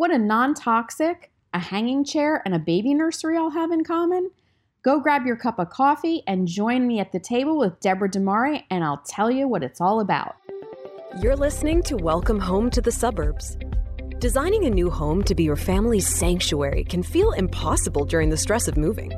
What 0.00 0.10
a 0.10 0.18
non 0.18 0.54
toxic, 0.54 1.30
a 1.52 1.58
hanging 1.58 2.06
chair, 2.06 2.40
and 2.46 2.54
a 2.54 2.58
baby 2.58 2.94
nursery 2.94 3.36
all 3.36 3.50
have 3.50 3.70
in 3.70 3.84
common? 3.84 4.30
Go 4.82 4.98
grab 4.98 5.26
your 5.26 5.36
cup 5.36 5.58
of 5.58 5.68
coffee 5.68 6.22
and 6.26 6.48
join 6.48 6.86
me 6.86 7.00
at 7.00 7.12
the 7.12 7.20
table 7.20 7.58
with 7.58 7.78
Deborah 7.80 8.08
DiMare, 8.08 8.62
and 8.70 8.82
I'll 8.82 9.02
tell 9.06 9.30
you 9.30 9.46
what 9.46 9.62
it's 9.62 9.78
all 9.78 10.00
about. 10.00 10.36
You're 11.20 11.36
listening 11.36 11.82
to 11.82 11.98
Welcome 11.98 12.40
Home 12.40 12.70
to 12.70 12.80
the 12.80 12.90
Suburbs. 12.90 13.58
Designing 14.20 14.64
a 14.64 14.70
new 14.70 14.88
home 14.88 15.22
to 15.22 15.34
be 15.34 15.42
your 15.42 15.54
family's 15.54 16.08
sanctuary 16.08 16.84
can 16.84 17.02
feel 17.02 17.32
impossible 17.32 18.06
during 18.06 18.30
the 18.30 18.38
stress 18.38 18.68
of 18.68 18.78
moving. 18.78 19.12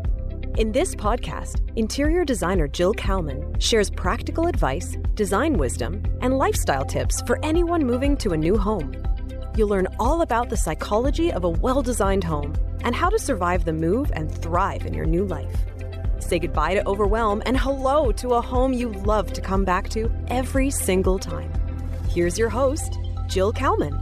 In 0.58 0.72
this 0.72 0.96
podcast, 0.96 1.60
interior 1.76 2.24
designer 2.24 2.66
Jill 2.66 2.92
Kalman 2.92 3.56
shares 3.60 3.88
practical 3.88 4.48
advice, 4.48 4.96
design 5.14 5.58
wisdom, 5.58 6.02
and 6.22 6.38
lifestyle 6.38 6.84
tips 6.84 7.22
for 7.24 7.38
anyone 7.44 7.86
moving 7.86 8.16
to 8.16 8.32
a 8.32 8.36
new 8.36 8.58
home. 8.58 8.92
You'll 9.55 9.69
learn 9.69 9.89
all 10.00 10.23
about 10.23 10.48
the 10.48 10.57
psychology 10.57 11.30
of 11.30 11.45
a 11.45 11.50
well 11.50 11.82
designed 11.82 12.25
home 12.25 12.55
and 12.84 12.95
how 12.95 13.10
to 13.10 13.19
survive 13.19 13.66
the 13.66 13.73
move 13.74 14.10
and 14.15 14.33
thrive 14.33 14.87
in 14.87 14.95
your 14.95 15.05
new 15.05 15.27
life. 15.27 15.55
Say 16.20 16.38
goodbye 16.38 16.74
to 16.74 16.87
overwhelm 16.88 17.43
and 17.45 17.59
hello 17.59 18.12
to 18.12 18.30
a 18.30 18.41
home 18.41 18.73
you 18.73 18.88
love 18.88 19.30
to 19.34 19.43
come 19.43 19.65
back 19.65 19.91
to 19.91 20.10
every 20.29 20.70
single 20.70 21.19
time. 21.19 21.52
Here's 22.09 22.38
your 22.38 22.48
host, 22.48 22.98
Jill 23.27 23.52
Kalman. 23.52 23.93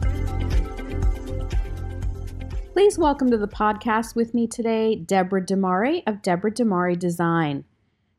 Please 2.72 2.96
welcome 2.96 3.30
to 3.32 3.36
the 3.36 3.48
podcast 3.48 4.14
with 4.14 4.32
me 4.32 4.46
today, 4.46 4.94
Deborah 4.94 5.44
DiMare 5.44 6.04
of 6.06 6.22
Deborah 6.22 6.52
DiMare 6.52 6.96
Design. 6.96 7.64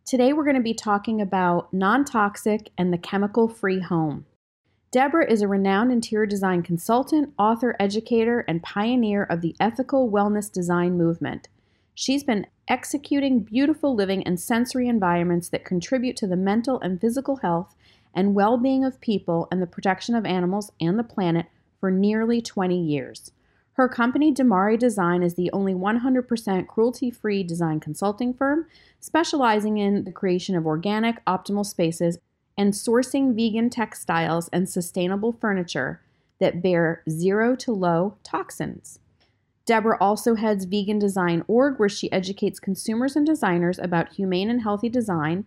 Today 0.03 0.33
we're 0.33 0.43
going 0.43 0.57
to 0.57 0.61
be 0.61 0.73
talking 0.73 1.21
about 1.21 1.73
non 1.73 2.03
toxic 2.03 2.71
and 2.77 2.91
the 2.91 2.97
chemical 2.97 3.47
free 3.47 3.79
home. 3.79 4.25
Deborah 4.91 5.31
is 5.31 5.41
a 5.41 5.47
renowned 5.47 5.89
interior 5.89 6.25
design 6.25 6.63
consultant, 6.63 7.33
author, 7.39 7.77
educator, 7.79 8.41
and 8.41 8.61
pioneer 8.61 9.23
of 9.23 9.39
the 9.39 9.55
ethical 9.57 10.11
wellness 10.11 10.51
design 10.51 10.97
movement. 10.97 11.47
She's 11.95 12.25
been 12.25 12.45
executing 12.67 13.39
beautiful 13.39 13.95
living 13.95 14.21
and 14.23 14.37
sensory 14.37 14.89
environments 14.89 15.47
that 15.49 15.63
contribute 15.63 16.17
to 16.17 16.27
the 16.27 16.35
mental 16.35 16.77
and 16.81 16.99
physical 16.99 17.37
health 17.37 17.73
and 18.13 18.35
well 18.35 18.57
being 18.57 18.83
of 18.83 18.99
people 18.99 19.47
and 19.49 19.61
the 19.61 19.67
protection 19.67 20.13
of 20.13 20.25
animals 20.25 20.73
and 20.81 20.99
the 20.99 21.05
planet 21.05 21.45
for 21.79 21.89
nearly 21.89 22.41
20 22.41 22.77
years. 22.77 23.31
Her 23.73 23.87
company, 23.87 24.33
DiMare 24.33 24.77
Design, 24.77 25.23
is 25.23 25.35
the 25.35 25.49
only 25.53 25.73
100% 25.73 26.67
cruelty 26.67 27.09
free 27.09 27.43
design 27.43 27.79
consulting 27.79 28.33
firm 28.33 28.65
specializing 28.99 29.77
in 29.77 30.03
the 30.03 30.11
creation 30.11 30.57
of 30.57 30.65
organic, 30.65 31.23
optimal 31.23 31.65
spaces 31.65 32.17
and 32.61 32.73
sourcing 32.73 33.35
vegan 33.35 33.71
textiles 33.71 34.47
and 34.53 34.69
sustainable 34.69 35.31
furniture 35.31 35.99
that 36.39 36.61
bear 36.61 37.01
zero 37.09 37.55
to 37.55 37.71
low 37.71 38.17
toxins. 38.21 38.99
Deborah 39.65 39.97
also 39.99 40.35
heads 40.35 40.65
Vegan 40.65 40.99
Design 40.99 41.43
Org, 41.47 41.79
where 41.79 41.89
she 41.89 42.11
educates 42.11 42.59
consumers 42.59 43.15
and 43.15 43.25
designers 43.25 43.79
about 43.79 44.13
humane 44.13 44.51
and 44.51 44.61
healthy 44.61 44.89
design 44.89 45.45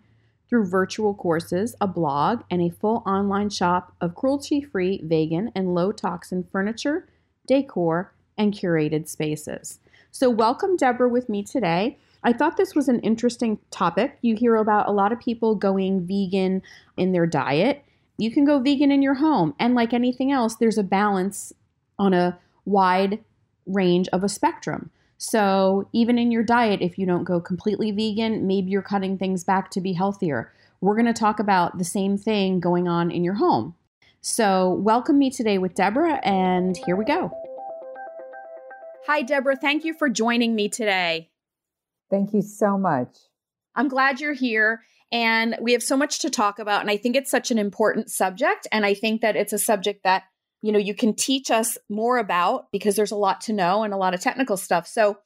through 0.48 0.67
virtual 0.67 1.15
courses, 1.15 1.77
a 1.81 1.87
blog, 1.87 2.42
and 2.51 2.61
a 2.61 2.75
full 2.75 3.05
online 3.07 3.48
shop 3.48 3.95
of 4.01 4.17
cruelty 4.17 4.61
free, 4.61 5.01
vegan, 5.05 5.53
and 5.55 5.73
low 5.73 5.92
toxin 5.92 6.42
furniture, 6.51 7.07
decor, 7.47 8.12
and 8.37 8.53
curated 8.53 9.07
spaces. 9.07 9.79
So, 10.11 10.31
welcome, 10.31 10.77
Deborah, 10.77 11.09
with 11.09 11.29
me 11.29 11.45
today. 11.45 11.97
I 12.25 12.33
thought 12.33 12.56
this 12.56 12.75
was 12.75 12.89
an 12.89 13.00
interesting 13.00 13.58
topic. 13.70 14.17
You 14.22 14.34
hear 14.34 14.56
about 14.56 14.89
a 14.89 14.92
lot 14.92 15.12
of 15.12 15.20
people 15.20 15.55
going 15.55 16.06
vegan 16.06 16.62
in 16.97 17.12
their 17.12 17.27
diet. 17.27 17.84
You 18.17 18.30
can 18.30 18.47
go 18.47 18.61
vegan 18.61 18.91
in 18.91 19.03
your 19.03 19.14
home. 19.14 19.55
And 19.58 19.75
like 19.75 19.92
anything 19.92 20.33
else, 20.33 20.56
there's 20.56 20.78
a 20.78 20.83
balance 20.83 21.52
on 21.98 22.14
a 22.14 22.39
wide 22.64 23.22
range 23.67 24.08
of 24.08 24.25
a 24.25 24.28
spectrum. 24.28 24.91
So, 25.19 25.89
even 25.92 26.19
in 26.19 26.33
your 26.33 26.42
diet, 26.42 26.83
if 26.83 26.98
you 26.98 27.06
don't 27.06 27.25
go 27.25 27.41
completely 27.41 27.92
vegan, 27.92 28.47
maybe 28.47 28.70
you're 28.70 28.83
cutting 28.83 29.17
things 29.17 29.45
back 29.45 29.70
to 29.70 29.80
be 29.80 29.92
healthier. 29.92 30.52
We're 30.80 30.96
going 30.96 31.06
to 31.06 31.12
talk 31.12 31.39
about 31.39 31.79
the 31.79 31.85
same 31.85 32.18
thing 32.18 32.58
going 32.58 32.89
on 32.89 33.11
in 33.11 33.23
your 33.23 33.35
home. 33.35 33.74
So, 34.23 34.70
welcome 34.70 35.18
me 35.18 35.30
today 35.30 35.56
with 35.58 35.74
Deborah, 35.74 36.20
and 36.24 36.77
here 36.85 36.96
we 36.96 37.05
go. 37.05 37.30
Hi, 39.06 39.23
Deborah. 39.23 39.56
Thank 39.56 39.85
you 39.85 39.95
for 39.95 40.08
joining 40.08 40.55
me 40.55 40.68
today. 40.68 41.30
Thank 42.14 42.33
you 42.33 42.42
so 42.42 42.79
much. 42.79 43.08
I'm 43.75 43.89
glad 43.89 44.20
you're 44.20 44.35
here. 44.35 44.83
And 45.11 45.57
we 45.61 45.73
have 45.73 45.83
so 45.83 45.97
much 45.97 46.20
to 46.20 46.30
talk 46.30 46.61
about. 46.61 46.80
And 46.80 46.89
I 46.89 46.97
think 46.97 47.17
it's 47.17 47.30
such 47.30 47.51
an 47.51 47.58
important 47.58 48.08
subject. 48.08 48.69
And 48.70 48.86
I 48.86 48.95
think 48.95 49.20
that 49.23 49.35
it's 49.35 49.52
a 49.52 49.58
subject 49.58 50.05
that, 50.05 50.23
you 50.63 50.70
know, 50.70 50.79
you 50.79 50.95
can 50.95 51.13
teach 51.14 51.51
us 51.51 51.77
more 51.89 52.19
about 52.19 52.70
because 52.70 52.95
there's 52.95 53.11
a 53.11 53.17
lot 53.17 53.41
to 53.42 53.53
know 53.53 53.83
and 53.83 53.92
a 53.92 53.97
lot 53.97 54.14
of 54.14 54.20
technical 54.20 54.57
stuff. 54.57 54.86
So 54.86 55.19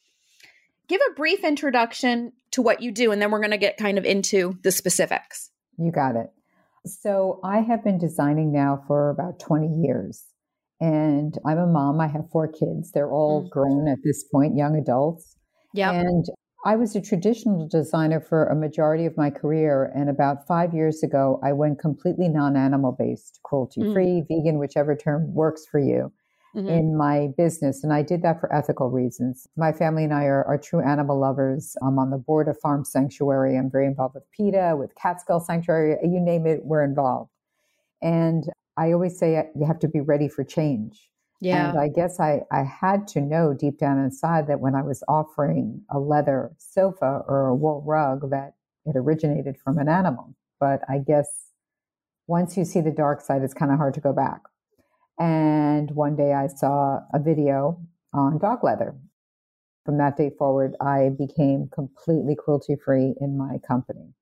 give 0.89 1.03
a 1.11 1.15
brief 1.15 1.45
introduction 1.45 2.33
to 2.53 2.63
what 2.63 2.81
you 2.81 2.91
do, 2.91 3.13
and 3.13 3.21
then 3.21 3.31
we're 3.31 3.41
going 3.41 3.51
to 3.51 3.59
get 3.59 3.77
kind 3.77 3.99
of 3.99 4.07
into 4.07 4.59
the 4.63 4.73
specifics. 4.73 5.51
You 5.77 5.93
got 5.93 6.17
it. 6.17 6.31
So 6.87 7.39
I 7.45 7.59
have 7.59 7.85
been 7.85 7.99
designing 7.99 8.51
now 8.51 8.83
for 8.87 9.11
about 9.11 9.41
20 9.41 9.87
years. 9.87 10.25
And 10.81 11.37
I'm 11.45 11.59
a 11.59 11.67
mom. 11.67 12.01
I 12.01 12.07
have 12.07 12.31
four 12.33 12.49
kids. 12.49 12.93
They're 12.93 13.11
all 13.11 13.45
mm. 13.45 13.51
grown 13.51 13.89
at 13.89 13.99
this 14.03 14.25
point, 14.25 14.57
young 14.57 14.75
adults. 14.75 15.37
Yeah. 15.75 15.93
And 15.93 16.25
I 16.69 16.77
was 16.77 16.95
a 16.95 17.01
traditional 17.01 17.67
designer 17.67 18.21
for 18.21 18.45
a 18.45 18.55
majority 18.55 19.07
of 19.07 19.17
my 19.17 19.31
career. 19.31 19.91
And 19.95 20.11
about 20.11 20.47
five 20.47 20.75
years 20.75 21.03
ago, 21.03 21.41
I 21.43 21.55
went 21.55 21.79
completely 21.79 22.29
non 22.29 22.59
animal 22.59 22.93
based, 22.93 23.41
cruelty 23.43 23.81
free, 23.95 24.21
mm. 24.21 24.29
vegan, 24.29 24.59
whichever 24.59 24.95
term 24.95 25.33
works 25.33 25.65
for 25.65 25.81
you. 25.81 26.13
Mm-hmm. 26.55 26.69
In 26.69 26.97
my 26.97 27.29
business. 27.39 27.85
And 27.85 27.93
I 27.93 28.03
did 28.03 28.23
that 28.23 28.41
for 28.41 28.53
ethical 28.55 28.91
reasons. 28.91 29.47
My 29.57 29.71
family 29.73 30.05
and 30.05 30.13
I 30.13 30.25
are, 30.25 30.45
are 30.45 30.59
true 30.59 30.81
animal 30.81 31.19
lovers. 31.19 31.75
I'm 31.83 31.99
on 31.99 32.11
the 32.11 32.17
board 32.17 32.49
of 32.49 32.59
Farm 32.61 32.85
Sanctuary. 32.85 33.57
I'm 33.57 33.71
very 33.71 33.87
involved 33.87 34.15
with 34.15 34.31
PETA, 34.33 34.75
with 34.79 34.95
Catskill 34.95 35.41
Sanctuary, 35.41 35.97
you 36.03 36.21
name 36.21 36.47
it, 36.47 36.65
we're 36.65 36.83
involved. 36.83 37.31
And 38.01 38.45
I 38.79 38.93
always 38.93 39.19
say 39.19 39.45
you 39.55 39.67
have 39.67 39.79
to 39.81 39.89
be 39.89 40.01
ready 40.01 40.27
for 40.27 40.43
change. 40.43 41.11
Yeah. 41.41 41.71
And 41.71 41.79
I 41.79 41.89
guess 41.89 42.19
I, 42.19 42.43
I 42.51 42.65
had 42.65 43.07
to 43.09 43.21
know 43.21 43.55
deep 43.55 43.79
down 43.79 43.99
inside 43.99 44.49
that 44.49 44.61
when 44.61 44.75
I 44.75 44.83
was 44.83 45.05
offering 45.09 45.83
a 45.91 45.99
leather 45.99 46.53
sofa 46.59 47.23
or 47.29 47.47
a 47.47 47.55
wool 47.55 47.83
rug 47.87 48.31
that 48.31 48.55
it 48.87 48.97
originated 48.97 49.57
from 49.57 49.79
an 49.79 49.89
animal. 49.89 50.35
But 50.59 50.81
I 50.89 50.99
guess 50.99 51.53
once 52.27 52.57
you 52.57 52.65
see 52.65 52.81
the 52.81 52.91
dark 52.91 53.21
side, 53.21 53.43
it's 53.43 53.55
kind 53.55 53.71
of 53.71 53.79
hard 53.79 53.95
to 53.95 54.01
go 54.01 54.13
back. 54.13 54.41
And 55.19 55.91
one 55.93 56.17
day 56.17 56.33
I 56.33 56.49
saw 56.49 57.01
a 57.15 57.19
video 57.19 57.81
on 58.13 58.39
dog 58.39 58.65
leather. 58.65 58.97
From 59.85 59.99
that 59.99 60.17
day 60.17 60.31
forward, 60.39 60.75
I 60.81 61.11
became 61.17 61.69
completely 61.73 62.37
cruelty 62.37 62.77
free 62.77 63.15
in 63.21 63.39
my 63.39 63.59
company. 63.67 64.13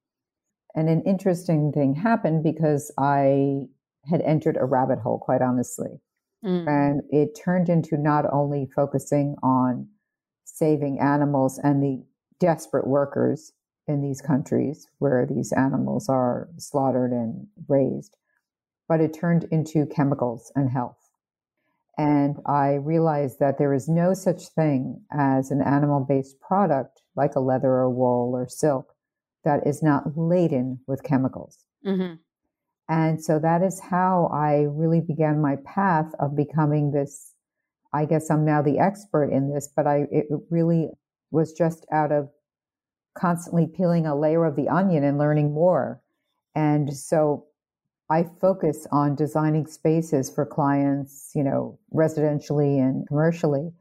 And 0.75 0.89
an 0.89 1.03
interesting 1.03 1.73
thing 1.73 1.95
happened 1.95 2.45
because 2.45 2.93
I 2.99 3.63
had 4.09 4.21
entered 4.21 4.57
a 4.61 4.65
rabbit 4.65 5.01
hole, 5.01 5.19
quite 5.19 5.43
honestly. 5.43 6.01
Mm. 6.45 6.69
And 6.69 7.03
it 7.11 7.39
turned 7.43 7.69
into 7.69 7.97
not 7.97 8.25
only 8.33 8.69
focusing 8.75 9.37
on 9.43 9.89
saving 10.45 11.01
animals 11.01 11.59
and 11.63 11.83
the 11.83 12.05
desperate 12.39 12.87
workers 12.87 13.53
in 13.87 14.03
these 14.03 14.21
countries 14.21 14.89
where 14.99 15.27
these 15.27 15.53
animals 15.53 16.09
are 16.09 16.49
slaughtered 16.59 17.13
and 17.13 17.47
raised, 17.69 18.17
but 18.89 19.01
it 19.01 19.15
turned 19.15 19.45
into 19.51 19.87
chemicals 19.87 20.53
and 20.55 20.71
health. 20.71 20.99
And 21.99 22.37
I 22.47 22.75
realized 22.75 23.39
that 23.41 23.59
there 23.59 23.73
is 23.73 23.89
no 23.89 24.13
such 24.13 24.49
thing 24.49 25.03
as 25.11 25.51
an 25.51 25.63
animal 25.63 26.05
based 26.07 26.41
product 26.41 27.03
like 27.17 27.35
a 27.35 27.41
leather 27.41 27.71
or 27.71 27.89
wool 27.89 28.33
or 28.35 28.49
silk 28.49 28.93
that 29.45 29.67
is 29.67 29.83
not 29.83 30.17
laden 30.17 30.81
with 30.87 31.03
chemicals. 31.03 31.65
Mm-hmm. 31.87 32.17
And 32.89 33.23
so 33.23 33.39
that 33.41 33.63
is 33.63 33.81
how 33.81 34.31
I 34.33 34.67
really 34.69 35.01
began 35.01 35.41
my 35.41 35.57
path 35.65 36.13
of 36.21 36.37
becoming 36.37 36.93
this. 36.93 37.33
I 37.93 38.05
guess 38.05 38.31
I'm 38.31 38.45
now 38.45 38.63
the 38.63 38.79
expert 38.79 39.31
in 39.31 39.53
this, 39.53 39.69
but 39.75 39.87
I, 39.87 40.07
it 40.11 40.27
really 40.51 40.91
was 41.31 41.53
just 41.53 41.87
out 41.93 42.13
of 42.13 42.29
constantly 43.17 43.67
peeling 43.67 44.07
a 44.07 44.15
layer 44.15 44.45
of 44.45 44.57
the 44.57 44.69
onion 44.69 45.03
and 45.03 45.19
learning 45.19 45.53
more. 45.53 46.01
And 46.55 46.95
so 46.95 47.47
I 48.09 48.25
focus 48.41 48.87
on 48.93 49.17
designing 49.17 49.67
spaces 49.67 50.31
for 50.31 50.47
clients, 50.47 51.33
you 51.35 51.43
know, 51.43 51.79
residentially 51.93 52.79
and 52.79 53.07
commercially 53.09 53.73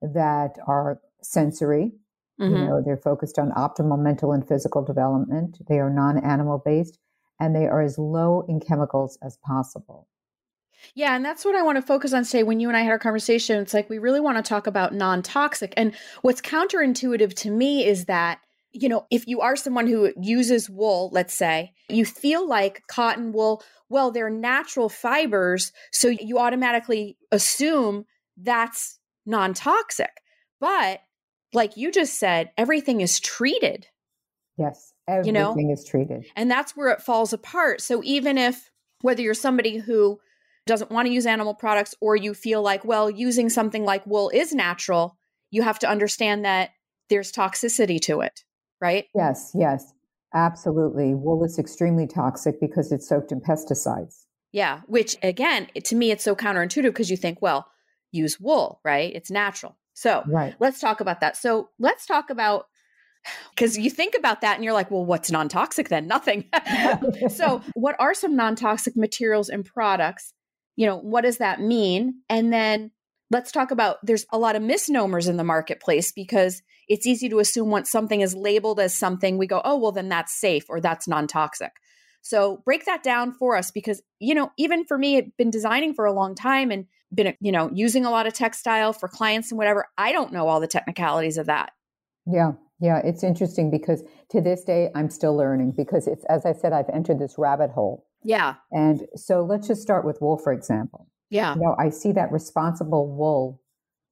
that 0.00 0.56
are 0.66 1.00
sensory. 1.22 1.92
Mm-hmm. 2.40 2.56
You 2.56 2.64
know, 2.64 2.82
they're 2.84 2.96
focused 2.96 3.38
on 3.38 3.50
optimal 3.52 3.98
mental 3.98 4.32
and 4.32 4.46
physical 4.46 4.82
development. 4.82 5.58
They 5.68 5.78
are 5.78 5.90
non 5.90 6.18
animal 6.24 6.62
based 6.64 6.98
and 7.40 7.54
they 7.54 7.66
are 7.66 7.82
as 7.82 7.98
low 7.98 8.44
in 8.48 8.60
chemicals 8.60 9.18
as 9.22 9.38
possible. 9.44 10.08
Yeah, 10.94 11.16
and 11.16 11.24
that's 11.24 11.44
what 11.44 11.54
I 11.54 11.62
want 11.62 11.76
to 11.76 11.82
focus 11.82 12.12
on 12.12 12.24
today. 12.24 12.42
When 12.42 12.60
you 12.60 12.68
and 12.68 12.76
I 12.76 12.82
had 12.82 12.90
our 12.90 12.98
conversation, 12.98 13.60
it's 13.60 13.74
like 13.74 13.88
we 13.88 13.98
really 13.98 14.20
want 14.20 14.36
to 14.36 14.48
talk 14.48 14.66
about 14.66 14.94
non 14.94 15.22
toxic. 15.22 15.72
And 15.76 15.94
what's 16.22 16.40
counterintuitive 16.40 17.34
to 17.34 17.50
me 17.50 17.86
is 17.86 18.04
that, 18.06 18.40
you 18.72 18.88
know, 18.88 19.06
if 19.10 19.26
you 19.26 19.40
are 19.40 19.56
someone 19.56 19.86
who 19.86 20.12
uses 20.20 20.68
wool, 20.68 21.10
let's 21.12 21.34
say, 21.34 21.72
you 21.88 22.04
feel 22.04 22.46
like 22.46 22.82
cotton 22.88 23.32
wool, 23.32 23.62
well, 23.88 24.10
they're 24.10 24.30
natural 24.30 24.88
fibers. 24.88 25.72
So 25.92 26.08
you 26.08 26.38
automatically 26.38 27.16
assume 27.30 28.04
that's 28.36 28.98
non 29.24 29.54
toxic. 29.54 30.10
But 30.60 31.00
like 31.52 31.76
you 31.76 31.92
just 31.92 32.18
said, 32.18 32.50
everything 32.58 33.00
is 33.00 33.20
treated. 33.20 33.86
Yes. 34.58 34.93
Everything 35.06 35.34
You 35.34 35.66
know? 35.68 35.72
is 35.72 35.84
treated. 35.84 36.24
And 36.36 36.50
that's 36.50 36.76
where 36.76 36.88
it 36.88 37.02
falls 37.02 37.32
apart. 37.32 37.80
So 37.80 38.02
even 38.04 38.38
if, 38.38 38.70
whether 39.02 39.22
you're 39.22 39.34
somebody 39.34 39.78
who 39.78 40.18
doesn't 40.66 40.90
want 40.90 41.06
to 41.06 41.12
use 41.12 41.26
animal 41.26 41.54
products 41.54 41.94
or 42.00 42.16
you 42.16 42.32
feel 42.32 42.62
like, 42.62 42.84
well, 42.84 43.10
using 43.10 43.50
something 43.50 43.84
like 43.84 44.06
wool 44.06 44.30
is 44.30 44.54
natural, 44.54 45.18
you 45.50 45.62
have 45.62 45.78
to 45.80 45.88
understand 45.88 46.44
that 46.44 46.70
there's 47.10 47.30
toxicity 47.30 48.00
to 48.00 48.20
it, 48.20 48.44
right? 48.80 49.04
Yes, 49.14 49.52
yes. 49.54 49.92
Absolutely. 50.32 51.14
Wool 51.14 51.44
is 51.44 51.58
extremely 51.58 52.06
toxic 52.06 52.58
because 52.60 52.90
it's 52.90 53.06
soaked 53.08 53.30
in 53.30 53.40
pesticides. 53.40 54.24
Yeah. 54.52 54.80
Which 54.86 55.16
again, 55.22 55.68
to 55.84 55.94
me, 55.94 56.10
it's 56.10 56.24
so 56.24 56.34
counterintuitive 56.34 56.82
because 56.84 57.10
you 57.10 57.16
think, 57.16 57.42
well, 57.42 57.66
use 58.10 58.40
wool, 58.40 58.80
right? 58.84 59.14
It's 59.14 59.30
natural. 59.30 59.76
So 59.92 60.22
Right. 60.26 60.54
let's 60.60 60.80
talk 60.80 61.00
about 61.00 61.20
that. 61.20 61.36
So 61.36 61.68
let's 61.78 62.06
talk 62.06 62.30
about, 62.30 62.66
because 63.50 63.78
you 63.78 63.90
think 63.90 64.14
about 64.16 64.40
that 64.40 64.56
and 64.56 64.64
you're 64.64 64.72
like, 64.72 64.90
well, 64.90 65.04
what's 65.04 65.30
non 65.30 65.48
toxic 65.48 65.88
then? 65.88 66.06
Nothing. 66.06 66.44
so, 67.28 67.62
what 67.74 67.96
are 67.98 68.14
some 68.14 68.36
non 68.36 68.56
toxic 68.56 68.96
materials 68.96 69.48
and 69.48 69.64
products? 69.64 70.32
You 70.76 70.86
know, 70.86 70.96
what 70.96 71.22
does 71.22 71.38
that 71.38 71.60
mean? 71.60 72.22
And 72.28 72.52
then 72.52 72.90
let's 73.30 73.52
talk 73.52 73.70
about 73.70 73.98
there's 74.02 74.26
a 74.32 74.38
lot 74.38 74.56
of 74.56 74.62
misnomers 74.62 75.28
in 75.28 75.36
the 75.36 75.44
marketplace 75.44 76.12
because 76.12 76.62
it's 76.88 77.06
easy 77.06 77.28
to 77.28 77.38
assume 77.38 77.70
once 77.70 77.90
something 77.90 78.20
is 78.20 78.34
labeled 78.34 78.80
as 78.80 78.94
something, 78.94 79.38
we 79.38 79.46
go, 79.46 79.62
oh, 79.64 79.78
well, 79.78 79.92
then 79.92 80.08
that's 80.08 80.32
safe 80.32 80.66
or 80.68 80.80
that's 80.80 81.08
non 81.08 81.26
toxic. 81.26 81.72
So, 82.22 82.62
break 82.64 82.86
that 82.86 83.02
down 83.02 83.32
for 83.32 83.56
us 83.56 83.70
because, 83.70 84.02
you 84.18 84.34
know, 84.34 84.50
even 84.56 84.84
for 84.84 84.96
me, 84.96 85.18
I've 85.18 85.36
been 85.36 85.50
designing 85.50 85.94
for 85.94 86.06
a 86.06 86.12
long 86.12 86.34
time 86.34 86.70
and 86.70 86.86
been, 87.14 87.34
you 87.40 87.52
know, 87.52 87.70
using 87.72 88.04
a 88.04 88.10
lot 88.10 88.26
of 88.26 88.32
textile 88.32 88.92
for 88.92 89.08
clients 89.08 89.50
and 89.50 89.58
whatever. 89.58 89.86
I 89.98 90.12
don't 90.12 90.32
know 90.32 90.48
all 90.48 90.60
the 90.60 90.66
technicalities 90.66 91.38
of 91.38 91.46
that. 91.46 91.72
Yeah, 92.26 92.52
yeah, 92.80 93.00
it's 93.04 93.22
interesting 93.22 93.70
because 93.70 94.02
to 94.30 94.40
this 94.40 94.64
day 94.64 94.90
I'm 94.94 95.10
still 95.10 95.36
learning 95.36 95.72
because 95.76 96.06
it's 96.06 96.24
as 96.26 96.44
I 96.44 96.52
said 96.52 96.72
I've 96.72 96.88
entered 96.92 97.18
this 97.18 97.36
rabbit 97.38 97.70
hole. 97.70 98.06
Yeah. 98.22 98.54
And 98.72 99.02
so 99.14 99.42
let's 99.44 99.68
just 99.68 99.82
start 99.82 100.04
with 100.04 100.18
wool 100.20 100.38
for 100.38 100.52
example. 100.52 101.08
Yeah. 101.30 101.54
You 101.54 101.60
know, 101.60 101.76
I 101.78 101.90
see 101.90 102.12
that 102.12 102.32
responsible 102.32 103.14
wool 103.14 103.60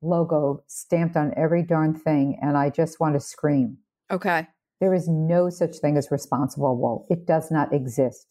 logo 0.02 0.62
stamped 0.66 1.16
on 1.16 1.32
every 1.36 1.62
darn 1.62 1.94
thing 1.94 2.38
and 2.42 2.56
I 2.56 2.70
just 2.70 3.00
want 3.00 3.14
to 3.14 3.20
scream. 3.20 3.78
Okay. 4.10 4.46
There 4.80 4.94
is 4.94 5.08
no 5.08 5.48
such 5.48 5.76
thing 5.76 5.96
as 5.96 6.10
responsible 6.10 6.76
wool. 6.76 7.06
It 7.08 7.26
does 7.26 7.50
not 7.50 7.72
exist. 7.72 8.26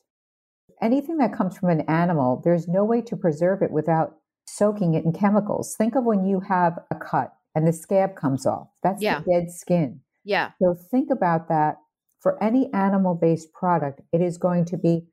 Anything 0.82 1.18
that 1.18 1.34
comes 1.34 1.58
from 1.58 1.70
an 1.70 1.82
animal, 1.82 2.42
there's 2.44 2.68
no 2.68 2.84
way 2.84 3.02
to 3.04 3.16
preserve 3.16 3.62
it 3.62 3.72
without 3.72 4.16
soaking 4.48 4.96
it 4.96 5.06
in 5.06 5.14
chemicals. 5.14 5.76
Think 5.78 5.96
of 5.96 6.04
when 6.04 6.26
you 6.26 6.42
have 6.42 6.78
a 6.90 6.96
cut 6.96 7.34
and 7.56 7.68
the 7.68 7.72
scab 7.74 8.16
comes 8.16 8.46
off. 8.46 8.68
That's 8.84 9.02
Yeah. 9.02 9.20
the 9.20 9.32
dead 9.32 9.52
skin. 9.52 10.02
Yeah. 10.24 10.52
So 10.62 10.74
think 10.74 11.10
about 11.12 11.50
that. 11.50 11.78
For 12.20 12.42
any 12.44 12.72
animal 12.74 13.16
based 13.16 13.52
product, 13.52 14.02
it 14.14 14.22
is 14.22 14.38
going 14.38 14.66
to 14.66 14.78
be 14.78 15.08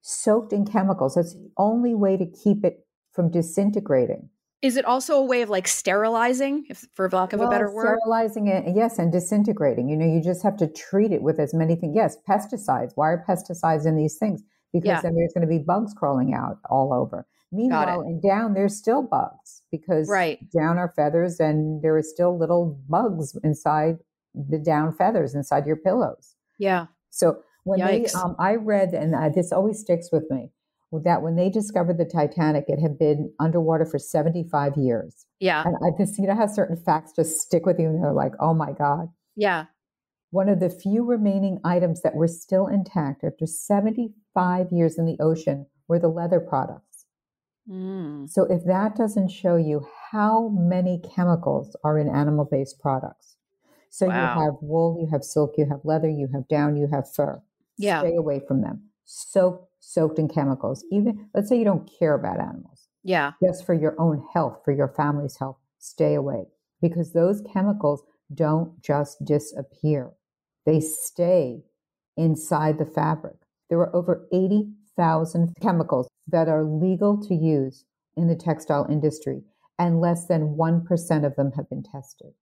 soaked 0.00 0.52
in 0.52 0.64
chemicals. 0.64 1.14
That's 1.14 1.34
the 1.34 1.50
only 1.58 1.94
way 1.94 2.16
to 2.16 2.24
keep 2.26 2.64
it 2.64 2.86
from 3.12 3.30
disintegrating. 3.30 4.30
Is 4.62 4.78
it 4.78 4.86
also 4.86 5.16
a 5.18 5.24
way 5.24 5.42
of 5.42 5.50
like 5.50 5.68
sterilizing, 5.68 6.64
if 6.70 6.86
for 6.94 7.10
lack 7.10 7.34
of 7.34 7.40
a 7.42 7.48
better 7.48 7.70
word? 7.70 7.98
Sterilizing 8.00 8.46
it, 8.48 8.64
yes, 8.74 8.98
and 8.98 9.12
disintegrating. 9.12 9.90
You 9.90 9.96
know, 9.96 10.06
you 10.06 10.22
just 10.22 10.42
have 10.42 10.56
to 10.56 10.66
treat 10.66 11.12
it 11.12 11.20
with 11.22 11.38
as 11.38 11.52
many 11.52 11.76
things. 11.76 11.94
Yes, 11.94 12.16
pesticides. 12.26 12.92
Why 12.94 13.10
are 13.10 13.24
pesticides 13.28 13.84
in 13.84 13.94
these 13.96 14.16
things? 14.16 14.42
Because 14.72 14.88
Yeah. 14.88 15.00
then 15.02 15.16
there's 15.16 15.34
going 15.34 15.46
to 15.46 15.52
be 15.58 15.58
bugs 15.58 15.92
crawling 15.92 16.32
out 16.32 16.60
all 16.70 16.94
over. 16.94 17.26
Meanwhile, 17.52 18.00
in 18.00 18.20
down, 18.20 18.54
there's 18.54 18.74
still 18.74 19.02
bugs 19.02 19.62
because 19.70 20.08
Right. 20.08 20.38
down 20.50 20.78
are 20.78 20.92
feathers 20.96 21.38
and 21.40 21.82
there 21.82 21.94
are 21.96 22.02
still 22.02 22.36
little 22.38 22.78
bugs 22.88 23.36
inside 23.44 23.98
the 24.34 24.58
down 24.58 24.94
feathers 24.94 25.34
inside 25.34 25.66
your 25.66 25.76
pillows. 25.76 26.34
Yeah. 26.58 26.86
So 27.10 27.38
when 27.64 27.80
Yikes. 27.80 28.12
they, 28.12 28.18
um, 28.18 28.36
I 28.38 28.56
read, 28.56 28.90
and 28.90 29.14
uh, 29.14 29.28
this 29.28 29.52
always 29.52 29.80
sticks 29.80 30.10
with 30.12 30.24
me, 30.30 30.50
that 31.02 31.22
when 31.22 31.36
they 31.36 31.50
discovered 31.50 31.98
the 31.98 32.04
Titanic, 32.04 32.66
it 32.68 32.80
had 32.80 32.98
been 32.98 33.32
underwater 33.40 33.84
for 33.84 33.98
75 33.98 34.76
years. 34.76 35.26
Yeah. 35.40 35.64
And 35.64 35.76
I 35.76 35.96
just, 35.98 36.18
you 36.18 36.26
know 36.26 36.36
how 36.36 36.46
certain 36.46 36.76
facts 36.76 37.12
just 37.16 37.40
stick 37.40 37.66
with 37.66 37.78
you 37.78 37.86
and 37.86 38.02
they're 38.02 38.12
like, 38.12 38.32
oh 38.40 38.54
my 38.54 38.72
God. 38.72 39.08
Yeah. 39.34 39.64
One 40.30 40.48
of 40.48 40.60
the 40.60 40.70
few 40.70 41.04
remaining 41.04 41.60
items 41.64 42.02
that 42.02 42.14
were 42.14 42.28
still 42.28 42.66
intact 42.66 43.24
after 43.24 43.46
75 43.46 44.66
years 44.72 44.98
in 44.98 45.06
the 45.06 45.16
ocean 45.20 45.66
were 45.88 45.98
the 45.98 46.08
leather 46.08 46.40
products. 46.40 47.06
Mm. 47.68 48.28
So 48.28 48.44
if 48.44 48.64
that 48.66 48.96
doesn't 48.96 49.30
show 49.30 49.56
you 49.56 49.86
how 50.10 50.48
many 50.48 51.00
chemicals 51.14 51.76
are 51.82 51.98
in 51.98 52.08
animal 52.08 52.46
based 52.50 52.80
products. 52.80 53.36
So 53.94 54.08
Wow. 54.08 54.34
you 54.34 54.42
have 54.42 54.54
wool, 54.60 54.98
you 55.00 55.06
have 55.06 55.22
silk, 55.22 55.54
you 55.56 55.66
have 55.66 55.84
leather, 55.84 56.08
you 56.10 56.26
have 56.32 56.48
down, 56.48 56.74
you 56.74 56.88
have 56.88 57.08
fur. 57.08 57.40
Yeah. 57.76 58.00
Stay 58.00 58.16
away 58.16 58.40
from 58.40 58.60
them. 58.60 58.82
Soak, 59.04 59.68
soaked 59.78 60.18
in 60.18 60.26
chemicals. 60.26 60.84
Even 60.90 61.28
let's 61.32 61.48
say 61.48 61.56
you 61.56 61.64
don't 61.64 61.86
care 61.86 62.14
about 62.14 62.40
animals, 62.40 62.88
Yeah. 63.04 63.34
just 63.40 63.64
for 63.64 63.72
your 63.72 63.94
own 64.00 64.26
health, 64.32 64.64
for 64.64 64.72
your 64.72 64.88
family's 64.88 65.36
health, 65.36 65.58
stay 65.78 66.14
away 66.14 66.48
because 66.80 67.12
those 67.12 67.40
chemicals 67.42 68.02
don't 68.34 68.82
just 68.82 69.24
disappear. 69.24 70.10
They 70.66 70.80
stay 70.80 71.62
inside 72.16 72.78
the 72.78 72.86
fabric. 72.86 73.36
There 73.68 73.78
are 73.78 73.94
over 73.94 74.26
80,000 74.32 75.54
chemicals 75.60 76.08
that 76.26 76.48
are 76.48 76.64
legal 76.64 77.16
to 77.28 77.34
use 77.36 77.84
in 78.16 78.26
the 78.26 78.34
textile 78.34 78.86
industry, 78.90 79.44
and 79.78 80.00
less 80.00 80.26
than 80.26 80.56
1% 80.56 81.24
of 81.24 81.36
them 81.36 81.52
have 81.52 81.70
been 81.70 81.84
tested. 81.84 82.34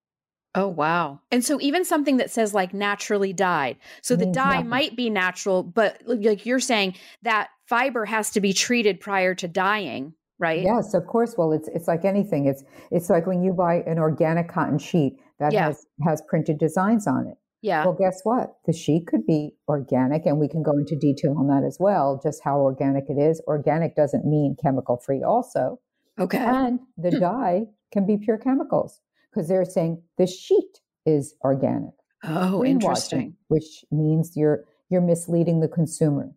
Oh, 0.55 0.69
wow. 0.69 1.21
And 1.31 1.45
so 1.45 1.59
even 1.61 1.85
something 1.85 2.19
that 2.19 2.31
says 2.31 2.53
like 2.53 2.75
naturally 2.75 3.33
dyed. 3.33 3.77
So 4.03 4.17
the 4.17 4.27
mm, 4.27 4.33
dye 4.33 4.57
nothing. 4.57 4.69
might 4.69 4.97
be 4.97 5.09
natural, 5.09 5.63
but 5.63 6.03
like 6.05 6.45
you're 6.45 6.61
saying, 6.61 6.95
that 7.23 7.49
fiber 7.67 8.05
has 8.05 8.31
to 8.31 8.41
be 8.41 8.53
treated 8.53 9.01
prior 9.01 9.35
to 9.37 9.49
dyeing, 9.49 10.13
right? 10.39 10.63
Yes, 10.63 10.93
of 10.93 11.07
course. 11.07 11.37
Well, 11.39 11.53
it's 11.53 11.69
it's 11.69 11.89
like 11.89 12.05
anything. 12.05 12.47
It's 12.47 12.65
it's 12.91 13.09
like 13.09 13.27
when 13.27 13.43
you 13.43 13.55
buy 13.55 13.77
an 13.87 13.99
organic 13.99 14.49
cotton 14.49 14.79
sheet 14.79 15.17
that 15.39 15.53
Yeah. 15.53 15.67
has 15.67 15.87
has 16.05 16.23
printed 16.29 16.59
designs 16.59 17.07
on 17.07 17.27
it. 17.29 17.39
Yeah. 17.63 17.85
Well, 17.85 17.95
guess 17.95 18.21
what? 18.25 18.57
The 18.67 18.73
sheet 18.73 19.07
could 19.07 19.25
be 19.25 19.55
organic, 19.69 20.27
and 20.27 20.39
we 20.39 20.49
can 20.49 20.63
go 20.63 20.73
into 20.73 20.97
detail 20.97 21.35
on 21.39 21.47
that 21.47 21.65
as 21.65 21.79
well, 21.81 22.21
just 22.23 22.43
how 22.45 22.59
organic 22.59 23.05
it 23.09 23.19
is. 23.19 23.41
Organic 23.47 23.95
doesn't 23.95 24.27
mean 24.27 24.57
chemical 24.61 24.99
free, 24.99 25.23
also. 25.23 25.79
okay. 26.19 26.39
And 26.39 26.81
the 26.99 27.11
hmm. 27.11 27.21
dye 27.21 27.63
can 27.93 28.05
be 28.05 28.19
pure 28.19 28.37
chemicals 28.37 29.01
because 29.33 29.49
they're 29.49 29.65
saying 29.65 30.03
the 30.19 30.27
sheet 30.27 30.81
is 31.07 31.35
organic. 31.43 31.95
Oh, 32.25 32.65
interesting. 32.65 33.35
Which 33.49 33.85
means 33.91 34.37
you're 34.37 34.65
you're 34.91 35.01
misleading 35.01 35.61
the 35.61 35.69
consumer 35.69 36.31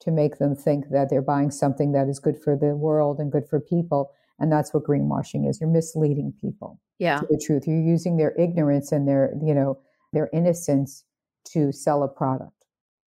to 0.00 0.10
make 0.10 0.38
them 0.38 0.54
think 0.54 0.90
that 0.90 1.08
they're 1.08 1.22
buying 1.22 1.50
something 1.50 1.92
that 1.92 2.08
is 2.08 2.18
good 2.18 2.36
for 2.36 2.56
the 2.56 2.76
world 2.76 3.18
and 3.18 3.32
good 3.32 3.48
for 3.48 3.58
people. 3.60 4.10
And 4.38 4.50
that's 4.52 4.74
what 4.74 4.84
greenwashing 4.84 5.48
is. 5.48 5.60
You're 5.60 5.70
misleading 5.70 6.34
people 6.40 6.78
Yeah. 6.98 7.20
to 7.20 7.26
the 7.30 7.38
truth. 7.38 7.66
You're 7.66 7.80
using 7.80 8.16
their 8.16 8.32
ignorance 8.38 8.92
and 8.92 9.06
their, 9.08 9.32
you 9.42 9.54
know, 9.54 9.78
their 10.12 10.28
innocence 10.32 11.04
to 11.52 11.72
sell 11.72 12.02
a 12.02 12.08
product. 12.08 12.52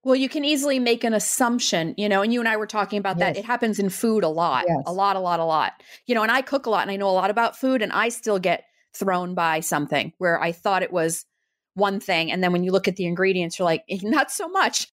Well, 0.03 0.15
you 0.15 0.29
can 0.29 0.45
easily 0.45 0.79
make 0.79 1.03
an 1.03 1.13
assumption, 1.13 1.93
you 1.97 2.07
know, 2.07 2.21
and 2.21 2.33
you 2.33 2.39
and 2.39 2.47
I 2.47 2.57
were 2.57 2.67
talking 2.67 2.97
about 2.99 3.17
that. 3.17 3.37
It 3.37 3.43
happens 3.45 3.79
in 3.79 3.89
food 3.89 4.23
a 4.23 4.29
lot, 4.29 4.65
Yes. 4.67 4.83
a 4.85 4.93
lot, 4.93 5.15
a 5.15 5.19
lot, 5.19 5.39
a 5.39 5.45
lot. 5.45 5.73
You 6.07 6.15
know, 6.15 6.23
and 6.23 6.31
I 6.31 6.41
cook 6.41 6.65
a 6.65 6.69
lot 6.69 6.83
and 6.83 6.91
I 6.91 6.95
know 6.95 7.09
a 7.09 7.11
lot 7.11 7.29
about 7.29 7.57
food 7.57 7.81
and 7.81 7.91
I 7.91 8.09
still 8.09 8.39
get 8.39 8.63
thrown 8.95 9.35
by 9.35 9.59
something 9.59 10.13
where 10.17 10.41
I 10.41 10.51
thought 10.51 10.83
it 10.83 10.93
was 10.93 11.25
one 11.73 11.99
thing. 11.99 12.31
And 12.31 12.43
then 12.43 12.51
when 12.53 12.63
you 12.63 12.71
look 12.71 12.87
at 12.87 12.95
the 12.95 13.05
ingredients, 13.05 13.59
you're 13.59 13.65
like, 13.65 13.83
"Eh, 13.89 13.99
not 14.03 14.31
so 14.31 14.47
much. 14.47 14.87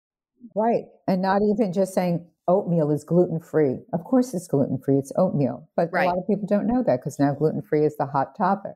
Right. 0.54 0.84
And 1.06 1.22
not 1.22 1.40
even 1.42 1.72
just 1.72 1.94
saying 1.94 2.26
oatmeal 2.48 2.90
is 2.90 3.04
gluten 3.04 3.38
free. 3.38 3.78
Of 3.92 4.02
course 4.04 4.34
it's 4.34 4.48
gluten 4.48 4.78
free. 4.78 4.96
It's 4.98 5.12
oatmeal. 5.16 5.68
But 5.76 5.90
Right. 5.92 6.04
a 6.04 6.08
lot 6.08 6.18
of 6.18 6.26
people 6.26 6.46
don't 6.46 6.66
know 6.66 6.82
that 6.82 6.98
because 7.00 7.20
now 7.20 7.32
gluten 7.34 7.62
free 7.62 7.84
is 7.84 7.96
the 7.96 8.06
hot 8.06 8.36
topic. 8.36 8.74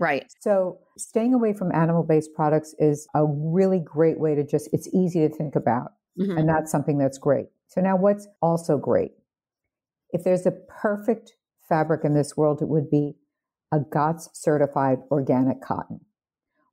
Right. 0.00 0.26
So 0.40 0.80
staying 0.98 1.32
away 1.32 1.52
from 1.52 1.70
animal 1.72 2.02
based 2.02 2.34
products 2.34 2.74
is 2.80 3.06
a 3.14 3.24
really 3.24 3.78
great 3.78 4.18
way 4.18 4.34
to 4.34 4.42
just, 4.44 4.68
it's 4.72 4.92
easy 4.92 5.20
to 5.20 5.28
think 5.28 5.54
about. 5.54 5.92
Mhm. 6.18 6.36
And 6.40 6.48
that's 6.48 6.72
something 6.72 6.98
that's 6.98 7.18
great. 7.18 7.46
So 7.68 7.80
now 7.80 7.96
what's 7.96 8.26
also 8.42 8.76
great? 8.76 9.12
If 10.10 10.24
there's 10.24 10.46
a 10.46 10.50
perfect 10.50 11.34
fabric 11.68 12.04
in 12.04 12.14
this 12.14 12.36
world, 12.36 12.60
it 12.60 12.68
would 12.68 12.90
be 12.90 13.16
a 13.74 13.80
GOTS 13.80 14.30
certified 14.32 14.98
organic 15.10 15.60
cotton. 15.60 16.00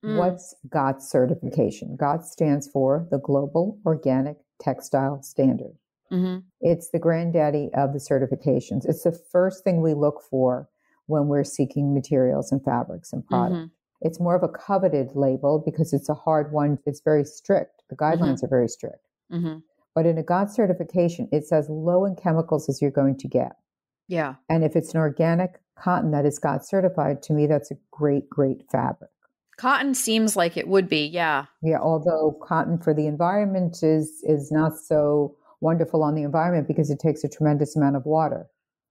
Mm. 0.06 0.18
What's 0.18 0.54
GOTS 0.70 1.10
certification? 1.10 1.96
GOTS 1.96 2.32
stands 2.32 2.68
for 2.68 3.08
the 3.10 3.18
Global 3.18 3.80
Organic 3.86 4.38
Textile 4.60 5.22
Standard. 5.24 5.76
Mhm. 6.12 6.44
It's 6.60 6.92
the 6.92 7.00
granddaddy 7.00 7.72
of 7.74 7.94
the 7.94 8.00
certifications. 8.00 8.86
It's 8.86 9.04
the 9.04 9.12
first 9.12 9.64
thing 9.64 9.82
we 9.82 9.96
look 9.96 10.22
for 10.22 10.70
when 11.08 11.28
we're 11.28 11.44
seeking 11.44 11.94
materials 11.94 12.52
and 12.52 12.64
fabrics 12.64 13.12
and 13.12 13.26
products. 13.26 13.66
Mhm. 13.66 13.72
It's 14.02 14.20
more 14.20 14.36
of 14.36 14.44
a 14.44 14.50
coveted 14.50 15.16
label 15.16 15.60
because 15.60 15.94
it's 15.94 16.10
a 16.10 16.14
hard 16.14 16.52
one. 16.52 16.78
It's 16.86 17.02
very 17.02 17.24
strict. 17.24 17.84
The 17.90 17.96
guidelines 17.96 18.44
are 18.44 18.48
very 18.48 18.68
strict. 18.68 19.08
Mhm. 19.32 19.64
But 19.96 20.06
in 20.06 20.18
a 20.18 20.24
GOTS 20.24 20.54
certification, 20.54 21.28
it's 21.32 21.52
as 21.52 21.70
low 21.70 22.06
in 22.06 22.16
chemicals 22.16 22.70
as 22.70 22.82
you're 22.82 22.92
going 22.92 23.18
to 23.18 23.28
get. 23.28 23.58
Yeah. 24.08 24.36
And 24.50 24.64
if 24.64 24.76
it's 24.76 24.94
an 24.94 25.00
organic 25.00 25.62
cotton 25.82 26.12
that 26.12 26.26
is 26.26 26.40
GOTS 26.40 26.70
certified, 26.70 27.24
to 27.24 27.34
me, 27.34 27.48
that's 27.48 27.72
a 27.72 27.76
great, 27.92 28.30
great 28.30 28.64
fabric. 28.72 29.10
Cotton 29.58 29.94
seems 29.94 30.36
like 30.36 30.58
it 30.58 30.68
would 30.68 30.90
be, 30.90 31.06
yeah. 31.06 31.46
Yeah, 31.62 31.80
although 31.80 32.38
cotton 32.44 32.80
for 32.80 32.94
the 32.94 33.06
environment 33.08 33.84
is 33.84 34.24
is 34.24 34.52
not 34.52 34.78
so 34.78 35.36
wonderful 35.60 36.04
on 36.04 36.16
the 36.16 36.24
environment 36.24 36.68
because 36.68 36.90
it 36.90 37.00
takes 37.00 37.24
a 37.24 37.30
tremendous 37.30 37.76
amount 37.76 37.96
of 37.96 38.06
water. 38.06 38.48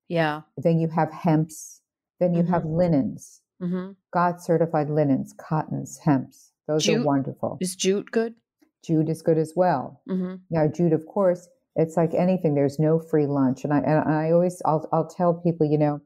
Yeah. 0.09 0.43
Then 0.57 0.79
you 0.79 0.89
have 0.89 1.11
hemps, 1.13 1.81
then 2.21 2.35
you 2.35 2.43
mm-hmm. 2.43 2.53
have 2.53 2.65
linens, 2.65 3.41
mm-hmm. 3.61 3.93
GOTS 4.13 4.47
certified 4.47 4.91
linens, 4.91 5.35
cottons, 5.39 5.99
hemps. 5.99 6.53
Those 6.69 6.85
jute, 6.85 7.01
are 7.01 7.05
wonderful. 7.05 7.59
Is 7.61 7.75
jute 7.75 8.11
good? 8.13 8.35
Jute 8.85 9.09
is 9.09 9.23
good 9.23 9.39
as 9.39 9.55
well. 9.57 10.01
Mm-hmm. 10.09 10.37
Now, 10.51 10.69
jute, 10.69 10.93
of 10.93 11.05
course, 11.07 11.49
it's 11.75 11.97
like 11.97 12.15
anything. 12.15 12.55
There's 12.55 12.79
no 12.79 13.01
free 13.01 13.27
lunch, 13.27 13.65
and 13.65 13.73
I 13.73 13.79
and 13.79 14.09
I 14.09 14.31
always 14.31 14.63
I'll 14.65 14.89
I'll 14.93 15.09
tell 15.09 15.35
people, 15.35 15.67
you 15.67 15.79
know, 15.79 16.01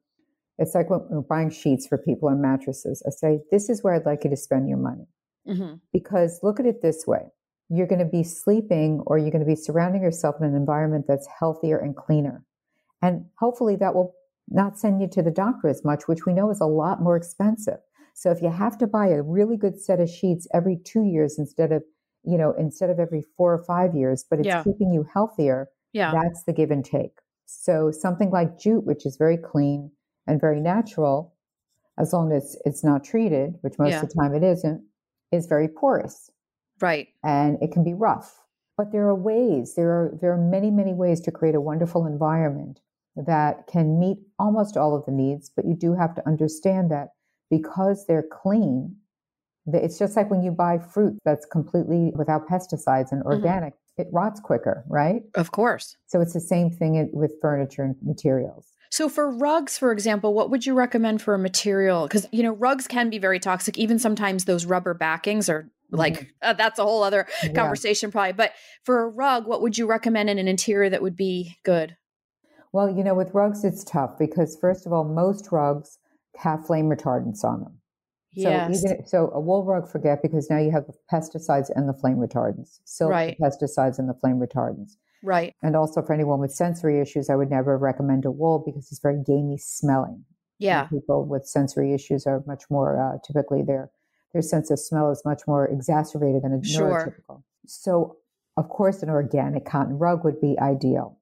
it's 0.59 0.75
like 0.75 0.91
when 0.91 1.01
we're 1.11 1.21
buying 1.23 1.51
sheets 1.51 1.87
for 1.87 1.99
people 1.99 2.29
and 2.29 2.41
mattresses. 2.41 3.03
I 3.07 3.11
say, 3.11 3.41
this 3.51 3.69
is 3.69 3.83
where 3.83 3.95
I'd 3.95 4.07
like 4.07 4.25
you 4.25 4.31
to 4.31 4.37
spend 4.37 4.69
your 4.69 4.79
money. 4.79 5.07
Mm-hmm. 5.49 5.75
Because 5.93 6.41
look 6.43 6.61
at 6.61 6.67
it 6.67 6.81
this 6.83 7.05
way 7.07 7.23
you're 7.71 7.87
going 7.87 7.99
to 7.99 8.05
be 8.05 8.23
sleeping 8.23 9.03
or 9.07 9.19
you're 9.19 9.31
going 9.31 9.45
to 9.45 9.47
be 9.47 9.57
surrounding 9.57 10.03
yourself 10.03 10.37
in 10.39 10.47
an 10.47 10.55
environment 10.55 11.07
that's 11.09 11.27
healthier 11.39 11.79
and 11.79 11.97
cleaner. 11.97 12.45
And 13.03 13.27
hopefully 13.39 13.77
that 13.77 13.95
will 13.95 14.15
not 14.49 14.79
send 14.79 15.01
you 15.01 15.09
to 15.09 15.23
the 15.23 15.31
doctor 15.31 15.69
as 15.69 15.85
much, 15.85 16.07
which 16.07 16.27
we 16.27 16.35
know 16.35 16.51
is 16.51 16.61
a 16.61 16.67
lot 16.67 17.01
more 17.01 17.17
expensive. 17.17 17.79
So 18.15 18.31
if 18.31 18.43
you 18.43 18.51
have 18.51 18.79
to 18.79 18.87
buy 18.87 19.09
a 19.09 19.23
really 19.23 19.57
good 19.57 19.81
set 19.81 19.99
of 19.99 20.09
sheets 20.09 20.47
every 20.55 20.79
two 20.85 21.05
years 21.05 21.39
instead 21.39 21.73
of, 21.73 21.83
you 22.23 22.39
know, 22.39 22.55
instead 22.59 22.91
of 22.91 23.01
every 23.01 23.23
four 23.37 23.53
or 23.53 23.65
five 23.65 23.95
years, 23.95 24.25
but 24.29 24.39
it's 24.39 24.47
yeah. 24.47 24.63
keeping 24.63 24.93
you 24.93 25.07
healthier, 25.13 25.69
yeah. 25.93 26.13
that's 26.13 26.45
the 26.45 26.53
give 26.53 26.71
and 26.71 26.85
take. 26.85 27.19
So 27.47 27.91
something 27.91 28.31
like 28.31 28.59
jute, 28.59 28.85
which 28.85 29.05
is 29.05 29.17
very 29.17 29.37
clean, 29.37 29.91
and 30.27 30.41
very 30.41 30.61
natural, 30.61 31.35
as 31.99 32.13
long 32.13 32.33
as 32.33 32.57
it's 32.65 32.83
not 32.83 33.05
treated, 33.05 33.55
which 33.61 33.79
most 33.79 33.91
yeah. 33.91 34.03
of 34.03 34.09
the 34.09 34.15
time 34.15 34.35
it 34.35 34.43
isn't, 34.43 34.83
is 35.33 35.47
very 35.47 35.69
porous. 35.69 36.31
Right. 36.81 37.09
And 37.23 37.59
it 37.63 37.73
can 37.73 37.85
be 37.85 37.95
rough. 37.95 38.41
But 38.77 38.91
there 38.91 39.07
are 39.07 39.15
ways, 39.15 39.75
there 39.77 39.91
are 39.91 40.19
there 40.21 40.33
are 40.33 40.51
many, 40.51 40.71
many 40.71 40.95
ways 40.95 41.21
to 41.23 41.31
create 41.31 41.55
a 41.55 41.61
wonderful 41.61 42.07
environment 42.07 42.81
that 43.17 43.69
can 43.69 44.01
meet 44.01 44.19
almost 44.41 44.77
all 44.77 44.97
of 44.97 45.07
the 45.07 45.13
needs, 45.13 45.49
but 45.55 45.65
you 45.65 45.75
do 45.75 45.95
have 45.95 46.15
to 46.17 46.27
understand 46.27 46.91
that 46.91 47.11
because 47.51 48.07
they're 48.07 48.27
clean, 48.43 48.97
it's 49.67 49.99
just 49.99 50.17
like 50.17 50.31
when 50.31 50.43
you 50.43 50.51
buy 50.51 50.79
fruit 50.79 51.17
that's 51.25 51.47
completely 51.47 52.13
without 52.17 52.49
pesticides 52.49 53.13
and 53.13 53.23
mm-hmm. 53.23 53.29
organic, 53.29 53.75
mm-hmm. 53.75 54.03
it 54.03 54.09
rots 54.13 54.41
quicker, 54.41 54.85
right? 54.89 55.23
Of 55.37 55.53
course. 55.53 55.97
So 56.07 56.21
it's 56.21 56.33
the 56.33 56.41
same 56.41 56.71
thing 56.71 57.09
with 57.13 57.35
furniture 57.41 57.85
and 57.85 57.95
materials. 58.03 58.73
So 58.95 59.09
for 59.09 59.29
rugs, 59.29 59.77
for 59.77 59.91
example, 59.91 60.35
what 60.35 60.51
would 60.51 60.65
you 60.65 60.73
recommend 60.73 61.21
for 61.21 61.35
a 61.35 61.39
material? 61.39 62.05
Because 62.05 62.29
you 62.31 62.45
know 62.45 62.53
rugs 62.53 62.87
can 62.87 63.11
be 63.11 63.19
very 63.19 63.41
toxic. 63.41 63.77
Even 63.77 63.99
sometimes 63.99 64.45
those 64.45 64.67
rubber 64.67 64.95
backings 64.95 65.49
are 65.49 65.69
like 65.91 66.15
mm-hmm. 66.15 66.27
uh, 66.43 66.53
that's 66.53 66.79
a 66.79 66.85
whole 66.85 67.03
other 67.03 67.27
conversation, 67.57 68.13
probably. 68.13 68.35
But 68.35 68.53
for 68.85 69.03
a 69.03 69.09
rug, 69.09 69.49
what 69.49 69.63
would 69.63 69.77
you 69.77 69.89
recommend 69.89 70.31
in 70.31 70.39
an 70.39 70.47
interior 70.47 70.89
that 70.91 71.03
would 71.03 71.17
be 71.17 71.57
good? 71.65 71.97
Well, 72.73 72.89
you 72.89 73.03
know, 73.03 73.17
with 73.17 73.35
rugs, 73.35 73.65
it's 73.65 73.83
tough 73.83 74.17
because 74.17 74.57
first 74.61 74.87
of 74.87 74.93
all, 74.93 75.03
most 75.03 75.51
rugs 75.51 75.99
have 76.37 76.65
flame 76.65 76.89
retardants 76.89 77.43
on 77.43 77.63
them. 77.63 77.79
So 78.37 78.49
yes. 78.49 78.85
even 78.85 79.05
so, 79.09 79.29
a 79.35 79.41
wool 79.41 79.65
rug, 79.65 79.91
forget 79.91 80.23
because 80.23 80.49
now 80.49 80.59
you 80.59 80.71
have 80.71 80.87
the 80.87 80.95
pesticides 81.13 81.69
and 81.75 81.89
the 81.89 81.95
flame 81.95 82.19
retardants. 82.19 82.79
Silk, 82.85 83.11
right. 83.11 83.37
pesticides 83.43 83.99
and 83.99 84.09
the 84.09 84.15
flame 84.15 84.39
retardants. 84.39 84.93
Right. 85.25 85.55
And 85.63 85.75
also 85.75 86.03
for 86.03 86.13
anyone 86.13 86.39
with 86.39 86.53
sensory 86.53 87.01
issues, 87.01 87.31
I 87.31 87.35
would 87.35 87.51
never 87.51 87.79
recommend 87.79 88.27
a 88.27 88.31
wool 88.31 88.63
because 88.65 88.93
it's 88.93 89.01
very 89.01 89.23
gamey 89.27 89.57
smelling. 89.57 90.25
Yeah. 90.59 90.83
And 90.83 90.91
people 90.91 91.25
with 91.25 91.47
sensory 91.47 91.95
issues 91.95 92.27
are 92.27 92.45
much 92.47 92.65
more 92.71 93.01
uh, 93.01 93.19
typically 93.27 93.63
their 93.63 93.91
their 94.35 94.43
sense 94.43 94.71
of 94.71 94.79
smell 94.79 95.11
is 95.11 95.23
much 95.25 95.43
more 95.47 95.67
exacerbated 95.67 96.43
than 96.43 96.53
a 96.53 96.63
sure. 96.63 97.15
neurotypical. 97.29 97.43
So, 97.67 98.17
of 98.57 98.69
course, 98.69 99.03
an 99.03 99.09
organic 99.09 99.65
cotton 99.65 99.99
rug 99.99 100.25
would 100.25 100.41
be 100.41 100.59
ideal. 100.61 101.19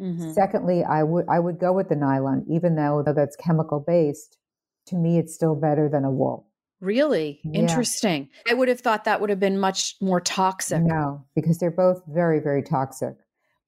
Mm-hmm. 0.00 0.32
Secondly, 0.32 0.82
I 0.82 1.04
would 1.04 1.26
I 1.28 1.38
would 1.38 1.60
go 1.60 1.72
with 1.72 1.88
the 1.88 1.96
nylon, 1.96 2.44
even 2.50 2.74
though 2.74 3.04
that's 3.06 3.36
chemical 3.36 3.78
based. 3.80 4.38
To 4.86 4.96
me, 4.96 5.18
it's 5.18 5.34
still 5.34 5.54
better 5.54 5.88
than 5.88 6.04
a 6.04 6.10
wool. 6.10 6.48
Really 6.80 7.40
yeah. 7.44 7.60
interesting. 7.60 8.30
I 8.48 8.54
would 8.54 8.68
have 8.68 8.80
thought 8.80 9.04
that 9.04 9.20
would 9.20 9.30
have 9.30 9.40
been 9.40 9.58
much 9.58 9.96
more 10.00 10.20
toxic. 10.20 10.82
No, 10.82 11.24
because 11.34 11.58
they're 11.58 11.70
both 11.70 12.02
very, 12.08 12.40
very 12.40 12.62
toxic. 12.62 13.14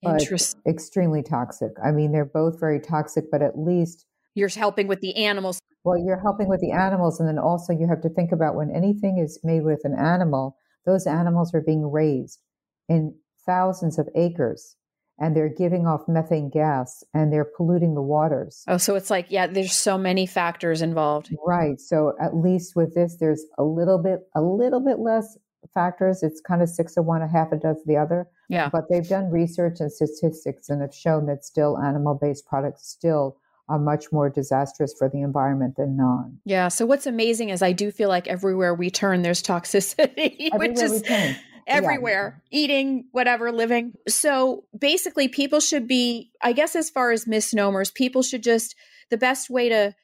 Interesting. 0.03 0.61
Extremely 0.67 1.23
toxic. 1.23 1.71
I 1.83 1.91
mean, 1.91 2.11
they're 2.11 2.25
both 2.25 2.59
very 2.59 2.79
toxic, 2.79 3.25
but 3.31 3.41
at 3.41 3.57
least 3.57 4.05
you're 4.33 4.49
helping 4.49 4.87
with 4.87 5.01
the 5.01 5.15
animals. 5.15 5.59
Well, 5.83 5.97
you're 5.97 6.19
helping 6.19 6.47
with 6.47 6.61
the 6.61 6.71
animals. 6.71 7.19
And 7.19 7.27
then 7.27 7.39
also 7.39 7.73
you 7.73 7.87
have 7.87 8.01
to 8.01 8.09
think 8.09 8.31
about 8.31 8.55
when 8.55 8.71
anything 8.71 9.17
is 9.17 9.39
made 9.43 9.63
with 9.63 9.81
an 9.83 9.95
animal, 9.97 10.55
those 10.85 11.07
animals 11.07 11.53
are 11.53 11.61
being 11.61 11.91
raised 11.91 12.39
in 12.87 13.15
thousands 13.45 13.97
of 13.99 14.07
acres 14.15 14.75
and 15.19 15.35
they're 15.35 15.49
giving 15.49 15.85
off 15.85 16.07
methane 16.07 16.49
gas 16.49 17.03
and 17.13 17.31
they're 17.31 17.47
polluting 17.57 17.93
the 17.93 18.01
waters. 18.01 18.63
Oh, 18.67 18.77
so 18.77 18.95
it's 18.95 19.09
like, 19.09 19.27
yeah, 19.29 19.47
there's 19.47 19.75
so 19.75 19.97
many 19.97 20.25
factors 20.25 20.81
involved. 20.81 21.29
Right. 21.45 21.79
So 21.79 22.13
at 22.19 22.35
least 22.35 22.75
with 22.75 22.95
this, 22.95 23.17
there's 23.19 23.45
a 23.57 23.63
little 23.63 24.01
bit, 24.01 24.21
a 24.35 24.41
little 24.41 24.79
bit 24.79 24.99
less 24.99 25.37
factors. 25.73 26.23
It's 26.23 26.41
kind 26.41 26.61
of 26.61 26.69
six 26.69 26.97
of 26.97 27.05
one, 27.05 27.21
a 27.21 27.27
half 27.27 27.51
a 27.51 27.57
dozen 27.57 27.83
the 27.85 27.97
other. 27.97 28.27
Yeah. 28.51 28.69
But 28.69 28.89
they've 28.89 29.07
done 29.07 29.31
research 29.31 29.79
and 29.79 29.91
statistics 29.91 30.69
and 30.69 30.81
have 30.81 30.93
shown 30.93 31.25
that 31.27 31.45
still 31.45 31.77
animal 31.77 32.15
based 32.15 32.45
products 32.45 32.85
still 32.85 33.37
are 33.69 33.79
much 33.79 34.11
more 34.11 34.29
disastrous 34.29 34.93
for 34.93 35.07
the 35.07 35.21
environment 35.21 35.75
than 35.77 35.95
non. 35.95 36.37
Yeah. 36.43 36.67
So 36.67 36.85
what's 36.85 37.07
amazing 37.07 37.49
is 37.49 37.61
I 37.61 37.71
do 37.71 37.91
feel 37.91 38.09
like 38.09 38.27
everywhere 38.27 38.75
we 38.75 38.89
turn, 38.89 39.21
there's 39.21 39.41
toxicity, 39.41 40.49
everywhere 40.51 40.69
which 40.69 40.81
is 40.81 41.03
everywhere, 41.65 42.41
yeah. 42.51 42.59
eating, 42.59 43.05
whatever, 43.13 43.53
living. 43.53 43.93
So 44.09 44.65
basically, 44.77 45.29
people 45.29 45.61
should 45.61 45.87
be, 45.87 46.31
I 46.41 46.51
guess, 46.51 46.75
as 46.75 46.89
far 46.89 47.11
as 47.11 47.25
misnomers, 47.25 47.89
people 47.89 48.21
should 48.21 48.43
just, 48.43 48.75
the 49.09 49.17
best 49.17 49.49
way 49.49 49.69
to 49.69 49.95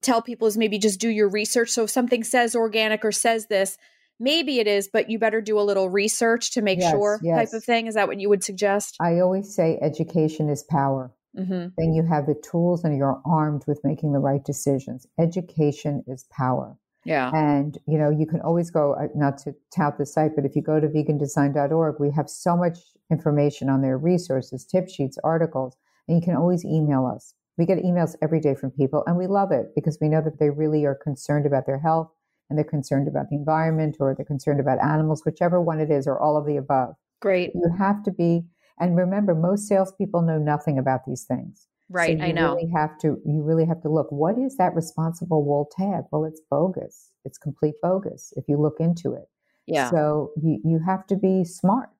tell 0.00 0.22
people 0.22 0.46
is 0.46 0.56
maybe 0.56 0.78
just 0.78 1.00
do 1.00 1.08
your 1.08 1.28
research. 1.28 1.70
So 1.70 1.84
if 1.84 1.90
something 1.90 2.22
says 2.22 2.54
organic 2.54 3.04
or 3.04 3.10
says 3.10 3.46
this, 3.46 3.76
maybe 4.20 4.60
it 4.60 4.68
is, 4.68 4.88
but 4.92 5.10
you 5.10 5.18
better 5.18 5.40
do 5.40 5.58
a 5.58 5.62
little 5.62 5.88
research 5.88 6.52
to 6.52 6.62
make 6.62 6.78
yes, 6.78 6.92
sure 6.92 7.18
yes. 7.22 7.38
type 7.38 7.56
of 7.56 7.64
thing. 7.64 7.86
Is 7.86 7.94
that 7.94 8.06
what 8.06 8.20
you 8.20 8.28
would 8.28 8.44
suggest? 8.44 8.96
I 9.00 9.18
always 9.20 9.52
say 9.52 9.78
education 9.82 10.48
is 10.48 10.62
power. 10.62 11.12
Mm-hmm. 11.36 11.68
Then 11.78 11.94
you 11.94 12.04
have 12.04 12.26
the 12.26 12.34
tools 12.34 12.84
and 12.84 12.96
you're 12.96 13.20
armed 13.24 13.62
with 13.66 13.80
making 13.82 14.12
the 14.12 14.18
right 14.18 14.44
decisions. 14.44 15.06
Education 15.18 16.04
is 16.06 16.24
power. 16.30 16.76
Yeah. 17.04 17.30
And, 17.34 17.78
you 17.86 17.98
know, 17.98 18.10
you 18.10 18.26
can 18.26 18.40
always 18.42 18.70
go, 18.70 18.92
uh, 18.92 19.08
not 19.14 19.38
to 19.38 19.54
tout 19.74 19.96
the 19.96 20.04
site, 20.04 20.32
but 20.36 20.44
if 20.44 20.54
you 20.54 20.60
go 20.60 20.80
to 20.80 20.86
vegandesign.org, 20.86 21.96
we 21.98 22.10
have 22.10 22.28
so 22.28 22.56
much 22.56 22.78
information 23.10 23.70
on 23.70 23.80
their 23.80 23.96
resources, 23.96 24.66
tip 24.66 24.88
sheets, 24.88 25.16
articles, 25.24 25.76
and 26.08 26.18
you 26.18 26.22
can 26.22 26.36
always 26.36 26.64
email 26.64 27.06
us. 27.06 27.34
We 27.56 27.64
get 27.64 27.78
emails 27.78 28.16
every 28.22 28.40
day 28.40 28.54
from 28.54 28.70
people 28.70 29.02
and 29.06 29.16
we 29.16 29.26
love 29.26 29.52
it 29.52 29.74
because 29.74 29.98
we 30.00 30.08
know 30.08 30.22
that 30.22 30.38
they 30.38 30.50
really 30.50 30.84
are 30.84 30.94
concerned 30.94 31.46
about 31.46 31.66
their 31.66 31.78
health 31.78 32.10
and 32.50 32.58
they're 32.58 32.64
concerned 32.64 33.08
about 33.08 33.30
the 33.30 33.36
environment 33.36 33.96
or 34.00 34.14
they're 34.14 34.26
concerned 34.26 34.60
about 34.60 34.82
animals, 34.82 35.24
whichever 35.24 35.60
one 35.60 35.80
it 35.80 35.90
is, 35.90 36.06
or 36.06 36.18
all 36.20 36.36
of 36.36 36.44
the 36.44 36.56
above. 36.56 36.96
Great. 37.20 37.52
You 37.54 37.72
have 37.78 38.02
to 38.02 38.10
be, 38.10 38.44
and 38.78 38.96
remember, 38.96 39.34
most 39.34 39.68
salespeople 39.68 40.22
know 40.22 40.38
nothing 40.38 40.78
about 40.78 41.06
these 41.06 41.24
things. 41.24 41.68
Right, 41.88 42.18
so 42.18 42.24
I 42.24 42.32
know. 42.32 42.54
Really 42.54 42.70
have 42.70 42.98
to, 42.98 43.20
you 43.24 43.42
really 43.42 43.64
have 43.64 43.80
to 43.82 43.88
look. 43.88 44.10
What 44.10 44.38
is 44.38 44.56
that 44.56 44.74
responsible 44.74 45.44
wool 45.44 45.68
tag? 45.76 46.04
Well, 46.12 46.24
it's 46.24 46.40
bogus. 46.50 47.10
It's 47.24 47.38
complete 47.38 47.74
bogus 47.82 48.32
if 48.36 48.44
you 48.48 48.60
look 48.60 48.76
into 48.80 49.14
it. 49.14 49.28
Yeah. 49.66 49.90
So 49.90 50.32
you 50.40 50.60
you 50.64 50.80
have 50.84 51.06
to 51.08 51.16
be 51.16 51.44
smart. 51.44 51.90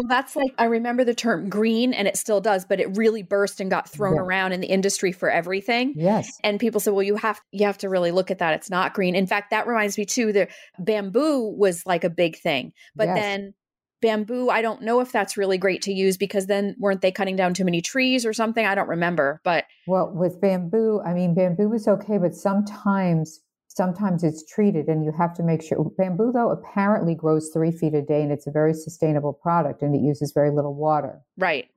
Well, 0.00 0.08
that's 0.08 0.34
like 0.34 0.54
I 0.56 0.64
remember 0.64 1.04
the 1.04 1.14
term 1.14 1.50
green, 1.50 1.92
and 1.92 2.08
it 2.08 2.16
still 2.16 2.40
does, 2.40 2.64
but 2.64 2.80
it 2.80 2.96
really 2.96 3.22
burst 3.22 3.60
and 3.60 3.70
got 3.70 3.86
thrown 3.86 4.14
yeah. 4.14 4.22
around 4.22 4.52
in 4.52 4.62
the 4.62 4.66
industry 4.66 5.12
for 5.12 5.30
everything. 5.30 5.92
Yes, 5.94 6.38
and 6.42 6.58
people 6.58 6.80
said, 6.80 6.94
"Well, 6.94 7.02
you 7.02 7.16
have 7.16 7.38
you 7.52 7.66
have 7.66 7.76
to 7.78 7.90
really 7.90 8.10
look 8.10 8.30
at 8.30 8.38
that. 8.38 8.54
It's 8.54 8.70
not 8.70 8.94
green." 8.94 9.14
In 9.14 9.26
fact, 9.26 9.50
that 9.50 9.66
reminds 9.66 9.98
me 9.98 10.06
too. 10.06 10.32
The 10.32 10.48
bamboo 10.78 11.54
was 11.54 11.84
like 11.84 12.02
a 12.02 12.08
big 12.08 12.38
thing, 12.38 12.72
but 12.96 13.08
yes. 13.08 13.18
then 13.18 13.54
bamboo 14.00 14.48
i 14.48 14.62
don't 14.62 14.80
know 14.80 15.00
if 15.00 15.12
that's 15.12 15.36
really 15.36 15.58
great 15.58 15.82
to 15.82 15.92
use 15.92 16.16
because 16.16 16.46
then 16.46 16.74
weren't 16.78 17.02
they 17.02 17.12
cutting 17.12 17.36
down 17.36 17.52
too 17.52 17.66
many 17.66 17.82
trees 17.82 18.24
or 18.24 18.32
something 18.32 18.64
i 18.64 18.74
don't 18.74 18.88
remember 18.88 19.42
but 19.44 19.66
well 19.86 20.10
with 20.14 20.40
bamboo 20.40 21.02
i 21.04 21.12
mean 21.12 21.34
bamboo 21.34 21.70
is 21.74 21.86
okay 21.86 22.16
but 22.16 22.34
sometimes 22.34 23.40
sometimes 23.72 24.24
it's 24.24 24.44
treated 24.44 24.88
and 24.88 25.04
you 25.04 25.12
have 25.12 25.32
to 25.32 25.42
make 25.44 25.62
sure 25.62 25.84
bamboo 25.96 26.32
though 26.32 26.50
apparently 26.50 27.14
grows 27.14 27.50
three 27.52 27.70
feet 27.70 27.94
a 27.94 28.02
day 28.02 28.20
and 28.20 28.32
it's 28.32 28.46
a 28.48 28.50
very 28.50 28.74
sustainable 28.74 29.32
product 29.32 29.80
and 29.80 29.94
it 29.94 30.00
uses 30.00 30.32
very 30.32 30.50
little 30.50 30.74
water. 30.74 31.20
Right. 31.38 31.68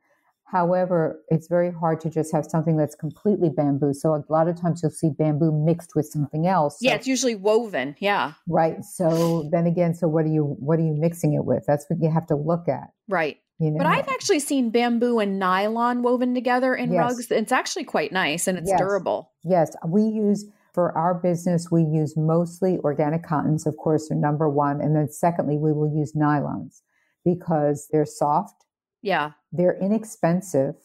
However 0.45 1.21
it's 1.29 1.47
very 1.47 1.71
hard 1.71 1.99
to 2.01 2.09
just 2.09 2.31
have 2.33 2.45
something 2.45 2.77
that's 2.77 2.95
completely 2.95 3.49
bamboo. 3.49 3.93
So 3.93 4.15
a 4.15 4.23
lot 4.29 4.47
of 4.47 4.59
times 4.59 4.81
you'll 4.81 4.91
see 4.91 5.09
bamboo 5.09 5.51
mixed 5.51 5.95
with 5.95 6.07
something 6.07 6.47
else. 6.47 6.79
So, 6.79 6.87
yeah 6.87 6.95
it's 6.95 7.07
usually 7.07 7.35
woven. 7.35 7.95
Yeah. 7.99 8.33
Right. 8.47 8.83
So 8.83 9.47
then 9.51 9.67
again 9.67 9.93
so 9.93 10.07
what 10.07 10.25
are 10.25 10.29
you 10.29 10.55
what 10.59 10.79
are 10.79 10.83
you 10.83 10.95
mixing 10.97 11.33
it 11.33 11.45
with? 11.45 11.63
That's 11.67 11.85
what 11.89 11.99
you 12.01 12.09
have 12.09 12.25
to 12.27 12.35
look 12.35 12.67
at. 12.67 12.89
Right. 13.07 13.37
You 13.59 13.69
know? 13.69 13.77
But 13.77 13.85
I've 13.85 14.07
actually 14.09 14.39
seen 14.39 14.71
bamboo 14.71 15.19
and 15.19 15.37
nylon 15.37 16.01
woven 16.01 16.33
together 16.33 16.73
in 16.73 16.91
Yes. 16.91 16.99
rugs. 16.99 17.31
It's 17.31 17.51
actually 17.51 17.83
quite 17.83 18.11
nice 18.11 18.47
and 18.47 18.57
it's 18.57 18.69
Yes. 18.69 18.79
durable. 18.79 19.29
Yes, 19.43 19.75
we 19.87 20.01
use 20.01 20.45
for 20.73 20.97
our 20.97 21.13
business, 21.13 21.69
we 21.71 21.83
use 21.83 22.15
mostly 22.17 22.79
organic 22.79 23.23
cottons, 23.23 23.67
of 23.67 23.77
course, 23.77 24.09
are 24.11 24.15
number 24.15 24.49
one. 24.49 24.81
And 24.81 24.95
then 24.95 25.07
secondly, 25.09 25.57
we 25.57 25.71
will 25.71 25.93
use 25.95 26.13
nylons 26.13 26.81
because 27.23 27.87
they're 27.91 28.05
soft, 28.05 28.65
Yeah. 29.01 29.31
they're 29.51 29.77
inexpensive. 29.79 30.75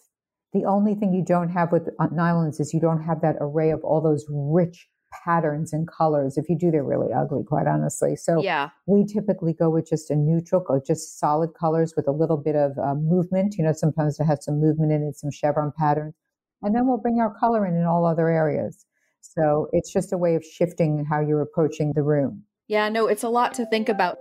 The 0.52 0.64
only 0.64 0.95
thing 0.95 1.12
you 1.12 1.25
don't 1.25 1.49
have 1.50 1.73
with 1.73 1.88
uh, 1.99 2.09
nylons 2.09 2.61
is 2.61 2.73
you 2.75 2.80
don't 2.80 3.02
have 3.02 3.21
that 3.23 3.37
array 3.40 3.71
of 3.71 3.83
all 3.83 4.00
those 4.00 4.26
rich 4.30 4.88
patterns 5.25 5.73
and 5.73 5.88
colors. 5.88 6.37
If 6.37 6.50
you 6.50 6.57
do, 6.59 6.71
they're 6.71 6.85
really 6.85 7.12
ugly, 7.12 7.42
quite 7.42 7.66
honestly. 7.66 8.14
So 8.14 8.42
Yeah. 8.42 8.68
we 8.87 9.07
typically 9.07 9.54
go 9.54 9.71
with 9.71 9.88
just 9.88 10.11
a 10.11 10.16
neutral, 10.16 10.64
or 10.68 10.83
just 10.87 11.18
solid 11.18 11.54
colors 11.54 11.95
with 11.97 12.07
a 12.07 12.12
little 12.12 12.37
bit 12.37 12.57
of 12.57 12.73
uh, 12.78 12.95
movement. 12.95 13.57
You 13.57 13.64
know, 13.64 13.73
sometimes 13.73 14.21
it 14.21 14.25
has 14.25 14.45
some 14.45 14.61
movement 14.61 14.92
in 14.92 15.02
it, 15.02 15.16
some 15.16 15.30
chevron 15.30 15.73
patterns. 15.78 16.14
And 16.62 16.75
then 16.75 16.87
we'll 16.87 16.99
bring 16.99 17.21
our 17.21 17.35
color 17.38 17.64
in 17.66 17.75
in 17.75 17.85
all 17.85 18.04
other 18.04 18.28
areas. 18.28 18.85
So 19.20 19.68
it's 19.72 19.92
just 19.92 20.12
a 20.12 20.18
way 20.18 20.34
of 20.34 20.44
shifting 20.44 21.04
how 21.08 21.20
you're 21.20 21.42
approaching 21.42 21.92
the 21.94 22.02
room. 22.02 22.44
Yeah, 22.66 22.88
no, 22.88 23.06
it's 23.06 23.22
a 23.22 23.28
lot 23.28 23.54
to 23.54 23.66
think 23.66 23.88
about. 23.88 24.18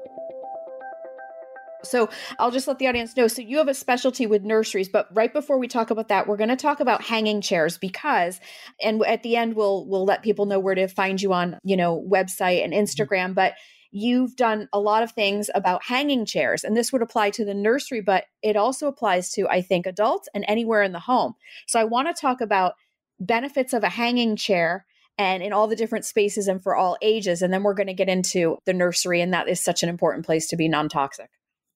So 1.84 2.10
I'll 2.40 2.52
just 2.52 2.68
let 2.68 2.80
the 2.80 2.88
audience 2.88 3.16
know. 3.16 3.28
So 3.28 3.42
you 3.42 3.58
have 3.58 3.68
a 3.68 3.74
specialty 3.74 4.26
with 4.26 4.44
nurseries, 4.44 4.90
but 4.90 5.08
right 5.14 5.32
before 5.32 5.58
we 5.58 5.68
talk 5.68 5.90
about 5.90 6.08
that, 6.10 6.28
we're 6.28 6.38
going 6.38 6.50
to 6.50 6.56
talk 6.56 6.80
about 6.80 7.04
hanging 7.04 7.42
chairs 7.42 7.78
because, 7.78 8.40
and 8.82 9.04
at 9.06 9.24
the 9.24 9.36
end 9.36 9.56
we'll 9.56 9.88
we'll 9.88 10.06
let 10.06 10.24
people 10.24 10.46
know 10.46 10.60
where 10.60 10.76
to 10.76 10.88
find 10.88 11.22
you 11.22 11.34
on 11.34 11.58
you 11.64 11.78
know 11.78 12.04
website 12.10 12.64
and 12.64 12.74
mm-hmm. 12.74 12.84
Instagram. 12.84 13.36
But 13.36 13.54
you've 13.92 14.36
done 14.36 14.68
a 14.74 14.80
lot 14.80 15.04
of 15.04 15.12
things 15.12 15.50
about 15.56 15.84
hanging 15.84 16.26
chairs, 16.26 16.64
and 16.64 16.76
this 16.76 16.92
would 16.92 17.02
apply 17.02 17.30
to 17.32 17.46
the 17.46 17.54
nursery, 17.54 18.02
but 18.02 18.26
it 18.42 18.56
also 18.56 18.88
applies 18.88 19.32
to 19.34 19.48
I 19.48 19.62
think 19.62 19.86
adults 19.86 20.28
and 20.34 20.46
anywhere 20.48 20.84
in 20.84 20.92
the 20.92 21.00
home. 21.00 21.34
So 21.68 21.80
I 21.80 21.86
want 21.86 22.14
to 22.14 22.20
talk 22.20 22.42
about 22.42 22.74
benefits 23.20 23.74
of 23.74 23.84
a 23.84 23.90
hanging 23.90 24.36
chair 24.36 24.86
and 25.18 25.42
in 25.42 25.52
all 25.52 25.68
the 25.68 25.76
different 25.76 26.06
spaces 26.06 26.48
and 26.48 26.62
for 26.62 26.76
all 26.76 26.98
ages. 27.02 27.42
And 27.42 27.52
then 27.52 27.64
we're 27.64 27.74
going 27.74 27.88
to 27.88 27.94
get 27.94 28.10
into 28.10 28.58
the 28.66 28.74
nursery, 28.74 29.22
and 29.22 29.34
that 29.34 29.48
is 29.48 29.60
such 29.60 29.84
an 29.84 29.90
important 29.90 30.26
place 30.26 30.48
to 30.50 30.58
be 30.58 30.68
non 30.68 30.90
toxic. 30.90 31.30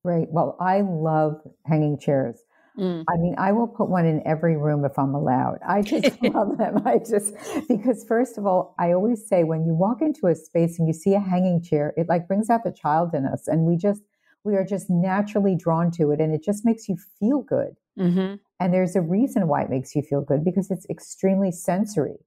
Great. 0.03 0.29
Well, 0.29 0.57
I 0.60 0.81
love 0.81 1.41
hanging 1.65 2.00
chairs. 2.00 2.41
Mm. 2.77 3.03
I 3.10 3.17
mean, 3.17 3.36
I 3.38 3.51
will 3.51 3.67
put 3.67 3.89
one 3.89 4.05
in 4.05 4.25
every 4.25 4.55
room 4.57 4.86
if 4.86 4.98
I'm 4.98 5.13
allowed. 5.13 5.60
I 5.67 5.81
just 5.81 6.21
love 6.24 6.57
them. 6.57 6.81
I 6.86 7.00
just, 7.00 7.33
because 7.67 8.03
first 8.05 8.38
of 8.38 8.45
all, 8.45 8.75
I 8.79 8.93
always 8.93 9.27
say 9.27 9.43
when 9.43 9.65
you 9.65 9.74
walk 9.74 10.01
into 10.01 10.27
a 10.27 10.36
space 10.36 10.79
and 10.79 10.88
you 10.88 10.93
see 10.93 11.13
a 11.13 11.19
hanging 11.19 11.62
chair, 11.62 11.93
it 11.98 12.07
like 12.07 12.27
brings 12.27 12.50
out 12.50 12.63
the 12.63 12.71
child 12.71 13.13
in 13.13 13.25
us. 13.25 13.48
And 13.48 13.65
we 13.65 13.75
just, 13.75 14.01
we 14.43 14.55
are 14.55 14.65
just 14.65 14.89
naturally 14.89 15.55
drawn 15.55 15.91
to 15.91 16.12
it. 16.12 16.21
And 16.21 16.33
it 16.33 16.43
just 16.43 16.65
makes 16.65 16.88
you 16.88 16.98
feel 17.19 17.41
good. 17.41 17.75
Mm-hmm. 18.00 18.36
And 18.62 18.72
there's 18.72 18.96
a 18.96 19.01
reason 19.01 19.48
why 19.48 19.63
it 19.63 19.72
makes 19.72 19.96
you 19.96 20.03
feel 20.03 20.22
good 20.22 20.46
because 20.46 20.70
it's 20.70 20.88
extremely 20.88 21.51
sensory 21.51 22.18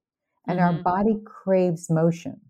and 0.49 0.59
our 0.59 0.73
Mhm. 0.73 0.83
body 0.83 1.21
craves 1.25 1.89
motion. 1.89 2.41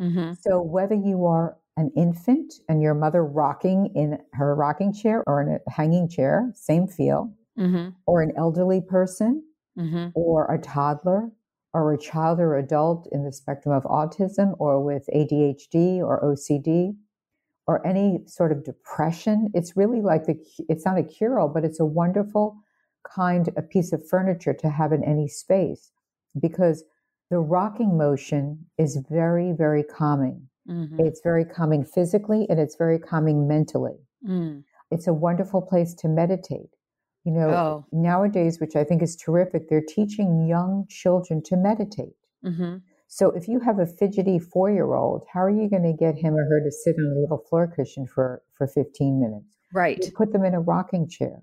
Mm-hmm. 0.00 0.32
So 0.40 0.62
whether 0.62 0.94
you 0.94 1.26
are 1.26 1.58
an 1.76 1.90
infant 1.94 2.54
and 2.68 2.80
your 2.80 2.94
mother 2.94 3.22
rocking 3.24 3.86
in 3.94 4.18
her 4.32 4.54
rocking 4.54 4.92
chair 4.94 5.22
or 5.26 5.42
in 5.42 5.48
a 5.50 5.70
hanging 5.70 6.08
chair, 6.08 6.50
same 6.54 6.86
feel, 6.86 7.32
Mm-hmm. 7.58 7.90
or 8.06 8.22
an 8.22 8.32
elderly 8.36 8.80
person 8.80 9.42
Mm-hmm. 9.78 10.08
or 10.14 10.52
a 10.52 10.58
toddler 10.58 11.30
or 11.74 11.92
a 11.92 11.98
child 11.98 12.40
or 12.40 12.56
adult 12.56 13.06
in 13.12 13.24
the 13.24 13.32
spectrum 13.32 13.74
of 13.74 13.82
autism 13.84 14.54
or 14.58 14.82
with 14.82 15.06
ADHD 15.12 16.00
or 16.00 16.24
OCD 16.24 16.96
or 17.66 17.84
any 17.86 18.22
sort 18.26 18.52
of 18.52 18.64
depression, 18.64 19.50
it's 19.54 19.76
really 19.76 20.00
like 20.00 20.24
the 20.24 20.36
it's 20.68 20.84
not 20.86 20.98
a 20.98 21.02
cure 21.02 21.38
all, 21.38 21.48
but 21.48 21.64
it's 21.64 21.80
a 21.80 21.84
wonderful 21.86 22.56
kind 23.14 23.48
a 23.56 23.62
piece 23.62 23.92
of 23.92 24.06
furniture 24.08 24.54
to 24.54 24.70
have 24.70 24.92
in 24.92 25.04
any 25.04 25.28
space 25.28 25.92
because 26.40 26.84
the 27.30 27.38
rocking 27.38 27.96
motion 27.96 28.66
is 28.78 28.98
very 29.10 29.52
very 29.52 29.82
calming. 29.82 30.48
Mm-hmm. 30.68 31.00
It's 31.00 31.20
very 31.22 31.44
calming 31.44 31.84
physically 31.84 32.46
and 32.48 32.58
it's 32.58 32.76
very 32.76 32.98
calming 32.98 33.46
mentally. 33.46 33.98
Mm. 34.26 34.64
It's 34.90 35.06
a 35.06 35.12
wonderful 35.12 35.62
place 35.62 35.94
to 35.94 36.08
meditate. 36.08 36.70
You 37.24 37.32
know, 37.32 37.50
Oh. 37.50 37.84
nowadays, 37.92 38.60
which 38.60 38.76
I 38.76 38.84
think 38.84 39.02
is 39.02 39.16
terrific, 39.16 39.68
they're 39.68 39.82
teaching 39.86 40.46
young 40.46 40.86
children 40.88 41.42
to 41.44 41.56
meditate. 41.56 42.16
Mm-hmm. 42.44 42.76
So 43.08 43.30
if 43.30 43.48
you 43.48 43.60
have 43.60 43.78
a 43.78 43.86
fidgety 43.86 44.38
four 44.38 44.70
year 44.70 44.94
old, 44.94 45.24
how 45.32 45.40
are 45.40 45.50
you 45.50 45.68
going 45.68 45.84
to 45.84 45.92
get 45.92 46.16
him 46.16 46.34
or 46.34 46.44
her 46.44 46.60
to 46.64 46.70
sit 46.70 46.96
on 46.98 47.16
a 47.16 47.20
little 47.20 47.38
floor 47.48 47.66
cushion 47.74 48.06
for, 48.06 48.42
for 48.56 48.66
15 48.66 49.20
minutes? 49.20 49.56
Right. 49.72 49.98
You 50.04 50.12
put 50.12 50.32
them 50.32 50.44
in 50.44 50.54
a 50.54 50.60
rocking 50.60 51.08
chair. 51.08 51.42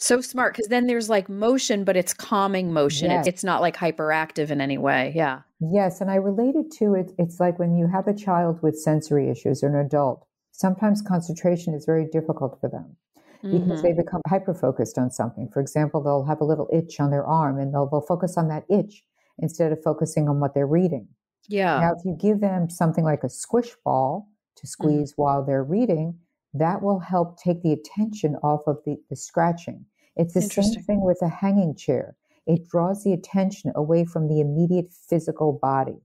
So 0.00 0.20
smart 0.20 0.54
because 0.54 0.68
then 0.68 0.86
there's 0.86 1.10
like 1.10 1.28
motion, 1.28 1.82
but 1.84 1.96
it's 1.96 2.14
calming 2.14 2.72
motion. 2.72 3.10
Yes. 3.10 3.26
It's, 3.26 3.34
it's 3.36 3.44
not 3.44 3.60
like 3.60 3.76
hyperactive 3.76 4.50
in 4.50 4.60
any 4.60 4.78
way. 4.78 5.12
Yeah. 5.14 5.40
Yes, 5.60 6.00
and 6.00 6.08
I 6.10 6.14
related 6.16 6.70
to 6.78 6.94
it. 6.94 7.12
It's 7.18 7.40
like 7.40 7.58
when 7.58 7.74
you 7.74 7.88
have 7.88 8.06
a 8.06 8.14
child 8.14 8.62
with 8.62 8.78
sensory 8.78 9.28
issues 9.28 9.62
or 9.64 9.68
an 9.68 9.74
adult, 9.84 10.24
sometimes 10.52 11.02
concentration 11.02 11.74
is 11.74 11.84
very 11.84 12.06
difficult 12.06 12.60
for 12.60 12.68
them 12.70 12.96
because 13.42 13.80
Mhm. 13.80 13.82
they 13.82 13.92
become 13.92 14.20
hyper 14.28 14.54
focused 14.54 14.98
on 14.98 15.10
something. 15.10 15.48
For 15.52 15.60
example, 15.60 16.00
they'll 16.00 16.24
have 16.24 16.40
a 16.40 16.44
little 16.44 16.68
itch 16.72 17.00
on 17.00 17.10
their 17.10 17.26
arm 17.26 17.58
and 17.58 17.74
they'll, 17.74 17.86
they'll 17.86 18.00
focus 18.00 18.36
on 18.38 18.48
that 18.48 18.64
itch 18.68 19.04
instead 19.38 19.72
of 19.72 19.82
focusing 19.82 20.28
on 20.28 20.38
what 20.40 20.54
they're 20.54 20.66
reading. 20.66 21.08
Yeah. 21.48 21.80
Now, 21.80 21.92
if 21.94 22.04
you 22.04 22.16
give 22.16 22.40
them 22.40 22.68
something 22.70 23.04
like 23.04 23.24
a 23.24 23.28
squish 23.28 23.74
ball 23.84 24.28
to 24.56 24.66
squeeze 24.66 25.14
while 25.16 25.44
they're 25.44 25.64
reading, 25.64 26.18
that 26.60 26.82
will 26.82 26.98
help 27.00 27.38
take 27.38 27.62
the 27.62 27.72
attention 27.72 28.36
off 28.36 28.62
of 28.66 28.78
the, 28.84 28.96
the 29.10 29.16
scratching. 29.16 29.84
It's 30.16 30.34
the 30.34 30.42
same 30.42 30.82
thing 30.82 31.00
with 31.04 31.18
a 31.22 31.28
hanging 31.28 31.74
chair. 31.76 32.16
It 32.46 32.68
draws 32.68 33.04
the 33.04 33.12
attention 33.12 33.72
away 33.76 34.04
from 34.04 34.26
the 34.28 34.40
immediate 34.40 34.90
physical 34.92 35.52
body 35.60 36.00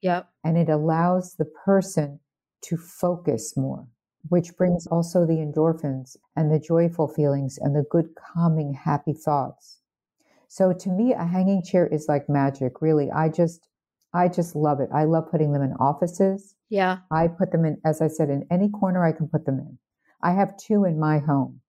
Yep. 0.00 0.28
and 0.42 0.56
it 0.58 0.68
allows 0.68 1.34
the 1.34 1.44
person 1.44 2.18
to 2.62 2.76
focus 2.76 3.56
more, 3.56 3.86
which 4.28 4.56
brings 4.56 4.86
also 4.86 5.26
the 5.26 5.34
endorphins 5.34 6.16
and 6.34 6.50
the 6.50 6.58
joyful 6.58 7.08
feelings 7.08 7.58
and 7.60 7.76
the 7.76 7.84
good, 7.90 8.08
calming, 8.16 8.72
happy 8.74 9.12
thoughts. 9.12 9.78
So 10.48 10.72
to 10.72 10.90
me, 10.90 11.12
a 11.12 11.24
hanging 11.24 11.62
chair 11.62 11.86
is 11.86 12.06
like 12.08 12.28
magic, 12.28 12.82
really. 12.82 13.10
I 13.10 13.28
just, 13.28 13.68
I 14.12 14.28
just 14.28 14.54
love 14.56 14.80
it. 14.80 14.88
I 14.92 15.04
love 15.04 15.30
putting 15.30 15.52
them 15.52 15.62
in 15.62 15.72
offices. 15.74 16.54
Yeah. 16.68 16.98
I 17.10 17.28
put 17.28 17.52
them 17.52 17.64
in, 17.64 17.80
as 17.84 18.00
I 18.02 18.08
said, 18.08 18.28
in 18.28 18.46
any 18.50 18.68
corner 18.68 19.04
I 19.04 19.12
can 19.12 19.28
put 19.28 19.44
them 19.46 19.58
in. 19.58 19.78
I 20.22 20.32
have 20.32 20.56
two 20.56 20.84
in 20.84 20.98
my 20.98 21.18
home. 21.18 21.60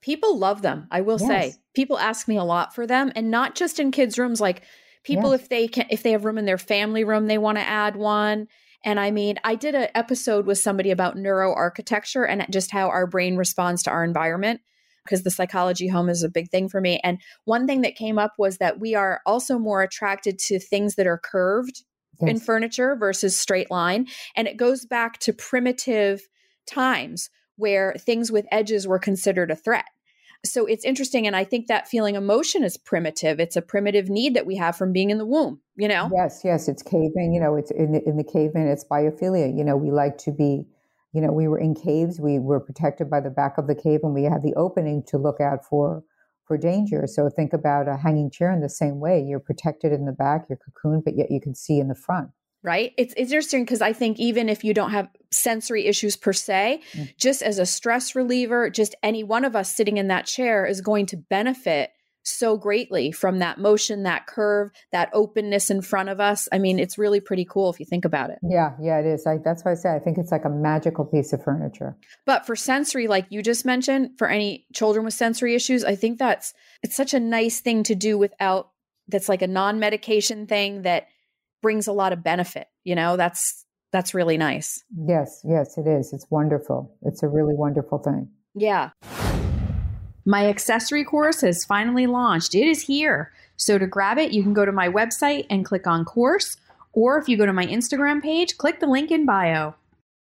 People 0.00 0.38
love 0.38 0.62
them. 0.62 0.86
I 0.90 1.00
will 1.00 1.18
say. 1.18 1.54
People 1.74 1.98
ask 1.98 2.28
me 2.28 2.36
a 2.36 2.44
lot 2.44 2.74
for 2.74 2.86
them 2.86 3.10
and 3.16 3.30
not 3.30 3.54
just 3.54 3.80
in 3.80 3.90
kids' 3.90 4.18
rooms 4.18 4.40
like 4.40 4.62
people 5.02 5.30
Yes. 5.32 5.42
if 5.42 5.48
they 5.48 5.68
can 5.68 5.86
if 5.90 6.02
they 6.02 6.12
have 6.12 6.24
room 6.24 6.38
in 6.38 6.44
their 6.44 6.58
family 6.58 7.04
room 7.04 7.26
they 7.26 7.38
want 7.38 7.58
to 7.58 7.64
add 7.64 7.96
one. 7.96 8.48
And 8.84 9.00
I 9.00 9.10
mean, 9.10 9.38
I 9.44 9.54
did 9.54 9.74
an 9.74 9.88
episode 9.94 10.46
with 10.46 10.58
somebody 10.58 10.90
about 10.90 11.16
neuroarchitecture 11.16 12.26
and 12.28 12.46
just 12.50 12.70
how 12.70 12.88
our 12.88 13.06
brain 13.06 13.36
responds 13.36 13.82
to 13.84 13.90
our 13.90 14.04
environment 14.04 14.60
because 15.04 15.22
the 15.22 15.30
psychology 15.30 15.88
home 15.88 16.08
is 16.10 16.22
a 16.22 16.28
big 16.28 16.50
thing 16.50 16.68
for 16.68 16.80
me. 16.80 17.00
And 17.02 17.18
one 17.44 17.66
thing 17.66 17.82
that 17.82 17.96
came 17.96 18.18
up 18.18 18.34
was 18.38 18.58
that 18.58 18.80
we 18.80 18.94
are 18.94 19.20
also 19.24 19.58
more 19.58 19.82
attracted 19.82 20.38
to 20.40 20.58
things 20.58 20.96
that 20.96 21.06
are 21.06 21.18
curved 21.18 21.82
in 22.20 22.38
furniture 22.38 22.94
versus 22.96 23.38
straight 23.38 23.70
line. 23.70 24.06
And 24.36 24.46
it 24.48 24.56
goes 24.56 24.86
back 24.86 25.18
to 25.20 25.32
primitive 25.32 26.22
times 26.66 27.28
where 27.56 27.94
things 27.98 28.30
with 28.30 28.46
edges 28.50 28.86
were 28.86 28.98
considered 28.98 29.50
a 29.50 29.56
threat. 29.56 29.86
So 30.44 30.66
it's 30.66 30.84
interesting. 30.84 31.26
And 31.26 31.34
I 31.34 31.44
think 31.44 31.68
that 31.68 31.88
feeling 31.88 32.16
emotion 32.16 32.64
is 32.64 32.76
primitive. 32.76 33.40
It's 33.40 33.56
a 33.56 33.62
primitive 33.62 34.10
need 34.10 34.34
that 34.34 34.46
we 34.46 34.56
have 34.56 34.76
from 34.76 34.92
being 34.92 35.10
in 35.10 35.18
the 35.18 35.24
womb, 35.24 35.60
you 35.76 35.88
know? 35.88 36.10
Yes, 36.14 36.42
yes, 36.44 36.68
it's 36.68 36.82
caveman. 36.82 37.32
You 37.32 37.40
know, 37.40 37.56
it's 37.56 37.70
in 37.70 37.92
the, 37.92 38.06
in 38.06 38.16
the 38.16 38.24
caveman. 38.24 38.68
It's 38.68 38.84
biophilia. 38.84 39.56
You 39.56 39.64
know, 39.64 39.76
we 39.76 39.90
like 39.90 40.18
to 40.18 40.32
be. 40.32 40.66
You 41.14 41.20
know, 41.20 41.30
we 41.30 41.46
were 41.46 41.60
in 41.60 41.76
caves. 41.76 42.18
We 42.18 42.40
were 42.40 42.58
protected 42.58 43.08
by 43.08 43.20
the 43.20 43.30
back 43.30 43.56
of 43.56 43.68
the 43.68 43.74
cave, 43.76 44.00
and 44.02 44.12
we 44.14 44.24
had 44.24 44.42
the 44.42 44.52
opening 44.56 45.04
to 45.06 45.16
look 45.16 45.40
out 45.40 45.64
for 45.64 46.02
for 46.44 46.58
danger. 46.58 47.06
So 47.06 47.28
think 47.30 47.52
about 47.52 47.88
a 47.88 47.96
hanging 47.96 48.30
chair 48.30 48.52
in 48.52 48.60
the 48.60 48.68
same 48.68 49.00
way. 49.00 49.22
You're 49.22 49.40
protected 49.40 49.92
in 49.92 50.04
the 50.06 50.12
back, 50.12 50.46
you're 50.48 50.58
cocooned, 50.58 51.04
but 51.04 51.16
yet 51.16 51.30
you 51.30 51.40
can 51.40 51.54
see 51.54 51.78
in 51.78 51.88
the 51.88 51.94
front. 51.94 52.30
Right? 52.64 52.92
It's, 52.98 53.12
it's 53.16 53.30
interesting 53.30 53.64
because 53.64 53.82
I 53.82 53.92
think 53.92 54.18
even 54.18 54.48
if 54.48 54.64
you 54.64 54.74
don't 54.74 54.90
have 54.90 55.08
sensory 55.30 55.86
issues 55.86 56.16
per 56.16 56.32
se, 56.32 56.80
Mm. 56.94 57.16
just 57.16 57.42
as 57.42 57.58
a 57.58 57.66
stress 57.66 58.14
reliever, 58.16 58.70
just 58.70 58.94
any 59.02 59.22
one 59.22 59.44
of 59.44 59.54
us 59.54 59.72
sitting 59.72 59.98
in 59.98 60.08
that 60.08 60.26
chair 60.26 60.64
is 60.66 60.80
going 60.80 61.06
to 61.06 61.16
benefit 61.16 61.90
so 62.26 62.56
greatly 62.56 63.12
from 63.12 63.40
that 63.40 63.58
motion, 63.58 64.04
that 64.04 64.26
curve, 64.26 64.70
that 64.92 65.10
openness 65.12 65.68
in 65.70 65.82
front 65.82 66.08
of 66.08 66.20
us. 66.20 66.48
I 66.50 66.58
mean, 66.58 66.78
it's 66.78 66.96
really 66.96 67.20
pretty 67.20 67.44
cool 67.44 67.68
if 67.70 67.78
you 67.78 67.84
think 67.84 68.06
about 68.06 68.30
it. 68.30 68.38
Yeah, 68.42 68.72
yeah, 68.80 68.98
it 68.98 69.04
is. 69.04 69.26
I, 69.26 69.36
that's 69.44 69.62
why 69.62 69.72
I 69.72 69.74
say 69.74 69.94
I 69.94 69.98
think 69.98 70.16
it's 70.16 70.32
like 70.32 70.46
a 70.46 70.48
magical 70.50 71.04
piece 71.04 71.34
of 71.34 71.44
furniture. 71.44 71.98
But 72.24 72.46
for 72.46 72.56
sensory, 72.56 73.08
like 73.08 73.26
you 73.28 73.42
just 73.42 73.66
mentioned, 73.66 74.12
for 74.16 74.26
any 74.26 74.66
children 74.72 75.04
with 75.04 75.12
sensory 75.12 75.54
issues, 75.54 75.84
I 75.84 75.96
think 75.96 76.18
that's 76.18 76.54
it's 76.82 76.96
such 76.96 77.12
a 77.12 77.20
nice 77.20 77.60
thing 77.60 77.82
to 77.82 77.94
do 77.94 78.16
without 78.16 78.70
that's 79.06 79.28
like 79.28 79.42
a 79.42 79.46
non-medication 79.46 80.46
thing 80.46 80.80
that 80.82 81.08
brings 81.64 81.86
a 81.86 81.92
lot 81.92 82.12
of 82.12 82.22
benefit. 82.22 82.68
You 82.84 82.94
know, 82.94 83.16
that's 83.16 83.64
that's 83.90 84.12
really 84.12 84.36
nice. 84.36 84.84
Yes, 85.08 85.40
yes, 85.48 85.78
it 85.78 85.86
is. 85.86 86.12
It's 86.12 86.30
wonderful. 86.30 86.94
It's 87.02 87.22
a 87.22 87.28
really 87.28 87.54
wonderful 87.54 87.98
thing. 87.98 88.28
Yeah. 88.54 88.90
My 90.26 90.46
accessory 90.46 91.04
course 91.04 91.40
has 91.40 91.64
finally 91.64 92.06
launched. 92.06 92.54
It 92.54 92.66
is 92.66 92.82
here. 92.82 93.32
So 93.56 93.78
to 93.78 93.86
grab 93.86 94.18
it, 94.18 94.32
you 94.32 94.42
can 94.42 94.52
go 94.52 94.66
to 94.66 94.72
my 94.72 94.90
website 94.90 95.46
and 95.48 95.64
click 95.64 95.86
on 95.86 96.04
course, 96.04 96.58
or 96.92 97.16
if 97.18 97.30
you 97.30 97.38
go 97.38 97.46
to 97.46 97.52
my 97.52 97.66
Instagram 97.66 98.22
page, 98.22 98.58
click 98.58 98.80
the 98.80 98.86
link 98.86 99.10
in 99.10 99.24
bio. 99.24 99.74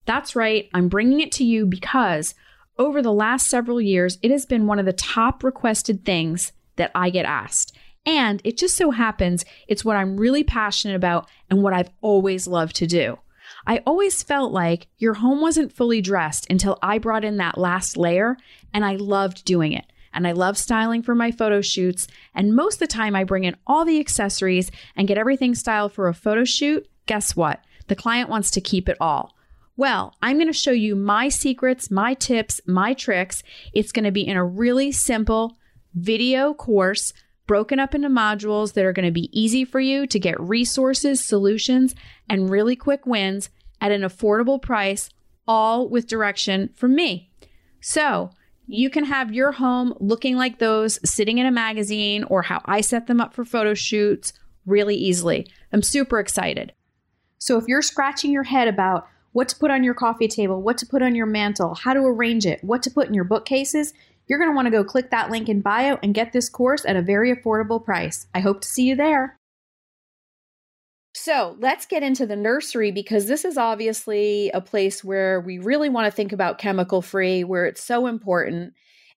That's 0.06 0.36
right, 0.36 0.69
I'm 0.74 0.88
bringing 0.88 1.19
it 1.19 1.32
to 1.34 1.43
you 1.43 1.65
because 1.65 2.34
over 2.78 3.02
the 3.02 3.12
last 3.12 3.48
several 3.48 3.82
years, 3.82 4.19
it 4.21 4.32
has 4.32 4.45
been 4.45 4.67
one 4.67 4.80
of 4.80 4.86
the 4.86 4.93
top 4.93 5.43
requested 5.43 6.06
things 6.06 6.54
that 6.76 6.91
I 6.93 7.10
get 7.10 7.26
asked. 7.26 7.76
And 8.06 8.41
it 8.44 8.58
just 8.58 8.76
so 8.76 8.91
happens 8.91 9.46
it's 9.68 9.84
what 9.84 9.98
I'm 9.98 10.18
really 10.18 10.44
passionate 10.44 10.96
about 10.96 11.30
and 11.50 11.63
what 11.63 11.74
I've 11.74 11.89
always 12.02 12.48
loved 12.48 12.76
to 12.78 12.88
do. 12.88 13.20
I 13.68 13.82
always 13.86 14.22
felt 14.22 14.52
like 14.52 14.88
your 14.98 15.15
home 15.15 15.41
wasn't 15.41 15.72
fully 15.74 16.02
dressed 16.02 16.48
until 16.50 16.78
I 16.82 17.00
brought 17.00 17.26
in 17.26 17.38
that 17.38 17.58
last 17.58 17.98
layer, 17.98 18.38
and 18.74 18.86
I 18.86 18.96
loved 18.96 19.46
doing 19.46 19.74
it. 19.74 19.86
And 20.13 20.28
I 20.28 20.32
love 20.32 20.58
styling 20.58 21.02
for 21.02 21.13
my 21.13 21.32
photo 21.32 21.62
shoots. 21.62 22.08
And 22.34 22.56
most 22.56 22.76
of 22.76 22.88
the 22.88 22.94
time, 22.94 23.15
I 23.15 23.24
bring 23.24 23.44
in 23.44 23.58
all 23.68 23.84
the 23.84 24.00
accessories 24.00 24.72
and 24.96 25.08
get 25.08 25.18
everything 25.18 25.56
styled 25.56 25.91
for 25.91 26.08
a 26.08 26.13
photo 26.13 26.46
shoot. 26.46 26.88
Guess 27.06 27.36
what? 27.36 27.60
The 27.88 27.96
client 27.96 28.30
wants 28.30 28.50
to 28.52 28.62
keep 28.62 28.88
it 28.88 28.98
all. 29.02 29.36
Well, 29.78 30.15
I'm 30.22 30.38
going 30.38 30.48
to 30.48 30.54
show 30.54 30.72
you 30.72 30.96
my 30.96 31.28
secrets, 31.28 31.91
my 31.91 32.13
tips, 32.13 32.62
my 32.65 32.94
tricks. 32.94 33.44
It's 33.74 33.91
going 33.91 34.06
to 34.06 34.12
be 34.12 34.26
in 34.26 34.38
a 34.38 34.46
really 34.46 34.94
simple 34.94 35.58
video 35.94 36.54
course 36.54 37.12
broken 37.47 37.79
up 37.79 37.93
into 37.93 38.10
modules 38.10 38.73
that 38.73 38.86
are 38.86 38.93
going 38.93 39.05
to 39.05 39.12
be 39.12 39.29
easy 39.38 39.65
for 39.65 39.79
you 39.79 40.08
to 40.08 40.19
get 40.19 40.39
resources, 40.39 41.23
solutions, 41.23 41.95
and 42.29 42.49
really 42.49 42.75
quick 42.75 43.05
wins 43.05 43.49
at 43.81 43.91
an 43.91 44.01
affordable 44.01 44.62
price, 44.62 45.10
all 45.47 45.88
with 45.88 46.08
direction 46.08 46.69
from 46.75 46.95
me. 46.95 47.31
So, 47.81 48.31
you 48.67 48.89
can 48.89 49.05
have 49.05 49.31
your 49.31 49.51
home 49.51 49.93
looking 49.99 50.38
like 50.38 50.58
those 50.58 50.99
sitting 51.08 51.38
in 51.38 51.45
a 51.45 51.51
magazine 51.51 52.23
or 52.23 52.41
how 52.41 52.62
I 52.65 52.81
set 52.81 53.05
them 53.05 53.21
up 53.21 53.34
for 53.34 53.45
photo 53.45 53.75
shoots 53.75 54.34
really 54.65 54.95
easily. 54.95 55.47
I'm 55.71 55.84
super 55.84 56.19
excited. 56.19 56.73
So, 57.38 57.58
if 57.58 57.65
you're 57.67 57.84
scratching 57.84 58.31
your 58.31 58.43
head 58.43 58.67
about 58.67 59.08
what 59.34 59.49
to 59.49 59.55
put 59.58 59.69
on 59.69 59.84
your 59.84 59.93
coffee 59.93 60.27
table, 60.27 60.62
what 60.62 60.77
to 60.79 60.86
put 60.86 61.01
on 61.01 61.13
your 61.13 61.25
mantle, 61.25 61.75
how 61.75 61.93
to 61.93 61.99
arrange 61.99 62.45
it, 62.45 62.63
what 62.63 62.81
to 62.84 62.89
put 62.89 63.08
in 63.08 63.13
your 63.13 63.25
bookcases, 63.25 63.93
you're 64.28 64.40
going 64.40 64.52
to 64.52 64.56
want 64.56 64.66
to 64.66 64.72
go 64.72 64.84
click 64.84 65.12
that 65.12 65.30
link 65.30 65.50
in 65.50 65.62
bio 65.62 65.98
and 66.02 66.14
get 66.14 66.34
this 66.34 66.50
course 66.50 66.86
at 66.86 66.96
a 66.96 67.02
very 67.02 67.36
affordable 67.36 67.84
price. 67.84 68.28
I 68.34 68.40
hope 68.40 68.62
to 68.62 68.68
see 68.68 68.84
you 68.84 68.96
there. 68.96 69.40
So 71.14 71.56
let's 71.60 71.86
get 71.86 72.04
into 72.04 72.26
the 72.26 72.36
nursery 72.36 72.92
because 72.92 73.28
this 73.28 73.46
is 73.46 73.58
obviously 73.58 74.52
a 74.54 74.60
place 74.60 75.02
where 75.02 75.40
we 75.40 75.60
really 75.60 75.88
want 75.88 76.06
to 76.06 76.16
think 76.16 76.34
about 76.34 76.58
chemical 76.58 77.02
free, 77.02 77.46
where 77.46 77.66
it's 77.66 77.82
so 77.82 78.08
important. 78.08 78.74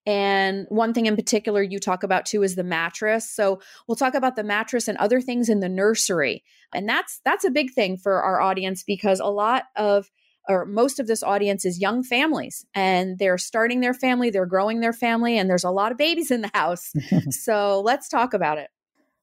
And 0.06 0.66
one 0.68 0.94
thing 0.94 1.06
in 1.06 1.16
particular 1.16 1.60
you 1.60 1.80
talk 1.80 2.04
about 2.04 2.24
too 2.24 2.44
is 2.44 2.54
the 2.54 2.62
mattress. 2.62 3.28
So 3.28 3.60
we'll 3.86 3.96
talk 3.96 4.14
about 4.14 4.36
the 4.36 4.44
mattress 4.44 4.86
and 4.86 4.96
other 4.98 5.20
things 5.20 5.48
in 5.48 5.58
the 5.58 5.68
nursery. 5.68 6.44
And 6.72 6.88
that's 6.88 7.20
that's 7.24 7.44
a 7.44 7.50
big 7.50 7.72
thing 7.72 7.96
for 7.96 8.22
our 8.22 8.40
audience 8.40 8.84
because 8.84 9.18
a 9.18 9.26
lot 9.26 9.64
of 9.74 10.08
or 10.48 10.64
most 10.64 10.98
of 10.98 11.06
this 11.06 11.22
audience 11.22 11.64
is 11.64 11.80
young 11.80 12.02
families 12.02 12.64
and 12.74 13.18
they're 13.18 13.38
starting 13.38 13.80
their 13.80 13.94
family, 13.94 14.30
they're 14.30 14.46
growing 14.46 14.80
their 14.80 14.92
family 14.92 15.38
and 15.38 15.48
there's 15.48 15.64
a 15.64 15.70
lot 15.70 15.92
of 15.92 15.98
babies 15.98 16.30
in 16.30 16.40
the 16.40 16.50
house. 16.54 16.92
so 17.30 17.80
let's 17.80 18.08
talk 18.08 18.34
about 18.34 18.58
it. 18.58 18.70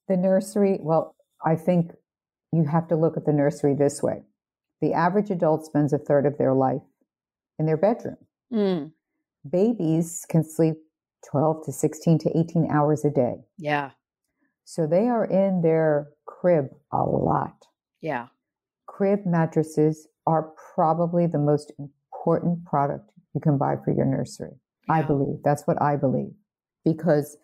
The 0.07 0.17
nursery, 0.17 0.77
well, 0.81 1.15
I 1.43 1.55
think 1.55 1.91
you 2.51 2.63
have 2.65 2.87
to 2.89 2.95
look 2.95 3.17
at 3.17 3.25
the 3.25 3.33
nursery 3.33 3.73
this 3.73 4.03
way. 4.03 4.23
The 4.81 4.93
average 4.93 5.31
adult 5.31 5.65
spends 5.65 5.93
a 5.93 5.97
third 5.97 6.25
of 6.25 6.37
their 6.37 6.53
life 6.53 6.81
in 7.57 7.65
their 7.65 7.77
bedroom. 7.77 8.17
Mm 8.53 8.91
babies 9.49 10.25
can 10.29 10.43
sleep 10.43 10.77
12 11.29 11.65
to 11.65 11.71
16 11.71 12.19
to 12.19 12.37
18 12.37 12.69
hours 12.71 13.05
a 13.05 13.09
day. 13.09 13.45
Yeah. 13.57 13.91
So 14.63 14.87
they 14.87 15.07
are 15.07 15.25
in 15.25 15.61
their 15.61 16.09
crib 16.25 16.69
a 16.91 17.03
lot. 17.03 17.65
Yeah. 18.01 18.27
Crib 18.87 19.25
mattresses 19.25 20.07
are 20.27 20.53
probably 20.73 21.27
the 21.27 21.39
most 21.39 21.71
important 21.79 22.65
product 22.65 23.11
you 23.33 23.41
can 23.41 23.57
buy 23.57 23.75
for 23.83 23.91
your 23.91 24.05
nursery. 24.05 24.51
I 24.89 25.01
believe. 25.01 25.37
That's 25.43 25.65
what 25.65 25.81
I 25.81 25.95
believe. 25.95 26.33
Because 26.83 27.37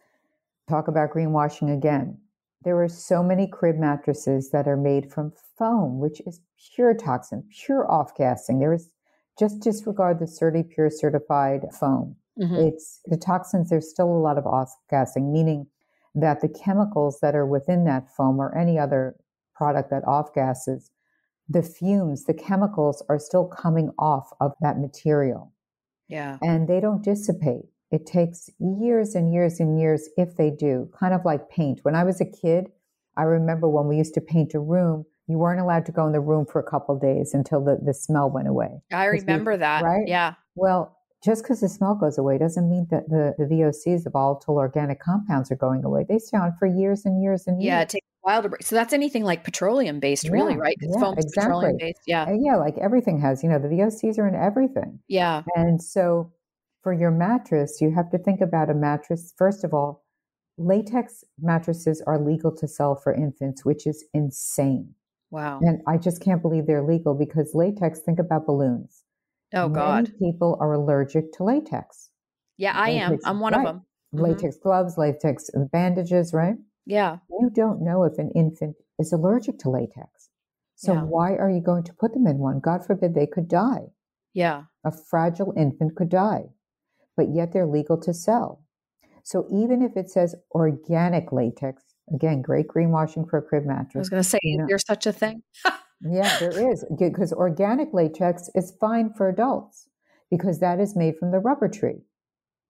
talk 0.70 0.88
about 0.88 1.12
greenwashing 1.12 1.76
again. 1.76 2.18
There 2.64 2.82
are 2.82 2.88
so 2.88 3.24
many 3.24 3.48
crib 3.48 3.78
mattresses 3.78 4.52
that 4.52 4.68
are 4.68 4.78
made 4.78 5.12
from 5.12 5.34
foam, 5.58 6.00
which 6.00 6.22
is 6.28 6.42
pure 6.76 6.94
toxin, 6.94 7.44
pure 7.66 7.92
off 7.92 8.16
gassing. 8.16 8.60
There 8.60 8.74
is 8.74 8.92
just 9.40 9.62
disregard 9.62 10.20
the 10.20 10.26
CertiPUR 10.26 10.92
certified 10.92 11.66
foam. 11.80 12.16
Mm-hmm. 12.40 12.68
It's 12.68 13.02
the 13.06 13.18
toxins, 13.18 13.70
there's 13.70 13.90
still 13.90 14.10
a 14.10 14.22
lot 14.22 14.38
of 14.38 14.46
off 14.46 14.72
gassing, 14.90 15.34
meaning 15.34 15.68
that 16.14 16.42
the 16.42 16.50
chemicals 16.50 17.20
that 17.22 17.36
are 17.36 17.46
within 17.46 17.86
that 17.86 18.08
foam 18.16 18.40
or 18.40 18.56
any 18.56 18.78
other 18.78 19.16
product 19.56 19.90
that 19.90 20.08
off 20.08 20.34
gases, 20.34 20.92
the 21.52 21.64
fumes, 21.64 22.26
the 22.26 22.34
chemicals 22.34 23.04
are 23.10 23.20
still 23.20 23.46
coming 23.46 23.92
off 24.00 24.32
of 24.40 24.54
that 24.62 24.80
material. 24.80 25.52
Yeah. 26.08 26.38
And 26.42 26.68
they 26.68 26.80
don't 26.80 27.04
dissipate. 27.04 27.66
It 27.92 28.06
takes 28.06 28.50
years 28.60 29.16
and 29.16 29.34
years 29.34 29.60
and 29.60 29.80
years 29.80 30.08
if 30.18 30.38
they 30.38 30.50
do, 30.50 30.90
kind 30.98 31.14
of 31.14 31.26
like 31.26 31.50
paint. 31.50 31.80
When 31.84 31.96
I 31.96 32.04
was 32.04 32.22
a 32.22 32.26
kid, 32.26 32.68
I 33.18 33.24
remember 33.24 33.68
when 33.68 33.88
we 33.88 33.98
used 33.98 34.14
to 34.14 34.22
paint 34.22 34.54
a 34.54 34.60
room, 34.60 35.06
you 35.28 35.38
weren't 35.38 35.60
allowed 35.60 35.86
to 35.88 35.92
go 35.92 36.06
in 36.06 36.14
the 36.14 36.20
room 36.22 36.46
for 36.46 36.60
a 36.60 36.70
couple 36.70 36.98
days 36.98 37.34
until 37.34 37.64
the, 37.64 37.80
the 37.84 37.94
smell 37.94 38.30
went 38.30 38.48
away. 38.48 38.82
I 38.92 39.06
remember 39.06 39.52
we, 39.52 39.58
that. 39.58 39.84
Right? 39.84 40.08
Yeah. 40.08 40.36
Well, 40.56 40.98
just 41.24 41.44
because 41.44 41.60
the 41.60 41.70
smell 41.70 41.96
goes 41.96 42.18
away 42.18 42.38
doesn't 42.38 42.70
mean 42.70 42.88
that 42.92 43.10
the, 43.10 43.36
the 43.38 43.46
VOCs, 43.46 44.04
the 44.04 44.10
volatile 44.10 44.58
organic 44.58 45.00
compounds, 45.00 45.52
are 45.52 45.56
going 45.56 45.84
away. 45.84 46.06
They 46.08 46.18
stay 46.18 46.38
on 46.38 46.56
for 46.58 46.66
years 46.66 47.06
and 47.06 47.22
years 47.22 47.46
and 47.46 47.62
years. 47.62 47.68
Yeah, 47.68 47.82
it 47.82 47.90
takes 47.90 48.08
while 48.22 48.42
to 48.42 48.50
break. 48.50 48.64
So 48.64 48.76
that's 48.76 48.94
anything 48.94 49.24
like 49.24 49.44
petroleum 49.44 50.00
based, 50.00 50.26
yeah, 50.26 50.32
really, 50.32 50.56
right? 50.56 50.78
Yeah, 50.80 51.00
foam's 51.00 51.26
exactly. 51.26 51.42
petroleum 51.42 51.78
based. 51.78 52.02
Yeah. 52.06 52.28
And 52.28 52.46
yeah, 52.46 52.56
like 52.56 52.78
everything 52.78 53.20
has, 53.22 53.44
you 53.44 53.50
know, 53.50 53.60
the 53.60 53.68
VOCs 53.68 54.18
are 54.18 54.28
in 54.28 54.36
everything. 54.36 55.00
Yeah. 55.08 55.44
And 55.56 55.82
so 55.82 56.32
for 56.84 56.94
your 56.94 57.12
mattress, 57.12 57.82
you 57.82 57.92
have 57.92 58.10
to 58.12 58.18
think 58.18 58.42
about 58.42 58.70
a 58.70 58.74
mattress. 58.74 59.34
First 59.38 59.64
of 59.64 59.74
all, 59.74 60.04
latex 60.58 61.24
mattresses 61.40 62.02
are 62.06 62.20
legal 62.20 62.56
to 62.58 62.68
sell 62.68 62.96
for 62.96 63.14
infants, 63.14 63.66
which 63.66 63.88
is 63.88 64.06
insane. 64.14 64.94
Wow. 65.32 65.60
And 65.62 65.82
I 65.88 65.98
just 65.98 66.22
can't 66.22 66.42
believe 66.42 66.68
they're 66.68 66.84
legal 66.84 67.14
because 67.16 67.56
latex, 67.56 68.00
think 68.00 68.20
about 68.20 68.46
balloons. 68.46 69.04
Oh, 69.54 69.68
Many 69.68 69.74
God. 69.74 70.12
people 70.20 70.58
are 70.60 70.74
allergic 70.74 71.34
to 71.34 71.44
latex. 71.44 72.10
Yeah, 72.58 72.74
I 72.76 72.92
latex, 72.92 73.12
am. 73.12 73.20
I'm 73.26 73.40
one 73.40 73.54
right. 73.54 73.60
of 73.60 73.66
them. 73.66 73.86
Mm-hmm. 74.14 74.26
Latex 74.26 74.58
gloves, 74.58 74.98
latex 74.98 75.50
bandages, 75.72 76.34
right? 76.34 76.56
Yeah. 76.86 77.18
You 77.30 77.50
don't 77.54 77.82
know 77.82 78.04
if 78.04 78.18
an 78.18 78.32
infant 78.36 78.76
is 79.00 79.14
allergic 79.14 79.60
to 79.60 79.70
latex. 79.70 80.30
So 80.76 80.94
yeah. 80.94 81.04
why 81.04 81.36
are 81.36 81.50
you 81.50 81.62
going 81.62 81.84
to 81.84 81.94
put 81.94 82.14
them 82.14 82.28
in 82.28 82.38
one? 82.40 82.60
God 82.60 82.86
forbid 82.86 83.14
they 83.14 83.28
could 83.28 83.48
die. 83.48 83.88
Yeah. 84.34 84.64
A 84.84 84.92
fragile 84.92 85.54
infant 85.56 85.96
could 85.96 86.10
die, 86.10 86.46
but 87.16 87.34
yet 87.34 87.54
they're 87.54 87.68
legal 87.68 87.98
to 88.02 88.14
sell. 88.14 88.64
So 89.24 89.46
even 89.52 89.82
if 89.82 89.96
it 89.96 90.10
says 90.10 90.36
organic 90.56 91.32
latex, 91.32 91.84
Again, 92.14 92.42
great 92.42 92.68
greenwashing 92.68 93.30
for 93.30 93.38
a 93.38 93.42
crib 93.42 93.66
mattress. 93.66 93.96
I 93.96 94.00
was 94.00 94.10
going 94.10 94.24
to 94.24 94.30
say, 94.30 94.40
you 94.44 94.58
know, 94.58 94.66
there's 94.68 94.86
such 94.86 95.06
a 95.06 95.14
thing. 95.14 95.44
yeah, 96.02 96.38
there 96.40 96.72
is. 96.72 96.86
Because 96.98 97.32
organic 97.32 97.94
latex 97.94 98.50
is 98.56 98.74
fine 98.80 99.14
for 99.14 99.30
adults 99.30 99.88
because 100.30 100.60
that 100.60 100.80
is 100.80 100.96
made 100.96 101.16
from 101.18 101.32
the 101.32 101.40
rubber 101.40 101.68
tree. 101.68 102.02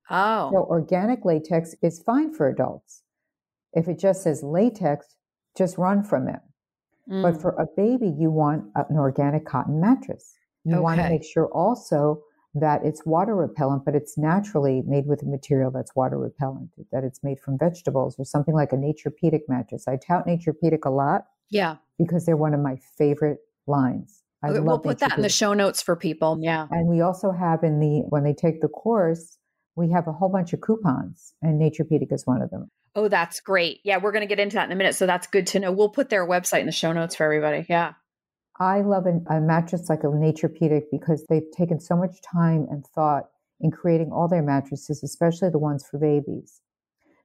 Oh. 0.10 0.50
So 0.52 0.58
organic 0.58 1.26
latex 1.26 1.76
is 1.82 2.02
fine 2.04 2.34
for 2.34 2.48
adults. 2.48 3.04
If 3.74 3.88
it 3.88 4.00
just 4.00 4.24
says 4.24 4.44
latex, 4.44 5.16
just 5.58 5.78
run 5.78 6.04
from 6.04 6.28
it. 6.28 6.40
Mm. 7.10 7.24
But 7.24 7.42
for 7.42 7.52
a 7.52 7.66
baby, 7.76 8.14
you 8.18 8.30
want 8.30 8.66
an 8.76 8.98
organic 8.98 9.46
cotton 9.46 9.80
mattress. 9.80 10.34
You 10.64 10.76
okay. 10.76 10.82
want 10.82 11.02
to 11.02 11.10
make 11.10 11.24
sure 11.24 11.48
also 11.48 12.22
that 12.54 12.82
it's 12.84 13.06
water 13.06 13.36
repellent, 13.36 13.86
but 13.86 13.96
it's 13.96 14.18
naturally 14.18 14.84
made 14.86 15.08
with 15.08 15.24
a 15.24 15.26
material 15.26 15.72
that's 15.72 15.96
water 15.96 16.20
repellent, 16.20 16.70
that 16.92 17.04
it's 17.04 17.24
made 17.24 17.40
from 17.40 17.58
vegetables 17.58 18.16
or 18.20 18.26
something 18.26 18.54
like 18.54 18.74
a 18.74 18.76
Naturepedic 18.76 19.42
mattress. 19.48 19.88
I 19.88 19.96
tout 19.96 20.28
Naturepedic 20.28 20.86
a 20.86 20.90
lot. 20.90 21.26
Yeah. 21.50 21.78
Because 21.98 22.26
they're 22.26 22.38
one 22.38 22.54
of 22.54 22.60
my 22.60 22.76
favorite 22.98 23.40
lines. 23.68 24.22
I 24.44 24.50
okay, 24.50 24.60
we'll 24.60 24.80
put 24.80 25.00
that 25.00 25.18
in 25.18 25.22
the 25.22 25.30
show 25.30 25.54
notes 25.54 25.82
for 25.82 25.96
people. 25.96 26.38
Yeah. 26.42 26.68
And 26.72 26.88
we 26.88 27.02
also 27.02 27.32
have 27.32 27.64
in 27.64 27.80
the, 27.80 28.04
when 28.10 28.24
they 28.24 28.34
take 28.34 28.62
the 28.62 28.68
course, 28.68 29.38
we 29.76 29.90
have 29.92 30.08
a 30.08 30.12
whole 30.12 30.30
bunch 30.30 30.52
of 30.54 30.62
coupons, 30.62 31.34
and 31.42 31.62
Naturepedic 31.62 32.12
is 32.12 32.26
one 32.26 32.42
of 32.42 32.50
them. 32.50 32.70
Oh, 32.96 33.08
that's 33.08 33.40
great. 33.40 33.80
Yeah, 33.84 33.98
we're 33.98 34.12
going 34.12 34.28
to 34.28 34.28
get 34.28 34.40
into 34.40 34.56
that 34.56 34.66
in 34.66 34.72
a 34.72 34.76
minute. 34.76 34.96
So 34.96 35.06
that's 35.06 35.28
good 35.28 35.48
to 35.48 35.60
know. 35.60 35.72
We'll 35.72 35.90
put 35.90 36.10
their 36.10 36.28
website 36.28 36.60
in 36.60 36.66
the 36.66 36.72
show 36.72 36.92
notes 36.92 37.16
for 37.16 37.24
everybody. 37.24 37.66
Yeah. 37.70 37.94
I 38.60 38.82
love 38.82 39.06
a, 39.06 39.34
a 39.34 39.40
mattress 39.40 39.90
like 39.90 40.04
a 40.04 40.08
Naturepedic 40.08 40.84
because 40.92 41.26
they've 41.28 41.50
taken 41.56 41.80
so 41.80 41.96
much 41.96 42.22
time 42.22 42.68
and 42.70 42.86
thought 42.86 43.30
in 43.60 43.72
creating 43.72 44.12
all 44.12 44.28
their 44.28 44.44
mattresses, 44.44 45.04
especially 45.04 45.50
the 45.50 45.58
ones 45.58 45.86
for 45.90 45.98
babies. 45.98 46.62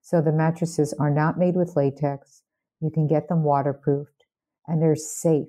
So 0.02 0.20
the 0.20 0.33
mattresses 0.33 0.94
are 1.00 1.11
not 1.11 1.38
made 1.38 1.57
with 1.57 1.74
latex. 1.74 2.42
You 2.81 2.90
can 2.90 3.07
get 3.07 3.29
them 3.29 3.42
waterproofed 3.42 4.24
and 4.66 4.81
they're 4.81 4.96
safe 4.96 5.48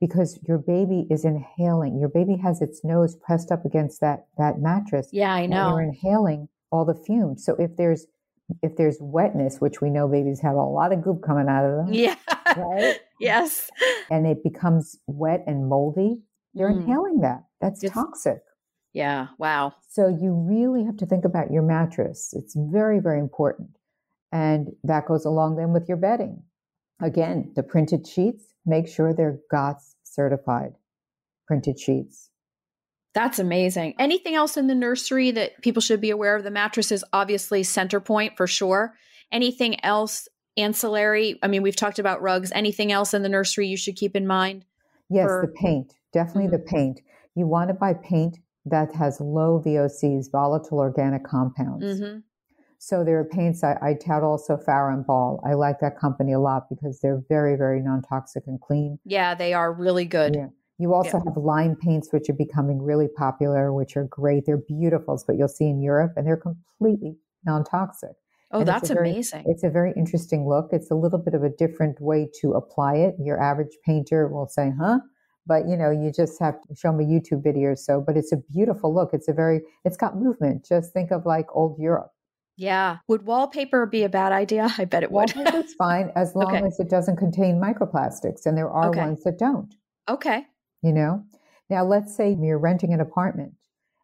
because 0.00 0.38
your 0.46 0.58
baby 0.58 1.06
is 1.10 1.24
inhaling. 1.24 1.98
Your 1.98 2.08
baby 2.08 2.36
has 2.36 2.62
its 2.62 2.82
nose 2.84 3.16
pressed 3.16 3.50
up 3.50 3.64
against 3.64 4.00
that, 4.00 4.26
that 4.38 4.60
mattress. 4.60 5.08
Yeah, 5.12 5.32
I 5.32 5.46
know. 5.46 5.70
you're 5.70 5.82
inhaling 5.82 6.48
all 6.70 6.84
the 6.84 6.94
fumes. 6.94 7.44
So 7.44 7.56
if 7.56 7.76
there's 7.76 8.06
if 8.62 8.76
there's 8.76 8.96
wetness, 9.00 9.60
which 9.60 9.80
we 9.80 9.90
know 9.90 10.08
babies 10.08 10.40
have 10.40 10.54
a 10.56 10.62
lot 10.62 10.92
of 10.92 11.02
goop 11.02 11.22
coming 11.22 11.48
out 11.48 11.64
of 11.64 11.76
them, 11.86 11.92
Yeah. 11.94 12.16
right? 12.56 12.96
yes. 13.20 13.70
And 14.10 14.26
it 14.26 14.42
becomes 14.42 14.96
wet 15.06 15.44
and 15.46 15.68
moldy, 15.68 16.22
they're 16.54 16.70
Mm. 16.70 16.82
inhaling 16.82 17.20
that. 17.20 17.44
That's 17.60 17.82
It's- 17.84 17.94
toxic. 17.94 18.42
Yeah. 18.94 19.28
Wow. 19.38 19.74
So 19.90 20.08
you 20.08 20.32
really 20.32 20.84
have 20.84 20.96
to 20.98 21.06
think 21.06 21.24
about 21.24 21.50
your 21.52 21.62
mattress. 21.62 22.32
It's 22.34 22.54
very, 22.56 23.00
very 23.00 23.20
important. 23.20 23.70
And 24.32 24.74
that 24.82 25.06
goes 25.06 25.24
along 25.24 25.56
then 25.56 25.72
with 25.72 25.88
your 25.88 25.98
bedding. 25.98 26.42
Again, 27.00 27.52
the 27.54 27.62
printed 27.62 28.06
sheets, 28.06 28.44
make 28.66 28.88
sure 28.88 29.12
they're 29.12 29.40
GOTS 29.50 29.94
certified 30.02 30.74
printed 31.46 31.78
sheets. 31.78 32.27
That's 33.18 33.40
amazing. 33.40 33.94
Anything 33.98 34.36
else 34.36 34.56
in 34.56 34.68
the 34.68 34.74
nursery 34.76 35.32
that 35.32 35.60
people 35.60 35.82
should 35.82 36.00
be 36.00 36.10
aware 36.10 36.36
of? 36.36 36.44
The 36.44 36.52
mattress 36.52 36.92
is 36.92 37.04
obviously 37.12 37.64
center 37.64 37.98
point 37.98 38.36
for 38.36 38.46
sure. 38.46 38.94
Anything 39.32 39.84
else 39.84 40.28
ancillary? 40.56 41.36
I 41.42 41.48
mean, 41.48 41.62
we've 41.62 41.74
talked 41.74 41.98
about 41.98 42.22
rugs. 42.22 42.52
Anything 42.52 42.92
else 42.92 43.14
in 43.14 43.22
the 43.22 43.28
nursery 43.28 43.66
you 43.66 43.76
should 43.76 43.96
keep 43.96 44.14
in 44.14 44.26
mind? 44.26 44.64
Yes, 45.10 45.26
For- 45.26 45.46
the 45.46 45.52
paint, 45.52 45.94
definitely 46.12 46.48
the 46.48 46.62
paint. 46.62 47.00
You 47.34 47.48
want 47.48 47.68
to 47.70 47.74
buy 47.74 47.94
paint 47.94 48.38
that 48.66 48.94
has 48.94 49.20
low 49.20 49.60
VOCs, 49.66 50.30
volatile 50.30 50.78
organic 50.78 51.24
compounds. 51.24 51.84
Mm-hmm. 51.84 52.18
So 52.78 53.02
there 53.02 53.18
are 53.18 53.24
paints 53.24 53.64
I, 53.64 53.76
I 53.82 53.94
tout 53.94 54.22
also 54.22 54.56
Farrow 54.56 54.94
and 54.94 55.04
Ball. 55.04 55.42
I 55.44 55.54
like 55.54 55.80
that 55.80 55.98
company 55.98 56.34
a 56.34 56.38
lot 56.38 56.68
because 56.68 57.00
they're 57.00 57.22
very, 57.28 57.56
very 57.56 57.80
non-toxic 57.80 58.44
and 58.46 58.60
clean. 58.60 59.00
Yeah, 59.04 59.34
they 59.34 59.52
are 59.54 59.72
really 59.72 60.04
good. 60.04 60.36
Yeah. 60.36 60.46
You 60.78 60.94
also 60.94 61.18
have 61.24 61.36
lime 61.36 61.76
paints, 61.76 62.12
which 62.12 62.28
are 62.30 62.34
becoming 62.34 62.80
really 62.80 63.08
popular, 63.08 63.72
which 63.72 63.96
are 63.96 64.04
great. 64.04 64.46
They're 64.46 64.56
beautiful, 64.56 65.20
but 65.26 65.36
you'll 65.36 65.48
see 65.48 65.68
in 65.68 65.80
Europe, 65.82 66.12
and 66.16 66.26
they're 66.26 66.36
completely 66.36 67.16
non-toxic. 67.44 68.12
Oh, 68.52 68.60
And 68.60 68.68
that's 68.68 68.88
a 68.90 68.94
very- 68.94 69.10
amazing. 69.10 69.44
It's 69.46 69.62
a 69.64 69.68
very 69.70 69.92
interesting 69.96 70.46
look. 70.48 70.68
It's 70.72 70.90
a 70.90 70.94
little 70.94 71.18
bit 71.18 71.34
of 71.34 71.42
a 71.42 71.50
different 71.50 72.00
way 72.00 72.30
to 72.40 72.52
apply 72.54 72.94
it. 72.96 73.16
Your 73.18 73.38
average 73.40 73.76
painter 73.84 74.26
will 74.28 74.46
say, 74.46 74.70
"Huh," 74.78 75.00
but 75.46 75.68
you 75.68 75.76
know, 75.76 75.90
you 75.90 76.10
just 76.12 76.38
have 76.40 76.60
to 76.62 76.74
show 76.74 76.90
them 76.92 77.00
a 77.00 77.04
YouTube 77.04 77.42
video 77.42 77.70
or 77.72 77.76
so. 77.76 78.00
But 78.00 78.16
it's 78.16 78.32
a 78.32 78.36
beautiful 78.38 78.94
look. 78.94 79.12
It's 79.12 79.28
a 79.28 79.32
very, 79.34 79.60
it's 79.84 79.96
got 79.98 80.16
movement. 80.16 80.64
Just 80.64 80.92
think 80.94 81.10
of 81.10 81.26
like 81.26 81.46
old 81.54 81.78
Europe. 81.78 82.12
yeah. 82.56 82.98
Would 83.06 83.24
wallpaper 83.26 83.86
be 83.86 84.02
a 84.02 84.08
bad 84.08 84.32
idea? 84.32 84.68
I 84.78 84.84
bet 84.84 85.02
it 85.02 85.12
would. 85.12 85.32
Wallpaper's 85.36 85.74
fine 85.74 86.10
as 86.16 86.34
long 86.40 86.56
Okay. 86.56 86.66
as 86.66 86.80
it 86.80 86.88
doesn't 86.88 87.16
contain 87.16 87.60
microplastics, 87.60 88.46
and 88.46 88.56
there 88.56 88.70
are 88.70 88.88
Okay. 88.88 89.00
ones 89.00 89.22
that 89.24 89.38
don't. 89.38 89.74
okay. 90.08 90.46
You 90.82 90.92
know. 90.92 91.24
Now, 91.70 91.84
let's 91.84 92.14
say 92.16 92.36
you're 92.40 92.58
renting 92.58 92.92
an 92.94 93.00
apartment. 93.00 93.52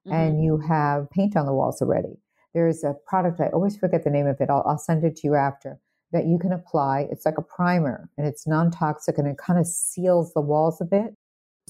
Mhm. 0.06 0.12
and 0.12 0.44
you 0.44 0.58
have 0.58 1.08
paint 1.10 1.34
on 1.34 1.46
the 1.46 1.54
walls 1.54 1.80
already. 1.80 2.18
There's 2.52 2.84
a 2.84 2.94
product, 3.06 3.40
I 3.40 3.48
always 3.48 3.76
forget 3.76 4.04
the 4.04 4.10
name 4.10 4.26
of 4.26 4.38
it. 4.40 4.50
I'll, 4.50 4.62
I'll 4.66 4.76
send 4.76 5.02
it 5.02 5.16
to 5.16 5.26
you 5.26 5.34
after 5.34 5.78
that 6.12 6.26
you 6.26 6.38
can 6.38 6.52
apply. 6.52 7.08
It's 7.10 7.24
like 7.24 7.38
a 7.38 7.42
primer 7.42 8.10
and 8.18 8.26
it's 8.26 8.46
non 8.46 8.70
toxic 8.70 9.16
and 9.16 9.26
it 9.26 9.38
kind 9.38 9.58
of 9.58 9.66
seals 9.66 10.34
the 10.34 10.42
walls 10.42 10.78
a 10.80 10.84
bit. 10.84 11.14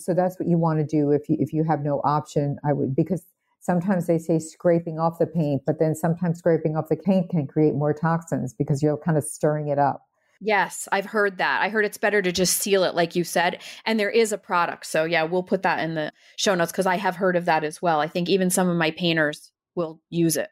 So 0.00 0.14
that's 0.14 0.38
what 0.40 0.48
you 0.48 0.58
want 0.58 0.80
to 0.80 0.84
do 0.84 1.12
if 1.12 1.28
you, 1.28 1.36
if 1.38 1.52
you 1.52 1.62
have 1.62 1.82
no 1.84 2.00
option. 2.02 2.58
I 2.64 2.72
would, 2.72 2.96
because 2.96 3.24
sometimes 3.60 4.06
they 4.08 4.18
say 4.18 4.40
scraping 4.40 4.98
off 4.98 5.20
the 5.20 5.26
paint, 5.28 5.62
but 5.64 5.78
then 5.78 5.94
sometimes 5.94 6.38
scraping 6.38 6.76
off 6.76 6.88
the 6.88 6.96
paint 6.96 7.30
can 7.30 7.46
create 7.46 7.74
more 7.74 7.94
toxins 7.94 8.52
because 8.52 8.82
you're 8.82 8.98
kind 8.98 9.16
of 9.16 9.22
stirring 9.22 9.68
it 9.68 9.78
up. 9.78 10.02
Yes, 10.44 10.86
I've 10.92 11.06
heard 11.06 11.38
that. 11.38 11.62
I 11.62 11.70
heard 11.70 11.86
it's 11.86 11.96
better 11.96 12.20
to 12.20 12.30
just 12.30 12.58
seal 12.58 12.84
it, 12.84 12.94
like 12.94 13.16
you 13.16 13.24
said. 13.24 13.62
And 13.86 13.98
there 13.98 14.10
is 14.10 14.30
a 14.30 14.36
product. 14.38 14.84
So, 14.84 15.04
yeah, 15.04 15.22
we'll 15.22 15.42
put 15.42 15.62
that 15.62 15.80
in 15.80 15.94
the 15.94 16.12
show 16.36 16.54
notes 16.54 16.70
because 16.70 16.84
I 16.84 16.96
have 16.96 17.16
heard 17.16 17.34
of 17.34 17.46
that 17.46 17.64
as 17.64 17.80
well. 17.80 18.00
I 18.00 18.08
think 18.08 18.28
even 18.28 18.50
some 18.50 18.68
of 18.68 18.76
my 18.76 18.90
painters 18.90 19.50
will 19.74 20.00
use 20.10 20.36
it. 20.36 20.50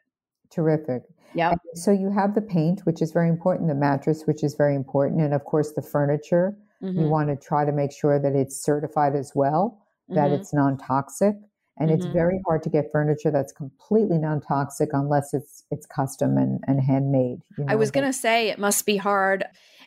Terrific. 0.49 1.03
Yeah. 1.35 1.53
So 1.75 1.91
you 1.91 2.11
have 2.11 2.33
the 2.33 2.41
paint, 2.41 2.81
which 2.87 3.01
is 3.03 3.11
very 3.11 3.29
important, 3.29 3.69
the 3.69 3.75
mattress, 3.75 4.23
which 4.25 4.43
is 4.43 4.55
very 4.55 4.75
important, 4.75 5.21
and 5.21 5.33
of 5.33 5.43
course 5.45 5.73
the 5.73 5.81
furniture. 5.83 6.57
Mm-hmm. 6.81 6.99
You 7.01 7.07
want 7.07 7.29
to 7.29 7.35
try 7.35 7.63
to 7.63 7.71
make 7.71 7.91
sure 7.91 8.19
that 8.19 8.33
it's 8.35 8.61
certified 8.61 9.15
as 9.15 9.31
well, 9.35 9.79
that 10.09 10.31
Mhm. 10.31 10.39
it's 10.39 10.53
non 10.53 10.77
toxic. 10.77 11.35
And 11.77 11.89
it's 11.89 12.05
Mhm. 12.05 12.13
very 12.13 12.39
hard 12.45 12.61
to 12.63 12.69
get 12.69 12.91
furniture 12.91 13.31
that's 13.31 13.51
completely 13.51 14.19
non 14.19 14.41
toxic 14.41 14.89
unless 14.93 15.33
it's 15.33 15.63
it's 15.71 15.87
custom 15.87 16.37
and, 16.37 16.63
and 16.67 16.79
handmade. 16.81 17.41
you 17.57 17.65
I 17.67 17.73
was 17.75 17.89
going 17.89 18.05
to 18.05 18.13
say 18.13 18.49
it 18.49 18.59
must 18.59 18.85
be 18.85 18.97
hard. 18.97 19.43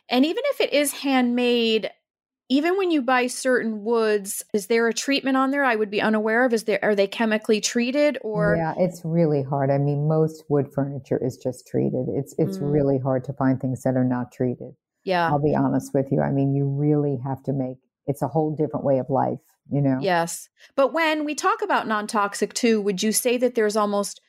And 0.09 0.25
even 0.25 0.43
if 0.51 0.61
it 0.61 0.73
is 0.73 0.93
handmade, 0.93 1.89
even 2.49 2.77
when 2.77 2.91
you 2.91 3.01
buy 3.01 3.27
certain 3.27 3.83
woods, 3.83 4.43
is 4.53 4.67
there 4.67 4.87
a 4.87 4.93
treatment 4.93 5.35
on 5.35 5.51
there 5.51 5.65
I 5.65 5.75
would 5.75 5.89
be 5.91 6.01
unaware 6.01 6.45
of? 6.45 6.53
Is 6.53 6.63
there 6.63 6.79
are 6.81 6.95
they 6.95 7.07
chemically 7.07 7.59
treated 7.59 8.17
or 8.21 8.55
yeah, 8.57 8.73
it's 8.77 9.01
really 9.03 9.43
hard. 9.43 9.69
I 9.69 9.77
mean, 9.77 10.07
most 10.07 10.43
wood 10.49 10.71
furniture 10.73 11.19
is 11.21 11.37
just 11.37 11.67
treated. 11.67 12.07
It's 12.09 12.33
it's 12.37 12.57
Mm. 12.59 12.71
really 12.71 12.99
hard 12.99 13.25
to 13.25 13.33
find 13.33 13.59
things 13.59 13.83
that 13.83 13.95
are 13.95 14.05
not 14.05 14.31
treated. 14.31 14.75
yeah. 15.03 15.29
I'll 15.29 15.41
be 15.43 15.55
honest 15.55 15.93
with 15.93 16.11
you. 16.11 16.21
I 16.21 16.31
mean, 16.31 16.53
you 16.53 16.65
really 16.67 17.17
have 17.25 17.43
to 17.43 17.53
make 17.53 17.77
it's 18.05 18.21
a 18.21 18.27
whole 18.29 18.55
different 18.55 18.85
way 18.85 18.99
of 18.99 19.09
life, 19.09 19.39
you 19.69 19.81
know? 19.81 19.97
Yes. 19.99 20.47
But 20.75 20.93
when 20.93 21.25
we 21.25 21.35
talk 21.35 21.61
about 21.61 21.85
non-toxic 21.87 22.53
too, 22.53 22.79
would 22.81 23.03
you 23.03 23.11
say 23.11 23.35
that 23.37 23.55
there's 23.55 23.75
almost 23.75 24.21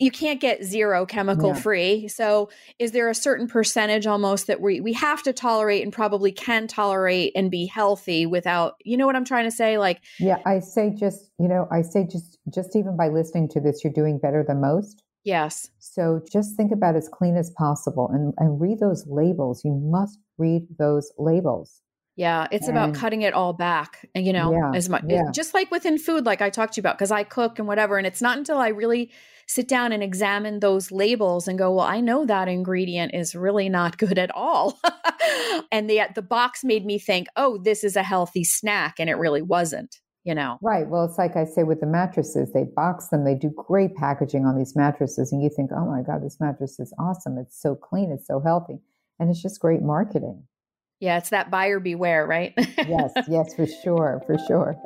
you 0.00 0.10
can't 0.10 0.40
get 0.40 0.64
zero 0.64 1.06
chemical 1.06 1.54
No. 1.54 1.60
free. 1.60 2.08
So 2.08 2.48
is 2.78 2.92
there 2.92 3.08
a 3.08 3.14
certain 3.14 3.46
percentage 3.46 4.06
almost 4.06 4.46
that 4.48 4.60
we 4.60 4.80
we 4.80 4.92
have 4.94 5.22
to 5.24 5.32
tolerate 5.32 5.82
and 5.84 5.92
probably 5.92 6.32
can 6.32 6.66
tolerate 6.66 7.32
and 7.36 7.50
be 7.50 7.66
healthy 7.66 8.26
without 8.26 8.74
you 8.84 8.96
know 8.96 9.06
what 9.06 9.14
I'm 9.14 9.24
trying 9.24 9.44
to 9.44 9.50
say? 9.50 9.78
Like 9.78 10.00
Yeah, 10.18 10.38
I 10.46 10.60
say 10.60 10.90
just, 10.90 11.30
you 11.38 11.46
know, 11.46 11.68
I 11.70 11.82
say 11.82 12.06
just 12.10 12.38
just 12.52 12.74
even 12.74 12.96
by 12.96 13.08
listening 13.08 13.48
to 13.50 13.60
this, 13.60 13.84
you're 13.84 13.92
doing 13.92 14.18
better 14.18 14.42
than 14.46 14.60
most. 14.60 15.04
yes. 15.24 15.70
So 15.78 16.22
just 16.32 16.56
think 16.56 16.72
about 16.72 16.96
as 16.96 17.08
clean 17.08 17.36
as 17.36 17.50
possible 17.50 18.08
and, 18.12 18.32
and 18.38 18.60
read 18.60 18.80
those 18.80 19.06
labels. 19.06 19.64
You 19.64 19.74
must 19.74 20.18
read 20.38 20.62
those 20.78 21.12
labels. 21.18 21.82
Yeah, 22.20 22.48
it's 22.50 22.68
about 22.68 22.92
cutting 22.92 23.22
it 23.22 23.32
all 23.32 23.54
back, 23.54 24.06
and 24.14 24.26
you 24.26 24.34
know, 24.34 24.52
Yeah, 24.52 24.72
as 24.76 24.90
much 24.90 25.04
yeah. 25.08 25.22
just 25.32 25.54
like 25.54 25.70
within 25.70 25.96
food, 25.96 26.26
like 26.26 26.42
I 26.42 26.50
talked 26.50 26.74
to 26.74 26.78
you 26.78 26.82
about, 26.82 26.98
because 26.98 27.10
I 27.10 27.24
cook 27.24 27.58
and 27.58 27.66
whatever, 27.66 27.96
and 27.96 28.06
it's 28.06 28.20
not 28.20 28.36
until 28.36 28.58
I 28.58 28.68
really 28.68 29.10
sit 29.46 29.66
down 29.66 29.90
and 29.90 30.02
examine 30.02 30.60
those 30.60 30.92
labels 30.92 31.48
and 31.48 31.58
go, 31.58 31.72
well, 31.72 31.86
I 31.86 32.02
know 32.02 32.26
that 32.26 32.46
ingredient 32.46 33.14
is 33.14 33.34
really 33.34 33.70
not 33.70 33.96
good 34.04 34.18
at 34.18 34.30
all, 34.34 34.78
and 35.72 35.88
the 35.88 36.02
the 36.14 36.20
box 36.20 36.62
made 36.62 36.84
me 36.84 36.98
think, 36.98 37.26
oh, 37.36 37.56
this 37.56 37.82
is 37.82 37.96
a 37.96 38.02
healthy 38.02 38.44
snack, 38.44 38.96
and 38.98 39.08
it 39.08 39.14
really 39.14 39.40
wasn't, 39.40 39.96
you 40.22 40.34
know. 40.34 40.58
Right. 40.60 40.86
Well, 40.86 41.06
it's 41.06 41.16
like 41.16 41.36
I 41.36 41.46
say 41.46 41.62
with 41.62 41.80
the 41.80 41.86
mattresses, 41.86 42.52
they 42.52 42.64
box 42.64 43.08
them, 43.08 43.24
they 43.24 43.34
do 43.34 43.50
great 43.56 43.94
packaging 43.94 44.44
on 44.44 44.58
these 44.58 44.76
mattresses, 44.76 45.32
and 45.32 45.42
you 45.42 45.48
think, 45.48 45.70
oh 45.74 45.86
my 45.86 46.02
God, 46.02 46.22
this 46.22 46.36
mattress 46.38 46.78
is 46.80 46.92
awesome. 46.98 47.38
It's 47.38 47.58
so 47.58 47.74
clean, 47.74 48.12
it's 48.12 48.26
so 48.26 48.40
healthy. 48.40 48.80
And 49.18 49.30
it's 49.30 49.40
just 49.40 49.58
great 49.58 49.80
marketing. 49.80 50.44
Yeah, 51.00 51.16
it's 51.16 51.30
that 51.30 51.50
buyer 51.50 51.80
beware, 51.80 52.26
right? 52.26 52.52
Yes, 52.56 53.12
yes, 53.28 53.54
for 53.54 53.66
sure, 53.66 54.22
for 54.26 54.36
sure. 54.46 54.76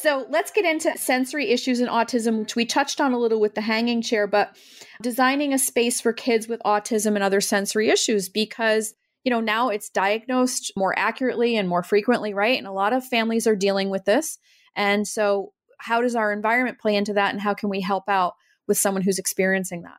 So 0.00 0.26
let's 0.28 0.50
get 0.50 0.64
into 0.64 0.96
sensory 0.98 1.50
issues 1.50 1.80
in 1.80 1.88
autism, 1.88 2.40
which 2.40 2.56
we 2.56 2.66
touched 2.66 3.00
on 3.00 3.12
a 3.12 3.18
little 3.18 3.40
with 3.40 3.54
the 3.54 3.62
hanging 3.62 4.02
chair, 4.02 4.26
but 4.26 4.54
designing 5.00 5.52
a 5.52 5.58
space 5.58 6.00
for 6.00 6.12
kids 6.12 6.48
with 6.48 6.60
autism 6.66 7.14
and 7.14 7.22
other 7.22 7.40
sensory 7.40 7.88
issues 7.88 8.28
because, 8.28 8.94
you 9.24 9.30
know, 9.30 9.40
now 9.40 9.68
it's 9.68 9.88
diagnosed 9.88 10.72
more 10.76 10.98
accurately 10.98 11.56
and 11.56 11.68
more 11.68 11.82
frequently, 11.82 12.34
right? 12.34 12.58
And 12.58 12.66
a 12.66 12.72
lot 12.72 12.92
of 12.92 13.06
families 13.06 13.46
are 13.46 13.56
dealing 13.56 13.88
with 13.88 14.04
this. 14.04 14.38
And 14.74 15.06
so, 15.06 15.52
how 15.78 16.00
does 16.00 16.14
our 16.14 16.32
environment 16.32 16.78
play 16.78 16.94
into 16.94 17.14
that? 17.14 17.32
And 17.32 17.40
how 17.40 17.54
can 17.54 17.68
we 17.68 17.80
help 17.80 18.04
out 18.08 18.34
with 18.66 18.78
someone 18.78 19.02
who's 19.02 19.18
experiencing 19.18 19.82
that? 19.82 19.96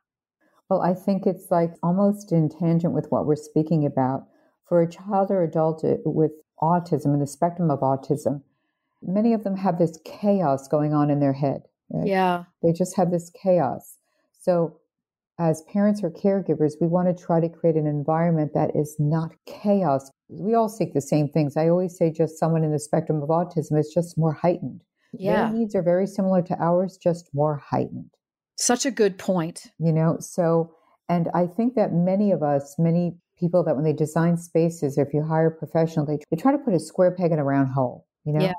Well, 0.70 0.82
I 0.82 0.94
think 0.94 1.26
it's 1.26 1.50
like 1.50 1.74
almost 1.82 2.32
in 2.32 2.50
tangent 2.50 2.94
with 2.94 3.08
what 3.10 3.26
we're 3.26 3.36
speaking 3.36 3.86
about. 3.86 4.28
For 4.68 4.82
a 4.82 4.90
child 4.90 5.32
or 5.32 5.44
adult 5.44 5.86
uh, 5.86 5.96
with 6.04 6.32
autism 6.62 7.06
and 7.06 7.22
the 7.22 7.28
spectrum 7.28 7.72
of 7.72 7.80
autism, 7.80 8.42
many 9.02 9.34
of 9.34 9.46
them 9.46 9.56
have 9.56 9.78
this 9.78 9.98
chaos 10.04 10.68
going 10.68 10.94
on 10.94 11.10
in 11.10 11.22
their 11.22 11.34
head. 11.34 11.62
right? 11.90 12.08
Yeah. 12.08 12.44
They 12.62 12.74
just 12.74 12.98
have 12.98 13.12
this 13.12 13.32
chaos. 13.42 13.98
So, 14.42 14.80
as 15.40 15.62
parents 15.72 16.04
or 16.04 16.10
caregivers, 16.10 16.74
we 16.82 16.88
want 16.88 17.16
to 17.16 17.24
try 17.24 17.40
to 17.40 17.48
create 17.48 17.76
an 17.76 17.86
environment 17.86 18.52
that 18.56 18.76
is 18.76 18.96
not 18.98 19.36
chaos. 19.46 20.10
We 20.30 20.56
all 20.56 20.68
seek 20.68 20.94
the 20.94 21.02
same 21.02 21.30
things. 21.30 21.56
I 21.56 21.70
always 21.70 21.96
say 21.96 22.12
just 22.12 22.40
someone 22.40 22.64
in 22.64 22.72
the 22.72 22.80
spectrum 22.80 23.22
of 23.22 23.30
autism 23.30 23.80
is 23.80 23.92
just 23.94 24.18
more 24.18 24.34
heightened. 24.34 24.82
Yeah. 25.14 25.46
Their 25.46 25.60
needs 25.60 25.76
are 25.76 25.84
very 25.84 26.08
similar 26.08 26.42
to 26.42 26.58
ours, 26.60 26.98
just 26.98 27.30
more 27.34 27.58
heightened 27.58 28.17
Such 28.58 28.86
a 28.86 28.92
good 28.92 29.18
point. 29.18 29.68
you 29.80 29.92
know 29.94 30.18
so 30.20 30.74
and 31.10 31.30
i 31.34 31.46
think 31.46 31.76
that 31.76 31.94
many 31.94 32.32
of 32.32 32.42
us 32.44 32.76
many 32.80 33.16
people 33.40 33.64
that 33.64 33.76
when 33.76 33.86
they 33.86 33.94
design 33.94 34.36
spaces 34.38 34.98
or 34.98 35.04
if 35.06 35.14
you 35.14 35.22
hire 35.24 35.48
a 35.48 35.52
professional 35.52 36.06
they, 36.06 36.18
they 36.32 36.38
try 36.38 36.52
to 36.52 36.58
put 36.58 36.74
a 36.74 36.80
square 36.80 37.12
peg 37.12 37.32
in 37.32 37.40
a 37.40 37.44
round 37.44 37.70
hole 37.70 38.06
you 38.26 38.34
know 38.34 38.44
Yeah. 38.44 38.54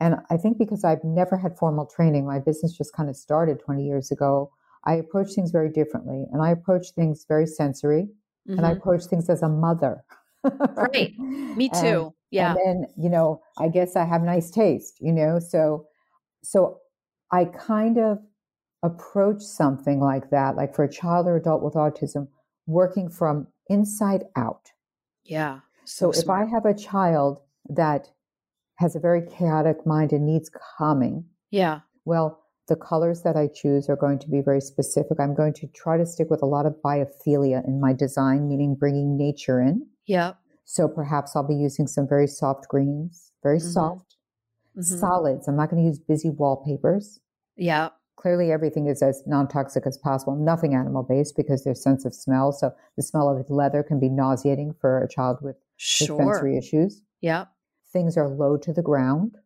and 0.00 0.16
i 0.30 0.36
think 0.36 0.58
because 0.58 0.84
i've 0.84 1.04
never 1.04 1.36
had 1.36 1.56
formal 1.58 1.86
training 1.86 2.26
my 2.26 2.38
business 2.38 2.72
just 2.76 2.92
kind 2.94 3.08
of 3.10 3.16
started 3.16 3.60
20 3.60 3.84
years 3.84 4.10
ago 4.10 4.50
i 4.84 4.94
approach 4.94 5.32
things 5.34 5.50
very 5.50 5.70
differently 5.70 6.24
and 6.32 6.40
i 6.42 6.50
approach 6.50 6.86
things 6.96 7.24
very 7.28 7.46
sensory 7.46 8.08
and 8.46 8.64
i 8.66 8.70
Mhm. 8.72 8.78
approach 8.78 9.04
things 9.04 9.28
as 9.30 9.42
a 9.42 9.48
mother 9.48 10.02
Right. 10.76 11.12
Me 11.58 11.68
And- 11.72 11.82
too. 11.82 12.14
yeah. 12.30 12.50
and 12.54 12.58
then, 12.64 12.76
you 12.96 13.08
know, 13.10 13.40
I 13.58 13.68
guess 13.68 13.94
I 13.94 14.04
have 14.04 14.22
nice 14.22 14.50
taste, 14.50 14.94
you 15.00 15.12
know, 15.12 15.38
so 15.38 15.86
so 16.42 16.78
I 17.30 17.44
kind 17.44 17.96
of 17.98 18.18
approach 18.82 19.42
something 19.42 20.00
like 20.00 20.30
that, 20.30 20.56
like 20.56 20.74
for 20.74 20.84
a 20.84 20.90
child 20.90 21.26
or 21.26 21.36
adult 21.36 21.62
with 21.62 21.74
autism, 21.74 22.28
working 22.66 23.08
from 23.08 23.46
inside 23.68 24.24
out. 24.36 24.72
Yeah. 25.24 25.60
So, 25.84 26.12
so 26.12 26.20
if 26.20 26.30
I 26.30 26.44
have 26.44 26.64
a 26.64 26.74
child 26.74 27.40
that 27.68 28.10
has 28.76 28.96
a 28.96 29.00
very 29.00 29.22
chaotic 29.26 29.86
mind 29.86 30.12
and 30.12 30.26
needs 30.26 30.50
calming, 30.78 31.24
yeah. 31.50 31.80
Well, 32.04 32.42
the 32.68 32.76
colors 32.76 33.22
that 33.22 33.36
I 33.36 33.48
choose 33.52 33.88
are 33.88 33.96
going 33.96 34.18
to 34.20 34.28
be 34.28 34.40
very 34.40 34.60
specific. 34.60 35.20
I'm 35.20 35.34
going 35.34 35.52
to 35.54 35.66
try 35.68 35.96
to 35.98 36.06
stick 36.06 36.30
with 36.30 36.42
a 36.42 36.46
lot 36.46 36.66
of 36.66 36.74
biophilia 36.84 37.66
in 37.66 37.80
my 37.80 37.92
design, 37.92 38.48
meaning 38.48 38.74
bringing 38.74 39.16
nature 39.16 39.60
in. 39.60 39.86
Yeah. 40.06 40.32
So 40.64 40.88
perhaps 40.88 41.36
I'll 41.36 41.46
be 41.46 41.54
using 41.54 41.86
some 41.86 42.08
very 42.08 42.26
soft 42.26 42.68
greens, 42.68 43.32
very 43.42 43.58
mm-hmm. 43.58 43.68
soft, 43.68 44.16
mm-hmm. 44.76 44.82
solids. 44.82 45.48
I'm 45.48 45.56
not 45.56 45.70
going 45.70 45.82
to 45.82 45.86
use 45.86 45.98
busy 45.98 46.30
wallpapers. 46.30 47.20
Yeah. 47.56 47.90
Clearly, 48.16 48.52
everything 48.52 48.86
is 48.86 49.02
as 49.02 49.22
non 49.26 49.48
toxic 49.48 49.86
as 49.86 49.98
possible, 49.98 50.36
nothing 50.36 50.74
animal 50.74 51.02
based 51.02 51.36
because 51.36 51.64
their 51.64 51.74
sense 51.74 52.04
of 52.04 52.14
smell. 52.14 52.52
So 52.52 52.72
the 52.96 53.02
smell 53.02 53.28
of 53.28 53.48
leather 53.50 53.82
can 53.82 53.98
be 53.98 54.08
nauseating 54.08 54.74
for 54.80 55.02
a 55.02 55.08
child 55.08 55.38
with, 55.40 55.56
sure. 55.76 56.16
with 56.16 56.26
sensory 56.26 56.56
issues. 56.56 57.02
Yeah. 57.20 57.46
Things 57.92 58.16
are 58.16 58.28
low 58.28 58.56
to 58.58 58.72
the 58.72 58.82
ground 58.82 59.36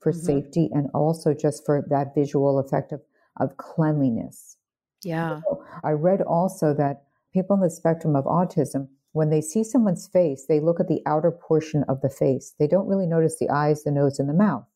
for 0.00 0.12
mm-hmm. 0.12 0.20
safety 0.20 0.68
and 0.72 0.88
also 0.94 1.34
just 1.34 1.64
for 1.64 1.84
that 1.90 2.14
visual 2.14 2.58
effect 2.58 2.92
of, 2.92 3.02
of 3.40 3.56
cleanliness. 3.56 4.56
Yeah. 5.02 5.40
So 5.48 5.64
I 5.82 5.90
read 5.90 6.22
also 6.22 6.74
that 6.74 7.04
people 7.32 7.54
on 7.54 7.60
the 7.60 7.70
spectrum 7.70 8.16
of 8.16 8.24
autism, 8.24 8.88
when 9.12 9.30
they 9.30 9.40
see 9.40 9.62
someone's 9.62 10.08
face, 10.08 10.46
they 10.48 10.60
look 10.60 10.80
at 10.80 10.88
the 10.88 11.02
outer 11.06 11.30
portion 11.30 11.84
of 11.88 12.00
the 12.00 12.10
face. 12.10 12.54
They 12.58 12.66
don't 12.66 12.88
really 12.88 13.06
notice 13.06 13.38
the 13.38 13.50
eyes, 13.50 13.84
the 13.84 13.92
nose, 13.92 14.18
and 14.18 14.28
the 14.28 14.34
mouth. 14.34 14.66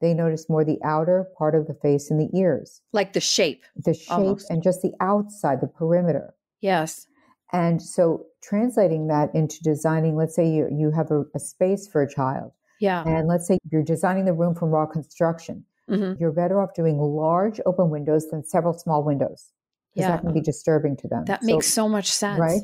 They 0.00 0.14
notice 0.14 0.48
more 0.48 0.64
the 0.64 0.78
outer 0.84 1.26
part 1.38 1.54
of 1.54 1.66
the 1.66 1.74
face 1.74 2.10
and 2.10 2.20
the 2.20 2.36
ears. 2.38 2.82
Like 2.92 3.12
the 3.12 3.20
shape. 3.20 3.64
The 3.76 3.94
shape 3.94 4.10
almost. 4.10 4.50
and 4.50 4.62
just 4.62 4.82
the 4.82 4.92
outside, 5.00 5.60
the 5.60 5.68
perimeter. 5.68 6.34
Yes. 6.60 7.06
And 7.52 7.80
so 7.80 8.26
translating 8.42 9.06
that 9.08 9.34
into 9.34 9.62
designing, 9.62 10.16
let's 10.16 10.34
say 10.34 10.46
you, 10.48 10.68
you 10.70 10.90
have 10.90 11.10
a, 11.10 11.24
a 11.34 11.38
space 11.38 11.88
for 11.88 12.02
a 12.02 12.10
child 12.10 12.52
yeah. 12.80 13.02
And 13.06 13.28
let's 13.28 13.46
say 13.46 13.58
you're 13.70 13.82
designing 13.82 14.24
the 14.24 14.32
room 14.32 14.54
from 14.54 14.70
raw 14.70 14.86
construction. 14.86 15.64
Mm-hmm. 15.90 16.20
You're 16.20 16.32
better 16.32 16.60
off 16.60 16.74
doing 16.74 16.98
large 16.98 17.60
open 17.64 17.90
windows 17.90 18.28
than 18.30 18.44
several 18.44 18.74
small 18.74 19.04
windows. 19.04 19.52
Because 19.94 20.08
yeah. 20.08 20.16
that 20.16 20.22
can 20.22 20.34
be 20.34 20.40
disturbing 20.40 20.96
to 20.98 21.08
them. 21.08 21.24
That 21.24 21.40
so, 21.40 21.46
makes 21.46 21.66
so 21.68 21.88
much 21.88 22.12
sense. 22.12 22.38
Right? 22.38 22.60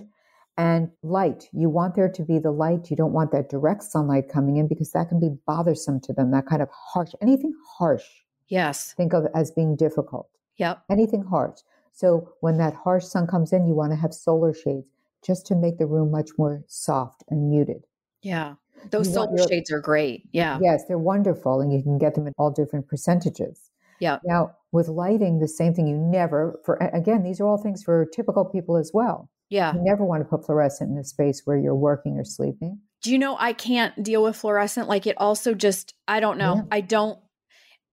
And 0.58 0.90
light, 1.02 1.48
you 1.52 1.70
want 1.70 1.94
there 1.94 2.10
to 2.10 2.22
be 2.22 2.38
the 2.38 2.50
light. 2.50 2.90
You 2.90 2.96
don't 2.96 3.12
want 3.12 3.32
that 3.32 3.48
direct 3.48 3.82
sunlight 3.84 4.28
coming 4.28 4.58
in 4.58 4.68
because 4.68 4.92
that 4.92 5.08
can 5.08 5.18
be 5.18 5.30
bothersome 5.46 6.00
to 6.00 6.12
them, 6.12 6.30
that 6.32 6.46
kind 6.46 6.60
of 6.60 6.68
harsh, 6.70 7.12
anything 7.22 7.54
harsh. 7.78 8.04
Yes. 8.48 8.92
Think 8.92 9.14
of 9.14 9.24
as 9.34 9.50
being 9.50 9.76
difficult. 9.76 10.28
Yep. 10.58 10.82
Anything 10.90 11.24
harsh. 11.24 11.60
So 11.92 12.28
when 12.40 12.58
that 12.58 12.74
harsh 12.74 13.04
sun 13.04 13.26
comes 13.26 13.52
in, 13.52 13.66
you 13.66 13.74
want 13.74 13.92
to 13.92 13.96
have 13.96 14.12
solar 14.12 14.52
shades 14.52 14.86
just 15.24 15.46
to 15.46 15.54
make 15.54 15.78
the 15.78 15.86
room 15.86 16.10
much 16.10 16.30
more 16.36 16.62
soft 16.66 17.24
and 17.30 17.48
muted. 17.48 17.84
Yeah. 18.20 18.54
Those 18.90 19.12
solar 19.12 19.36
your, 19.36 19.48
shades 19.48 19.70
are 19.70 19.80
great. 19.80 20.24
Yeah. 20.32 20.58
Yes, 20.60 20.84
they're 20.86 20.98
wonderful. 20.98 21.60
And 21.60 21.72
you 21.72 21.82
can 21.82 21.96
get 21.96 22.14
them 22.14 22.26
in 22.26 22.34
all 22.36 22.50
different 22.50 22.88
percentages. 22.88 23.70
Yeah. 24.00 24.18
Now, 24.24 24.56
with 24.72 24.88
lighting, 24.88 25.38
the 25.38 25.48
same 25.48 25.74
thing. 25.74 25.86
You 25.86 25.96
never, 25.96 26.60
for 26.64 26.76
again, 26.76 27.22
these 27.22 27.40
are 27.40 27.46
all 27.46 27.58
things 27.58 27.82
for 27.84 28.04
typical 28.06 28.44
people 28.44 28.76
as 28.76 28.90
well. 28.92 29.30
Yeah. 29.52 29.74
You 29.74 29.82
never 29.82 30.02
want 30.02 30.22
to 30.22 30.24
put 30.24 30.46
fluorescent 30.46 30.90
in 30.90 30.96
a 30.96 31.04
space 31.04 31.42
where 31.44 31.58
you're 31.58 31.76
working 31.76 32.16
or 32.16 32.24
sleeping. 32.24 32.80
Do 33.02 33.12
you 33.12 33.18
know 33.18 33.36
I 33.38 33.52
can't 33.52 34.02
deal 34.02 34.22
with 34.22 34.34
fluorescent? 34.34 34.88
Like 34.88 35.06
it 35.06 35.14
also 35.18 35.52
just, 35.52 35.92
I 36.08 36.20
don't 36.20 36.38
know. 36.38 36.56
Yeah. 36.56 36.62
I 36.72 36.80
don't, 36.80 37.18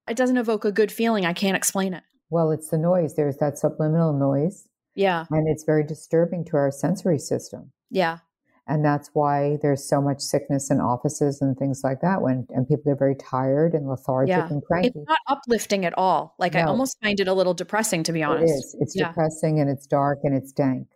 it 0.08 0.16
doesn't 0.16 0.38
evoke 0.38 0.64
a 0.64 0.72
good 0.72 0.90
feeling. 0.90 1.26
I 1.26 1.34
can't 1.34 1.58
explain 1.58 1.92
it. 1.92 2.02
Well, 2.30 2.50
it's 2.50 2.70
the 2.70 2.78
noise. 2.78 3.14
There's 3.14 3.36
that 3.38 3.58
subliminal 3.58 4.14
noise. 4.18 4.68
Yeah. 4.94 5.26
And 5.30 5.48
it's 5.48 5.64
very 5.64 5.84
disturbing 5.84 6.46
to 6.46 6.56
our 6.56 6.70
sensory 6.70 7.18
system. 7.18 7.72
Yeah. 7.90 8.18
And 8.66 8.82
that's 8.82 9.10
why 9.12 9.58
there's 9.60 9.86
so 9.86 10.00
much 10.00 10.20
sickness 10.20 10.70
in 10.70 10.80
offices 10.80 11.42
and 11.42 11.58
things 11.58 11.82
like 11.84 12.00
that 12.00 12.22
when 12.22 12.46
and 12.50 12.66
people 12.66 12.90
are 12.90 12.96
very 12.96 13.16
tired 13.16 13.74
and 13.74 13.86
lethargic 13.86 14.30
yeah. 14.30 14.48
and 14.48 14.62
cranky. 14.64 14.88
It's 14.88 15.08
not 15.08 15.18
uplifting 15.26 15.84
at 15.84 15.98
all. 15.98 16.36
Like 16.38 16.54
no. 16.54 16.60
I 16.60 16.64
almost 16.64 16.96
find 17.02 17.20
it 17.20 17.28
a 17.28 17.34
little 17.34 17.52
depressing 17.52 18.02
to 18.04 18.12
be 18.12 18.22
honest. 18.22 18.50
It 18.50 18.56
is. 18.56 18.76
It's 18.80 18.96
yeah. 18.96 19.08
depressing 19.08 19.60
and 19.60 19.68
it's 19.68 19.86
dark 19.86 20.20
and 20.22 20.34
it's 20.34 20.52
dank. 20.52 20.86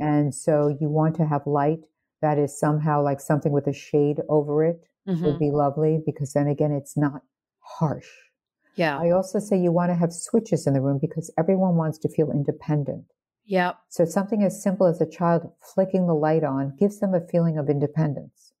And 0.00 0.34
so 0.34 0.76
you 0.80 0.88
want 0.88 1.16
to 1.16 1.26
have 1.26 1.46
light 1.46 1.80
that 2.22 2.38
is 2.38 2.58
somehow 2.58 3.02
like 3.02 3.20
something 3.20 3.52
with 3.52 3.66
a 3.66 3.72
shade 3.72 4.20
over 4.28 4.64
it 4.64 4.80
mm-hmm. 5.08 5.24
would 5.24 5.38
be 5.38 5.50
lovely 5.50 6.00
because 6.04 6.32
then 6.32 6.46
again 6.46 6.72
it's 6.72 6.96
not 6.96 7.22
harsh. 7.60 8.08
Yeah. 8.76 8.98
I 8.98 9.10
also 9.10 9.38
say 9.38 9.58
you 9.58 9.72
want 9.72 9.90
to 9.90 9.94
have 9.94 10.12
switches 10.12 10.66
in 10.66 10.74
the 10.74 10.80
room 10.80 10.98
because 11.00 11.32
everyone 11.38 11.76
wants 11.76 11.98
to 11.98 12.08
feel 12.08 12.30
independent. 12.30 13.04
Yeah. 13.44 13.72
So 13.88 14.04
something 14.04 14.42
as 14.44 14.62
simple 14.62 14.86
as 14.86 15.00
a 15.00 15.10
child 15.10 15.50
flicking 15.74 16.06
the 16.06 16.14
light 16.14 16.44
on 16.44 16.76
gives 16.78 17.00
them 17.00 17.14
a 17.14 17.20
feeling 17.20 17.58
of 17.58 17.68
independence. 17.68 18.52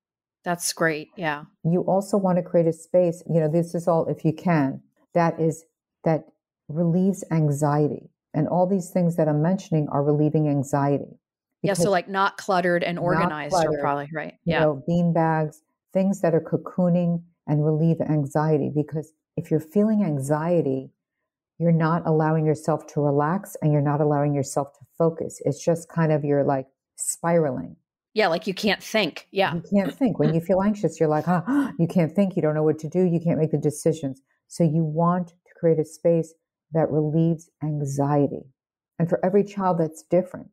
That's 0.44 0.72
great. 0.72 1.08
Yeah. 1.16 1.44
You 1.64 1.82
also 1.82 2.16
want 2.16 2.38
to 2.38 2.42
create 2.42 2.66
a 2.66 2.72
space, 2.72 3.22
you 3.32 3.40
know, 3.40 3.48
this 3.48 3.74
is 3.74 3.86
all 3.86 4.06
if 4.06 4.24
you 4.24 4.32
can, 4.32 4.82
that 5.14 5.38
is 5.38 5.64
that 6.04 6.24
relieves 6.68 7.24
anxiety. 7.30 8.10
And 8.32 8.48
all 8.48 8.66
these 8.66 8.90
things 8.90 9.16
that 9.16 9.28
I'm 9.28 9.42
mentioning 9.42 9.88
are 9.90 10.02
relieving 10.02 10.48
anxiety. 10.48 11.19
Yeah, 11.62 11.74
so 11.74 11.90
like 11.90 12.08
not 12.08 12.36
cluttered 12.38 12.82
and 12.82 12.98
organized 12.98 13.52
cluttered, 13.52 13.80
probably 13.80 14.08
right. 14.14 14.34
Yeah. 14.44 14.60
You 14.60 14.64
know, 14.66 14.82
bean 14.86 15.12
bags, 15.12 15.62
things 15.92 16.20
that 16.22 16.34
are 16.34 16.40
cocooning 16.40 17.22
and 17.46 17.64
relieve 17.64 18.00
anxiety. 18.00 18.70
Because 18.74 19.12
if 19.36 19.50
you're 19.50 19.60
feeling 19.60 20.04
anxiety, 20.04 20.90
you're 21.58 21.72
not 21.72 22.06
allowing 22.06 22.46
yourself 22.46 22.86
to 22.94 23.00
relax 23.00 23.56
and 23.60 23.72
you're 23.72 23.82
not 23.82 24.00
allowing 24.00 24.34
yourself 24.34 24.72
to 24.78 24.86
focus. 24.96 25.42
It's 25.44 25.62
just 25.62 25.90
kind 25.90 26.12
of 26.12 26.24
you're 26.24 26.44
like 26.44 26.66
spiraling. 26.96 27.76
Yeah, 28.14 28.28
like 28.28 28.46
you 28.46 28.54
can't 28.54 28.82
think. 28.82 29.28
Yeah. 29.30 29.54
You 29.54 29.62
can't 29.70 29.94
think. 29.94 30.18
When 30.18 30.34
you 30.34 30.40
feel 30.46 30.62
anxious, 30.62 30.98
you're 30.98 31.08
like, 31.08 31.24
oh, 31.28 31.72
you 31.78 31.86
can't 31.86 32.14
think. 32.14 32.36
You 32.36 32.42
don't 32.42 32.54
know 32.54 32.62
what 32.62 32.78
to 32.80 32.88
do. 32.88 33.04
You 33.04 33.20
can't 33.20 33.38
make 33.38 33.50
the 33.50 33.58
decisions. 33.58 34.22
So 34.48 34.64
you 34.64 34.82
want 34.82 35.28
to 35.28 35.34
create 35.58 35.78
a 35.78 35.84
space 35.84 36.32
that 36.72 36.90
relieves 36.90 37.50
anxiety. 37.62 38.42
And 38.98 39.08
for 39.08 39.24
every 39.24 39.44
child, 39.44 39.78
that's 39.78 40.02
different. 40.02 40.50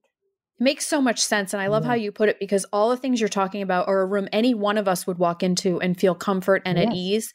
It 0.59 0.63
makes 0.63 0.85
so 0.85 1.01
much 1.01 1.19
sense. 1.19 1.53
And 1.53 1.61
I 1.61 1.67
love 1.67 1.83
yeah. 1.83 1.89
how 1.89 1.95
you 1.95 2.11
put 2.11 2.29
it 2.29 2.39
because 2.39 2.65
all 2.73 2.89
the 2.89 2.97
things 2.97 3.19
you're 3.19 3.29
talking 3.29 3.61
about 3.61 3.87
are 3.87 4.01
a 4.01 4.05
room 4.05 4.27
any 4.31 4.53
one 4.53 4.77
of 4.77 4.87
us 4.87 5.05
would 5.05 5.19
walk 5.19 5.43
into 5.43 5.79
and 5.79 5.99
feel 5.99 6.15
comfort 6.15 6.61
and 6.65 6.77
yes. 6.77 6.87
at 6.87 6.93
ease. 6.93 7.33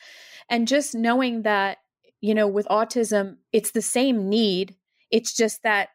And 0.49 0.69
just 0.69 0.95
knowing 0.95 1.43
that 1.43 1.79
you 2.23 2.35
know, 2.35 2.47
with 2.47 2.67
autism, 2.69 3.37
it's 3.53 3.73
the 3.73 3.83
same 3.83 4.31
need. 4.31 4.77
It's 5.11 5.35
just 5.35 5.63
that, 5.65 5.91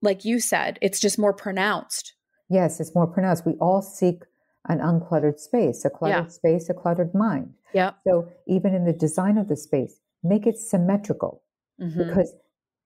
like 0.00 0.24
you 0.24 0.40
said, 0.40 0.78
it's 0.80 1.00
just 1.00 1.18
more 1.18 1.34
pronounced. 1.34 2.14
Yes, 2.48 2.80
it's 2.80 2.94
more 2.94 3.06
pronounced. 3.06 3.44
We 3.44 3.54
all 3.54 3.82
seek 3.82 4.22
an 4.68 4.78
uncluttered 4.78 5.38
space, 5.40 5.84
a 5.84 5.90
cluttered 5.90 6.26
yeah. 6.26 6.28
space, 6.28 6.70
a 6.70 6.74
cluttered 6.74 7.14
mind. 7.14 7.52
Yeah. 7.74 7.92
So 8.06 8.28
even 8.46 8.74
in 8.74 8.84
the 8.84 8.92
design 8.92 9.36
of 9.36 9.48
the 9.48 9.56
space, 9.56 9.98
make 10.22 10.46
it 10.46 10.56
symmetrical 10.56 11.42
mm-hmm. 11.80 12.06
because 12.06 12.32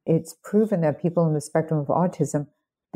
it's 0.07 0.35
proven 0.43 0.81
that 0.81 1.01
people 1.01 1.27
in 1.27 1.35
the 1.35 1.41
spectrum 1.41 1.79
of 1.79 1.89
autism 1.89 2.47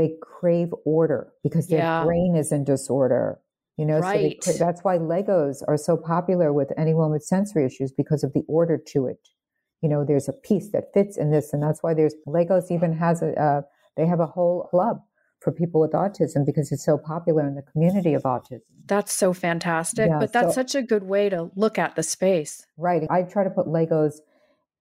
they 0.00 0.14
crave 0.22 0.72
order 0.84 1.32
because 1.42 1.68
their 1.68 1.80
yeah. 1.80 2.04
brain 2.04 2.34
is 2.36 2.50
in 2.50 2.64
disorder. 2.64 3.38
You 3.76 3.86
know, 3.86 3.98
right. 3.98 4.42
so 4.42 4.52
they, 4.52 4.58
that's 4.58 4.82
why 4.82 4.98
Legos 4.98 5.62
are 5.66 5.76
so 5.78 5.96
popular 5.96 6.52
with 6.52 6.70
anyone 6.76 7.10
with 7.10 7.22
sensory 7.22 7.64
issues 7.64 7.92
because 7.92 8.22
of 8.22 8.32
the 8.34 8.42
order 8.46 8.78
to 8.88 9.06
it 9.06 9.28
you 9.82 9.88
know, 9.88 10.04
there's 10.04 10.28
a 10.28 10.32
piece 10.32 10.70
that 10.70 10.92
fits 10.92 11.16
in 11.16 11.30
this. 11.30 11.52
And 11.52 11.62
that's 11.62 11.82
why 11.82 11.94
there's 11.94 12.14
Legos 12.26 12.70
even 12.70 12.92
has 12.96 13.22
a, 13.22 13.32
uh, 13.40 13.62
they 13.96 14.06
have 14.06 14.20
a 14.20 14.26
whole 14.26 14.68
club 14.70 15.00
for 15.40 15.52
people 15.52 15.80
with 15.80 15.92
autism 15.92 16.44
because 16.44 16.70
it's 16.70 16.84
so 16.84 16.98
popular 16.98 17.46
in 17.46 17.54
the 17.54 17.62
community 17.62 18.12
of 18.12 18.22
autism. 18.22 18.60
That's 18.86 19.12
so 19.12 19.32
fantastic. 19.32 20.08
Yeah, 20.08 20.18
but 20.18 20.32
that's 20.32 20.54
so, 20.54 20.62
such 20.62 20.74
a 20.74 20.82
good 20.82 21.04
way 21.04 21.28
to 21.30 21.50
look 21.56 21.78
at 21.78 21.96
the 21.96 22.02
space. 22.02 22.66
Right. 22.76 23.06
I 23.08 23.22
try 23.22 23.44
to 23.44 23.50
put 23.50 23.66
Legos 23.66 24.16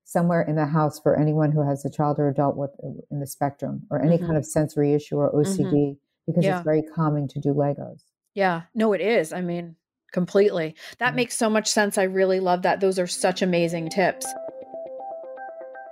somewhere 0.09 0.41
in 0.41 0.55
the 0.55 0.65
house 0.65 0.99
for 0.99 1.15
anyone 1.15 1.51
who 1.51 1.61
has 1.61 1.85
a 1.85 1.89
child 1.89 2.17
or 2.17 2.27
adult 2.29 2.57
with 2.57 2.71
in 3.11 3.19
the 3.19 3.27
spectrum 3.27 3.83
or 3.91 4.01
any 4.01 4.17
mm-hmm. 4.17 4.25
kind 4.25 4.37
of 4.37 4.45
sensory 4.45 4.93
issue 4.93 5.15
or 5.15 5.31
OCD 5.31 5.71
mm-hmm. 5.71 5.91
because 6.25 6.43
yeah. 6.43 6.57
it's 6.57 6.65
very 6.65 6.81
calming 6.95 7.27
to 7.27 7.39
do 7.39 7.53
Legos. 7.53 8.01
Yeah. 8.33 8.63
No, 8.73 8.93
it 8.93 9.01
is. 9.01 9.31
I 9.31 9.41
mean, 9.41 9.75
completely. 10.11 10.75
That 10.97 11.09
mm-hmm. 11.09 11.15
makes 11.17 11.37
so 11.37 11.47
much 11.47 11.67
sense. 11.67 11.99
I 11.99 12.03
really 12.03 12.39
love 12.39 12.63
that. 12.63 12.79
Those 12.79 12.97
are 12.97 13.05
such 13.05 13.43
amazing 13.43 13.89
tips. 13.89 14.25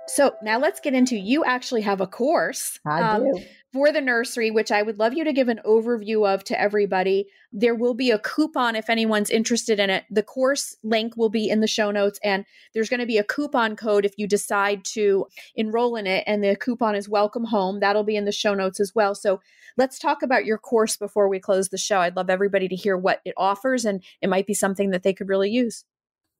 So 0.08 0.34
now 0.42 0.58
let's 0.58 0.80
get 0.80 0.94
into 0.94 1.16
you 1.16 1.44
actually 1.44 1.82
have 1.82 2.00
a 2.00 2.06
course 2.06 2.78
um, 2.86 3.26
for 3.72 3.92
the 3.92 4.00
nursery, 4.00 4.50
which 4.50 4.72
I 4.72 4.82
would 4.82 4.98
love 4.98 5.12
you 5.12 5.22
to 5.24 5.32
give 5.32 5.48
an 5.48 5.60
overview 5.66 6.26
of 6.26 6.42
to 6.44 6.58
everybody. 6.58 7.28
There 7.52 7.74
will 7.74 7.94
be 7.94 8.10
a 8.10 8.18
coupon 8.18 8.74
if 8.74 8.88
anyone's 8.88 9.28
interested 9.28 9.78
in 9.78 9.90
it. 9.90 10.04
The 10.10 10.22
course 10.22 10.76
link 10.82 11.16
will 11.16 11.28
be 11.28 11.50
in 11.50 11.60
the 11.60 11.66
show 11.66 11.90
notes, 11.90 12.18
and 12.24 12.46
there's 12.72 12.88
going 12.88 13.00
to 13.00 13.06
be 13.06 13.18
a 13.18 13.24
coupon 13.24 13.76
code 13.76 14.06
if 14.06 14.14
you 14.16 14.26
decide 14.26 14.84
to 14.86 15.26
enroll 15.54 15.96
in 15.96 16.06
it. 16.06 16.24
And 16.26 16.42
the 16.42 16.56
coupon 16.56 16.94
is 16.94 17.08
Welcome 17.08 17.44
Home. 17.44 17.80
That'll 17.80 18.04
be 18.04 18.16
in 18.16 18.24
the 18.24 18.32
show 18.32 18.54
notes 18.54 18.80
as 18.80 18.94
well. 18.94 19.14
So 19.14 19.40
let's 19.76 19.98
talk 19.98 20.22
about 20.22 20.46
your 20.46 20.58
course 20.58 20.96
before 20.96 21.28
we 21.28 21.38
close 21.38 21.68
the 21.68 21.78
show. 21.78 22.00
I'd 22.00 22.16
love 22.16 22.30
everybody 22.30 22.68
to 22.68 22.76
hear 22.76 22.96
what 22.96 23.20
it 23.26 23.34
offers, 23.36 23.84
and 23.84 24.02
it 24.22 24.30
might 24.30 24.46
be 24.46 24.54
something 24.54 24.90
that 24.90 25.02
they 25.02 25.12
could 25.12 25.28
really 25.28 25.50
use. 25.50 25.84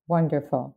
Wonderful. 0.09 0.75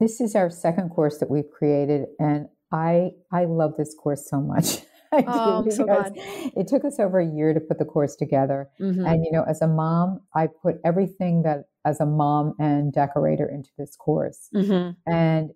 This 0.00 0.20
is 0.20 0.34
our 0.34 0.50
second 0.50 0.90
course 0.90 1.18
that 1.18 1.30
we've 1.30 1.50
created, 1.50 2.06
and 2.18 2.48
I 2.72 3.10
I 3.30 3.44
love 3.44 3.74
this 3.76 3.94
course 3.94 4.28
so 4.28 4.40
much. 4.40 4.78
oh, 5.12 5.62
I'm 5.64 5.70
so 5.70 5.84
glad. 5.84 6.12
It 6.16 6.68
took 6.68 6.84
us 6.84 6.98
over 6.98 7.18
a 7.18 7.26
year 7.26 7.52
to 7.52 7.60
put 7.60 7.78
the 7.78 7.84
course 7.84 8.14
together. 8.14 8.68
Mm-hmm. 8.80 9.04
And, 9.04 9.24
you 9.24 9.32
know, 9.32 9.44
as 9.48 9.60
a 9.60 9.66
mom, 9.66 10.20
I 10.34 10.46
put 10.46 10.76
everything 10.84 11.42
that 11.42 11.64
as 11.84 12.00
a 12.00 12.06
mom 12.06 12.54
and 12.58 12.92
decorator 12.92 13.48
into 13.48 13.70
this 13.76 13.96
course. 13.96 14.48
Mm-hmm. 14.54 15.12
And 15.12 15.50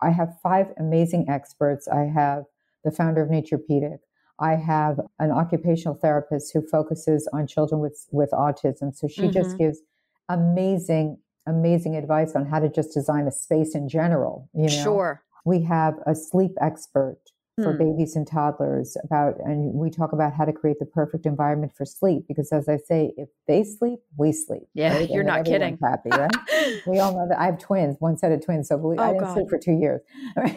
I 0.00 0.10
have 0.10 0.38
five 0.42 0.68
amazing 0.78 1.26
experts. 1.28 1.86
I 1.88 2.04
have 2.14 2.44
the 2.82 2.90
founder 2.90 3.22
of 3.22 3.28
Naturepedic. 3.28 3.98
I 4.38 4.56
have 4.56 5.00
an 5.18 5.30
occupational 5.30 5.94
therapist 5.94 6.52
who 6.52 6.66
focuses 6.66 7.28
on 7.32 7.46
children 7.46 7.80
with, 7.80 8.06
with 8.10 8.30
autism. 8.30 8.94
So 8.94 9.06
she 9.06 9.22
mm-hmm. 9.22 9.32
just 9.32 9.58
gives 9.58 9.80
amazing, 10.28 11.18
amazing 11.46 11.96
advice 11.96 12.34
on 12.34 12.46
how 12.46 12.58
to 12.58 12.68
just 12.68 12.94
design 12.94 13.26
a 13.26 13.32
space 13.32 13.74
in 13.74 13.88
general. 13.88 14.48
You 14.54 14.62
know? 14.62 14.82
Sure. 14.82 15.22
We 15.44 15.62
have 15.64 15.94
a 16.06 16.14
sleep 16.14 16.52
expert 16.60 17.18
for 17.62 17.72
hmm. 17.72 17.78
babies 17.78 18.16
and 18.16 18.26
toddlers 18.26 18.96
about 19.04 19.36
and 19.44 19.74
we 19.74 19.88
talk 19.88 20.12
about 20.12 20.32
how 20.32 20.44
to 20.44 20.52
create 20.52 20.78
the 20.80 20.86
perfect 20.86 21.24
environment 21.24 21.72
for 21.76 21.84
sleep 21.84 22.24
because 22.26 22.50
as 22.50 22.68
i 22.68 22.76
say 22.76 23.12
if 23.16 23.28
they 23.46 23.62
sleep 23.62 24.00
we 24.16 24.32
sleep 24.32 24.62
yeah 24.74 24.96
right? 24.96 25.08
you're 25.08 25.20
and 25.20 25.28
not 25.28 25.44
kidding 25.44 25.78
happy 25.80 26.10
right 26.10 26.32
we 26.86 26.98
all 26.98 27.12
know 27.12 27.28
that 27.28 27.38
i 27.38 27.44
have 27.44 27.58
twins 27.58 27.96
one 28.00 28.16
set 28.16 28.32
of 28.32 28.44
twins 28.44 28.68
so 28.68 28.76
believe, 28.76 28.98
oh, 28.98 29.04
i 29.04 29.12
didn't 29.12 29.20
God. 29.20 29.34
sleep 29.34 29.48
for 29.48 29.58
two 29.58 29.78
years 29.78 30.00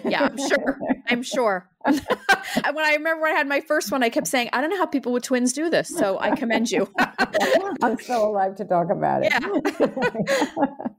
yeah 0.05 0.23
i'm 0.23 0.37
sure 0.37 0.79
i'm 1.09 1.21
sure 1.21 1.69
when 2.73 2.85
I 2.85 2.93
remember 2.93 3.21
when 3.23 3.33
I 3.33 3.37
had 3.37 3.47
my 3.47 3.61
first 3.61 3.91
one, 3.91 4.03
I 4.03 4.09
kept 4.09 4.27
saying, 4.27 4.49
I 4.53 4.61
don't 4.61 4.69
know 4.69 4.77
how 4.77 4.85
people 4.85 5.11
with 5.13 5.23
twins 5.23 5.53
do 5.53 5.69
this. 5.69 5.87
So 5.87 6.19
I 6.19 6.35
commend 6.35 6.69
you. 6.69 6.91
I'm 7.81 7.97
still 7.99 8.25
alive 8.25 8.55
to 8.57 8.65
talk 8.65 8.89
about 8.91 9.23
it. 9.23 9.31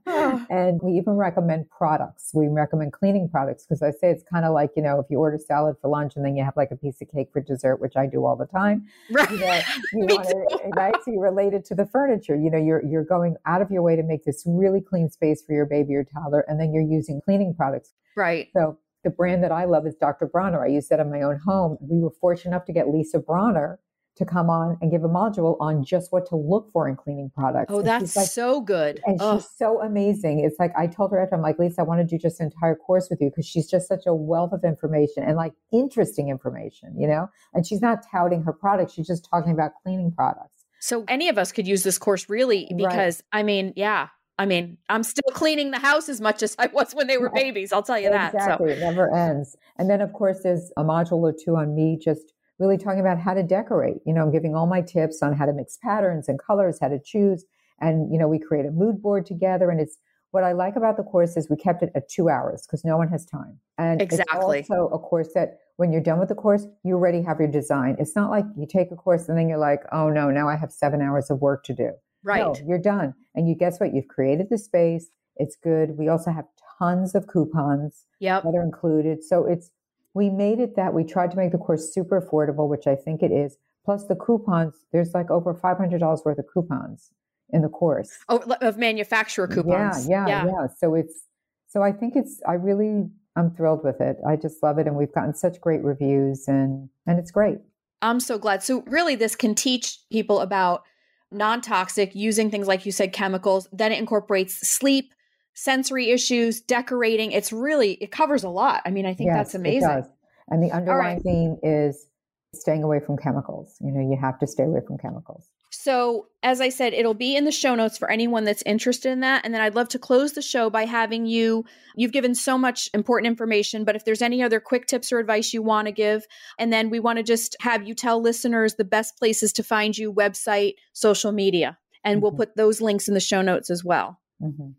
Yeah. 0.07 0.45
and 0.49 0.79
we 0.81 0.93
even 0.93 1.13
recommend 1.13 1.69
products. 1.69 2.31
We 2.33 2.47
recommend 2.47 2.93
cleaning 2.93 3.29
products 3.29 3.65
because 3.65 3.81
I 3.81 3.91
say 3.91 4.09
it's 4.09 4.23
kind 4.23 4.45
of 4.45 4.53
like, 4.53 4.71
you 4.75 4.83
know, 4.83 4.99
if 4.99 5.05
you 5.09 5.19
order 5.19 5.37
salad 5.37 5.75
for 5.81 5.89
lunch 5.89 6.15
and 6.15 6.25
then 6.25 6.35
you 6.35 6.43
have 6.43 6.55
like 6.57 6.71
a 6.71 6.75
piece 6.75 7.01
of 7.01 7.09
cake 7.09 7.29
for 7.31 7.41
dessert, 7.41 7.77
which 7.77 7.95
I 7.95 8.05
do 8.05 8.25
all 8.25 8.35
the 8.35 8.47
time. 8.47 8.87
Right. 9.11 9.29
You, 9.29 9.39
know, 9.39 9.61
you 9.93 10.07
to, 10.07 10.69
right? 10.75 10.95
So 11.05 11.11
you 11.11 11.19
relate 11.19 11.53
it 11.53 11.65
to 11.65 11.75
the 11.75 11.85
furniture. 11.85 12.35
You 12.35 12.49
know, 12.49 12.57
you're 12.57 12.83
you're 12.85 13.03
going 13.03 13.35
out 13.45 13.61
of 13.61 13.71
your 13.71 13.81
way 13.81 13.95
to 13.95 14.03
make 14.03 14.25
this 14.25 14.43
really 14.45 14.81
clean 14.81 15.09
space 15.09 15.43
for 15.45 15.53
your 15.53 15.65
baby 15.65 15.95
or 15.95 16.03
toddler, 16.03 16.45
and 16.47 16.59
then 16.59 16.73
you're 16.73 16.83
using 16.83 17.21
cleaning 17.21 17.53
products. 17.53 17.93
Right. 18.15 18.49
So 18.53 18.77
the 19.03 19.09
brand 19.09 19.43
that 19.43 19.51
I 19.51 19.65
love 19.65 19.87
is 19.87 19.95
Dr. 19.95 20.27
Bronner. 20.27 20.63
I 20.63 20.67
use 20.67 20.87
that 20.89 20.99
in 20.99 21.11
my 21.11 21.21
own 21.21 21.39
home. 21.45 21.77
We 21.81 21.99
were 21.99 22.11
fortunate 22.21 22.51
enough 22.51 22.65
to 22.65 22.73
get 22.73 22.89
Lisa 22.89 23.19
Bronner 23.19 23.79
to 24.19 24.25
come 24.25 24.49
on 24.49 24.77
and 24.81 24.91
give 24.91 25.03
a 25.05 25.07
module 25.07 25.55
on 25.61 25.83
just 25.83 26.11
what 26.11 26.25
to 26.27 26.35
look 26.35 26.69
for 26.73 26.89
in 26.89 26.95
cleaning 26.95 27.31
products. 27.33 27.71
Oh, 27.73 27.81
that's 27.81 28.17
like, 28.17 28.27
so 28.27 28.59
good. 28.59 29.01
And 29.05 29.19
she's 29.19 29.49
so 29.57 29.81
amazing. 29.81 30.43
It's 30.43 30.59
like 30.59 30.73
I 30.77 30.87
told 30.87 31.11
her 31.11 31.21
after 31.21 31.35
I'm 31.35 31.41
like, 31.41 31.57
Lisa, 31.57 31.81
I 31.81 31.83
want 31.85 32.01
to 32.01 32.05
do 32.05 32.21
just 32.21 32.41
an 32.41 32.47
entire 32.47 32.75
course 32.75 33.07
with 33.09 33.21
you 33.21 33.29
because 33.29 33.45
she's 33.45 33.67
just 33.69 33.87
such 33.87 34.05
a 34.05 34.13
wealth 34.13 34.51
of 34.51 34.65
information 34.65 35.23
and 35.23 35.37
like 35.37 35.53
interesting 35.71 36.27
information, 36.27 36.99
you 36.99 37.07
know? 37.07 37.29
And 37.53 37.65
she's 37.65 37.81
not 37.81 37.99
touting 38.11 38.43
her 38.43 38.53
products, 38.53 38.93
she's 38.93 39.07
just 39.07 39.27
talking 39.29 39.53
about 39.53 39.71
cleaning 39.83 40.11
products. 40.11 40.65
So 40.81 41.05
any 41.07 41.29
of 41.29 41.37
us 41.37 41.53
could 41.53 41.67
use 41.67 41.83
this 41.83 41.97
course 41.97 42.29
really 42.29 42.71
because 42.75 43.23
right. 43.33 43.39
I 43.39 43.43
mean, 43.43 43.73
yeah, 43.75 44.09
I 44.39 44.45
mean, 44.45 44.77
I'm 44.87 45.03
still 45.03 45.31
cleaning 45.33 45.71
the 45.71 45.79
house 45.79 46.07
as 46.07 46.21
much 46.21 46.41
as 46.41 46.55
I 46.57 46.67
was 46.67 46.93
when 46.93 47.07
they 47.07 47.17
were 47.17 47.29
babies. 47.29 47.73
I'll 47.73 47.83
tell 47.83 47.99
you 47.99 48.09
that. 48.09 48.33
Exactly. 48.33 48.69
So. 48.69 48.77
It 48.77 48.79
never 48.79 49.13
ends. 49.13 49.57
And 49.77 49.89
then, 49.89 49.99
of 49.99 50.13
course, 50.13 50.39
there's 50.43 50.71
a 50.77 50.83
module 50.83 51.21
or 51.21 51.33
two 51.33 51.57
on 51.57 51.75
me 51.75 51.99
just 52.01 52.33
really 52.57 52.77
talking 52.77 53.01
about 53.01 53.19
how 53.19 53.33
to 53.33 53.43
decorate. 53.43 53.97
You 54.05 54.13
know, 54.13 54.21
I'm 54.21 54.31
giving 54.31 54.55
all 54.55 54.65
my 54.65 54.81
tips 54.81 55.21
on 55.21 55.33
how 55.33 55.45
to 55.45 55.51
mix 55.51 55.77
patterns 55.83 56.29
and 56.29 56.39
colors, 56.39 56.77
how 56.79 56.87
to 56.87 56.99
choose. 57.03 57.43
And, 57.81 58.11
you 58.13 58.17
know, 58.17 58.29
we 58.29 58.39
create 58.39 58.65
a 58.65 58.71
mood 58.71 59.01
board 59.01 59.25
together. 59.25 59.69
And 59.69 59.81
it's 59.81 59.97
what 60.31 60.45
I 60.45 60.53
like 60.53 60.77
about 60.77 60.95
the 60.95 61.03
course 61.03 61.35
is 61.35 61.49
we 61.49 61.57
kept 61.57 61.83
it 61.83 61.91
at 61.93 62.07
two 62.07 62.29
hours 62.29 62.65
because 62.65 62.85
no 62.85 62.95
one 62.95 63.09
has 63.09 63.25
time. 63.25 63.59
And 63.77 64.01
exactly. 64.01 64.59
it's 64.59 64.69
also 64.69 64.87
a 64.93 64.99
course 64.99 65.33
that 65.35 65.57
when 65.75 65.91
you're 65.91 66.01
done 66.01 66.17
with 66.17 66.29
the 66.29 66.35
course, 66.35 66.65
you 66.85 66.93
already 66.93 67.21
have 67.23 67.39
your 67.39 67.49
design. 67.49 67.97
It's 67.99 68.15
not 68.15 68.29
like 68.29 68.45
you 68.57 68.65
take 68.65 68.91
a 68.91 68.95
course 68.95 69.27
and 69.27 69.37
then 69.37 69.49
you're 69.49 69.57
like, 69.57 69.81
oh 69.91 70.09
no, 70.09 70.29
now 70.29 70.47
I 70.47 70.55
have 70.55 70.71
seven 70.71 71.01
hours 71.01 71.29
of 71.29 71.41
work 71.41 71.65
to 71.65 71.73
do. 71.73 71.91
Right. 72.23 72.41
No, 72.41 72.55
you're 72.65 72.79
done. 72.79 73.13
And 73.35 73.47
you 73.47 73.55
guess 73.55 73.79
what? 73.79 73.93
You've 73.93 74.07
created 74.07 74.47
the 74.49 74.57
space. 74.57 75.09
It's 75.37 75.55
good. 75.55 75.97
We 75.97 76.09
also 76.09 76.31
have 76.31 76.45
tons 76.77 77.15
of 77.15 77.27
coupons 77.27 78.05
yep. 78.19 78.43
that 78.43 78.55
are 78.55 78.63
included. 78.63 79.23
So 79.23 79.45
it's 79.45 79.71
we 80.13 80.29
made 80.29 80.59
it 80.59 80.75
that 80.75 80.93
we 80.93 81.03
tried 81.03 81.31
to 81.31 81.37
make 81.37 81.51
the 81.51 81.57
course 81.57 81.93
super 81.93 82.19
affordable, 82.19 82.67
which 82.67 82.87
I 82.87 82.95
think 82.95 83.21
it 83.21 83.31
is. 83.31 83.57
Plus 83.85 84.05
the 84.05 84.15
coupons, 84.15 84.73
there's 84.91 85.13
like 85.13 85.31
over 85.31 85.53
five 85.53 85.77
hundred 85.77 85.99
dollars 85.99 86.21
worth 86.25 86.39
of 86.39 86.45
coupons 86.53 87.11
in 87.51 87.61
the 87.61 87.69
course. 87.69 88.17
Oh, 88.27 88.43
of 88.61 88.77
manufacturer 88.77 89.47
coupons. 89.47 90.07
Yeah, 90.07 90.27
yeah, 90.27 90.45
yeah, 90.45 90.51
yeah. 90.51 90.67
So 90.77 90.95
it's 90.95 91.25
so 91.67 91.81
I 91.81 91.91
think 91.91 92.15
it's 92.15 92.41
I 92.47 92.53
really 92.53 93.09
I'm 93.35 93.51
thrilled 93.55 93.83
with 93.83 94.01
it. 94.01 94.17
I 94.27 94.35
just 94.35 94.61
love 94.61 94.79
it 94.79 94.87
and 94.87 94.95
we've 94.95 95.13
gotten 95.13 95.33
such 95.33 95.61
great 95.61 95.83
reviews 95.83 96.47
and 96.47 96.89
and 97.07 97.19
it's 97.19 97.31
great. 97.31 97.59
I'm 98.01 98.19
so 98.19 98.37
glad. 98.37 98.63
So 98.63 98.81
really 98.85 99.15
this 99.15 99.35
can 99.35 99.55
teach 99.55 99.99
people 100.11 100.39
about 100.39 100.83
non 101.31 101.61
toxic, 101.61 102.15
using 102.15 102.49
things 102.49 102.67
like 102.67 102.85
you 102.85 102.91
said, 102.91 103.13
chemicals. 103.13 103.67
Then 103.71 103.91
it 103.91 103.99
incorporates 103.99 104.67
sleep, 104.67 105.13
sensory 105.53 106.09
issues, 106.11 106.61
decorating. 106.61 107.31
It's 107.31 107.51
really, 107.51 107.93
it 107.93 108.11
covers 108.11 108.43
a 108.43 108.49
lot. 108.49 108.81
I 108.85 108.91
mean, 108.91 109.05
I 109.05 109.13
think 109.13 109.27
yes, 109.27 109.37
that's 109.37 109.55
amazing. 109.55 110.05
And 110.49 110.63
the 110.63 110.71
underlying 110.71 111.17
right. 111.17 111.23
theme 111.23 111.57
is 111.61 112.07
staying 112.53 112.83
away 112.83 112.99
from 112.99 113.17
chemicals. 113.17 113.75
You 113.79 113.91
know, 113.91 114.01
you 114.01 114.17
have 114.19 114.39
to 114.39 114.47
stay 114.47 114.63
away 114.63 114.81
from 114.85 114.97
chemicals. 114.97 115.47
So, 115.71 116.27
as 116.41 116.61
I 116.61 116.69
said, 116.69 116.93
it'll 116.93 117.13
be 117.13 117.35
in 117.35 117.45
the 117.45 117.51
show 117.51 117.75
notes 117.75 117.97
for 117.97 118.09
anyone 118.09 118.43
that's 118.43 118.63
interested 118.63 119.11
in 119.11 119.19
that. 119.19 119.45
And 119.45 119.53
then 119.53 119.61
I'd 119.61 119.75
love 119.75 119.89
to 119.89 119.99
close 119.99 120.33
the 120.33 120.41
show 120.41 120.69
by 120.69 120.85
having 120.85 121.27
you. 121.27 121.63
You've 121.95 122.11
given 122.11 122.33
so 122.33 122.57
much 122.57 122.89
important 122.93 123.27
information, 123.27 123.83
but 123.83 123.95
if 123.95 124.03
there's 124.03 124.21
any 124.21 124.41
other 124.41 124.59
quick 124.59 124.87
tips 124.87 125.11
or 125.11 125.19
advice 125.19 125.53
you 125.53 125.61
want 125.61 125.87
to 125.87 125.91
give, 125.91 126.25
and 126.57 126.73
then 126.73 126.89
we 126.89 126.99
want 126.99 127.17
to 127.17 127.23
just 127.23 127.55
have 127.59 127.87
you 127.87 127.93
tell 127.93 128.19
listeners 128.21 128.75
the 128.75 128.83
best 128.83 129.17
places 129.17 129.53
to 129.53 129.63
find 129.63 129.95
you 129.97 130.11
website, 130.11 130.73
social 130.93 131.31
media. 131.31 131.77
And 132.03 132.15
mm-hmm. 132.15 132.23
we'll 132.23 132.31
put 132.31 132.55
those 132.55 132.81
links 132.81 133.07
in 133.07 133.13
the 133.13 133.19
show 133.19 133.43
notes 133.43 133.69
as 133.69 133.83
well. 133.83 134.19
Mm-hmm. 134.41 134.69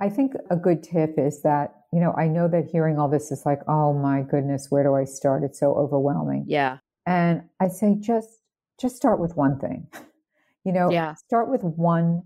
I 0.00 0.08
think 0.08 0.32
a 0.50 0.56
good 0.56 0.82
tip 0.82 1.14
is 1.18 1.42
that, 1.42 1.74
you 1.92 2.00
know, 2.00 2.12
I 2.12 2.26
know 2.26 2.48
that 2.48 2.66
hearing 2.70 2.98
all 2.98 3.08
this 3.08 3.30
is 3.30 3.44
like, 3.46 3.60
oh 3.68 3.92
my 3.94 4.22
goodness, 4.22 4.66
where 4.70 4.82
do 4.82 4.94
I 4.94 5.04
start? 5.04 5.44
It's 5.44 5.60
so 5.60 5.74
overwhelming. 5.74 6.44
Yeah. 6.46 6.78
And 7.06 7.42
I 7.60 7.68
say 7.68 7.96
just 7.98 8.40
just 8.80 8.96
start 8.96 9.20
with 9.20 9.36
one 9.36 9.58
thing. 9.58 9.86
You 10.64 10.72
know, 10.72 10.90
yeah. 10.90 11.14
start 11.14 11.50
with 11.50 11.62
one 11.62 12.22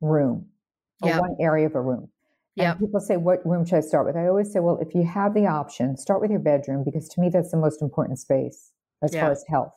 room 0.00 0.46
or 1.02 1.10
one 1.20 1.36
area 1.40 1.66
of 1.66 1.74
a 1.74 1.80
room. 1.80 2.08
Yeah. 2.56 2.74
people 2.74 3.00
say, 3.00 3.16
what 3.16 3.44
room 3.46 3.64
should 3.64 3.76
I 3.76 3.80
start 3.80 4.06
with? 4.06 4.16
I 4.16 4.26
always 4.26 4.52
say, 4.52 4.58
well, 4.58 4.78
if 4.80 4.94
you 4.94 5.04
have 5.04 5.32
the 5.32 5.46
option, 5.46 5.96
start 5.96 6.20
with 6.20 6.30
your 6.30 6.40
bedroom 6.40 6.82
because 6.84 7.08
to 7.10 7.20
me, 7.20 7.28
that's 7.28 7.52
the 7.52 7.56
most 7.56 7.80
important 7.80 8.18
space 8.18 8.72
as 9.02 9.14
yeah. 9.14 9.20
far 9.22 9.30
as 9.30 9.44
health. 9.48 9.74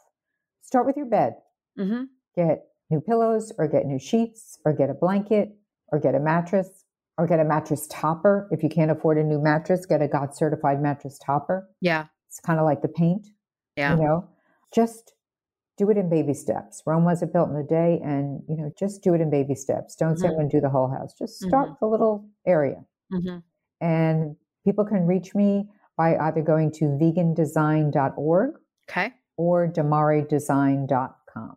Start 0.63 0.87
with 0.87 0.97
your 0.97 1.05
bed. 1.05 1.33
Mm-hmm. 1.77 2.05
Get 2.35 2.63
new 2.89 2.99
pillows 3.01 3.51
or 3.57 3.67
get 3.67 3.85
new 3.85 3.99
sheets 3.99 4.57
or 4.65 4.73
get 4.73 4.89
a 4.89 4.95
blanket 4.95 5.49
or 5.91 5.99
get 5.99 6.15
a 6.15 6.19
mattress 6.19 6.85
or 7.17 7.27
get 7.27 7.39
a 7.39 7.45
mattress 7.45 7.87
topper. 7.87 8.47
If 8.51 8.63
you 8.63 8.69
can't 8.69 8.89
afford 8.89 9.19
a 9.19 9.23
new 9.23 9.39
mattress, 9.39 9.85
get 9.85 10.01
a 10.01 10.07
GOTS 10.07 10.39
certified 10.39 10.81
mattress 10.81 11.19
topper. 11.23 11.69
Yeah. 11.81 12.05
It's 12.29 12.39
kind 12.39 12.59
of 12.59 12.65
like 12.65 12.81
the 12.81 12.87
paint. 12.87 13.27
Yeah. 13.75 13.95
You 13.95 14.03
know, 14.03 14.29
just 14.73 15.13
do 15.81 15.89
it 15.89 15.97
in 15.97 16.09
baby 16.09 16.33
steps. 16.33 16.83
Rome 16.85 17.05
wasn't 17.05 17.33
built 17.33 17.49
in 17.49 17.55
a 17.55 17.63
day, 17.63 17.99
and 18.03 18.41
you 18.47 18.55
know, 18.55 18.71
just 18.77 19.01
do 19.01 19.15
it 19.15 19.21
in 19.21 19.31
baby 19.31 19.55
steps. 19.55 19.95
Don't 19.95 20.13
mm-hmm. 20.13 20.35
going 20.35 20.49
to 20.49 20.57
do 20.57 20.61
the 20.61 20.69
whole 20.69 20.89
house. 20.89 21.13
Just 21.17 21.41
start 21.41 21.69
mm-hmm. 21.69 21.85
a 21.85 21.89
little 21.89 22.29
area, 22.45 22.85
mm-hmm. 23.11 23.37
and 23.83 24.35
people 24.63 24.85
can 24.85 25.07
reach 25.07 25.33
me 25.33 25.67
by 25.97 26.15
either 26.17 26.41
going 26.41 26.71
to 26.73 26.85
vegandesign.org, 26.85 28.51
okay, 28.89 29.11
or 29.37 29.67
dimaredesign.com. 29.67 31.55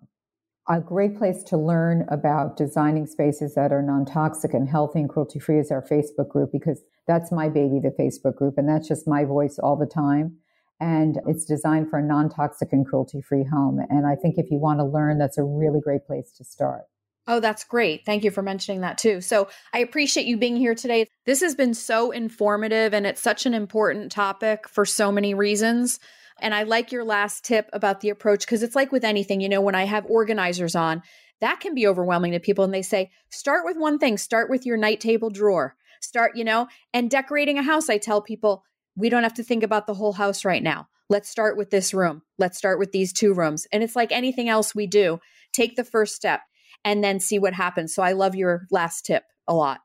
A 0.67 0.81
great 0.81 1.19
place 1.19 1.43
to 1.45 1.59
learn 1.59 2.07
about 2.11 2.57
designing 2.57 3.07
spaces 3.07 3.55
that 3.55 3.71
are 3.71 3.83
non-toxic 3.83 4.55
and 4.55 4.67
healthy 4.67 5.01
and 5.01 5.11
cruelty-free 5.11 5.59
is 5.59 5.71
our 5.71 5.83
Facebook 5.83 6.31
group 6.31 6.51
because 6.51 6.83
that's 7.07 7.31
my 7.31 7.51
baby, 7.51 7.79
the 7.79 7.95
Facebook 8.01 8.37
group, 8.37 8.55
and 8.57 8.67
that's 8.67 8.89
just 8.89 9.07
my 9.07 9.27
voice 9.27 9.59
all 9.59 9.77
the 9.77 9.85
time 9.85 10.39
and 10.85 11.19
it's 11.27 11.47
designed 11.47 11.89
for 11.89 11.99
a 11.99 12.03
non-toxic 12.03 12.69
and 12.71 12.87
cruelty-free 12.87 13.45
home. 13.51 13.81
And 13.89 14.07
I 14.07 14.17
think 14.17 14.35
if 14.37 14.51
you 14.51 14.59
want 14.59 14.81
to 14.81 14.85
learn, 14.85 15.19
that's 15.19 15.39
a 15.39 15.43
really 15.43 15.81
great 15.81 16.05
place 16.07 16.31
to 16.37 16.45
start. 16.45 16.83
Oh, 17.27 17.41
that's 17.41 17.65
great. 17.65 18.05
Thank 18.05 18.23
you 18.23 18.31
for 18.31 18.43
mentioning 18.43 18.83
that 18.83 18.99
too. 18.99 19.23
So 19.23 19.49
I 19.73 19.79
appreciate 19.79 20.27
you 20.27 20.37
being 20.37 20.57
here 20.57 20.75
today. 20.75 21.07
This 21.25 21.41
has 21.41 21.55
been 21.55 21.73
so 21.73 22.11
informative 22.11 22.93
and 22.93 23.07
it's 23.07 23.23
such 23.23 23.47
an 23.47 23.55
important 23.55 24.13
topic 24.13 24.69
for 24.69 24.85
so 24.85 25.11
many 25.11 25.33
reasons. 25.33 26.01
And 26.39 26.55
I 26.55 26.65
like 26.65 26.93
your 26.93 27.05
last 27.05 27.43
tip 27.43 27.71
about 27.73 28.03
the 28.03 28.11
approach 28.11 28.45
because 28.45 28.63
it's 28.63 28.77
like 28.77 28.93
with 28.93 29.05
anything, 29.05 29.41
you 29.41 29.49
know, 29.49 29.63
when 29.63 29.75
I 29.75 29.85
have 29.85 30.05
organizers 30.05 30.75
on, 30.77 31.03
that 31.41 31.61
can 31.61 31.75
be 31.75 31.87
overwhelming 31.87 32.33
to 32.33 32.41
people. 32.41 32.63
And 32.63 32.75
they 32.75 32.83
say, 32.83 33.11
start 33.31 33.65
with 33.65 33.79
one 33.79 33.99
thing, 33.99 34.19
start 34.19 34.51
with 34.51 34.67
your 34.67 34.77
night 34.77 35.01
table 35.01 35.31
drawer, 35.31 35.77
start, 36.03 36.37
you 36.37 36.45
know, 36.45 36.69
and 36.93 37.11
decorating 37.11 37.57
a 37.57 37.63
house. 37.63 37.89
I 37.89 37.97
tell 37.97 38.21
people, 38.21 38.65
we 38.97 39.09
don't 39.09 39.23
have 39.23 39.35
to 39.35 39.45
think 39.45 39.63
about 39.63 39.87
the 39.87 39.95
whole 39.95 40.13
house 40.13 40.45
right 40.45 40.63
now. 40.63 40.89
Let's 41.11 41.29
start 41.29 41.57
with 41.57 41.71
this 41.71 41.93
room. 41.93 42.23
Let's 42.39 42.59
start 42.59 42.79
with 42.79 42.93
these 42.93 43.13
two 43.13 43.35
rooms. 43.35 43.67
And 43.73 43.83
it's 43.83 43.97
like 43.97 44.13
anything 44.13 44.49
else 44.49 44.75
we 44.75 44.87
do. 44.87 45.21
Take 45.53 45.77
the 45.77 45.85
first 45.85 46.15
step 46.15 46.41
and 46.85 47.05
then 47.05 47.21
see 47.21 47.39
what 47.39 47.55
happens. 47.55 47.95
So 47.95 48.03
I 48.03 48.13
love 48.13 48.35
your 48.35 48.67
last 48.71 49.05
tip 49.07 49.25
a 49.47 49.55
lot. 49.55 49.81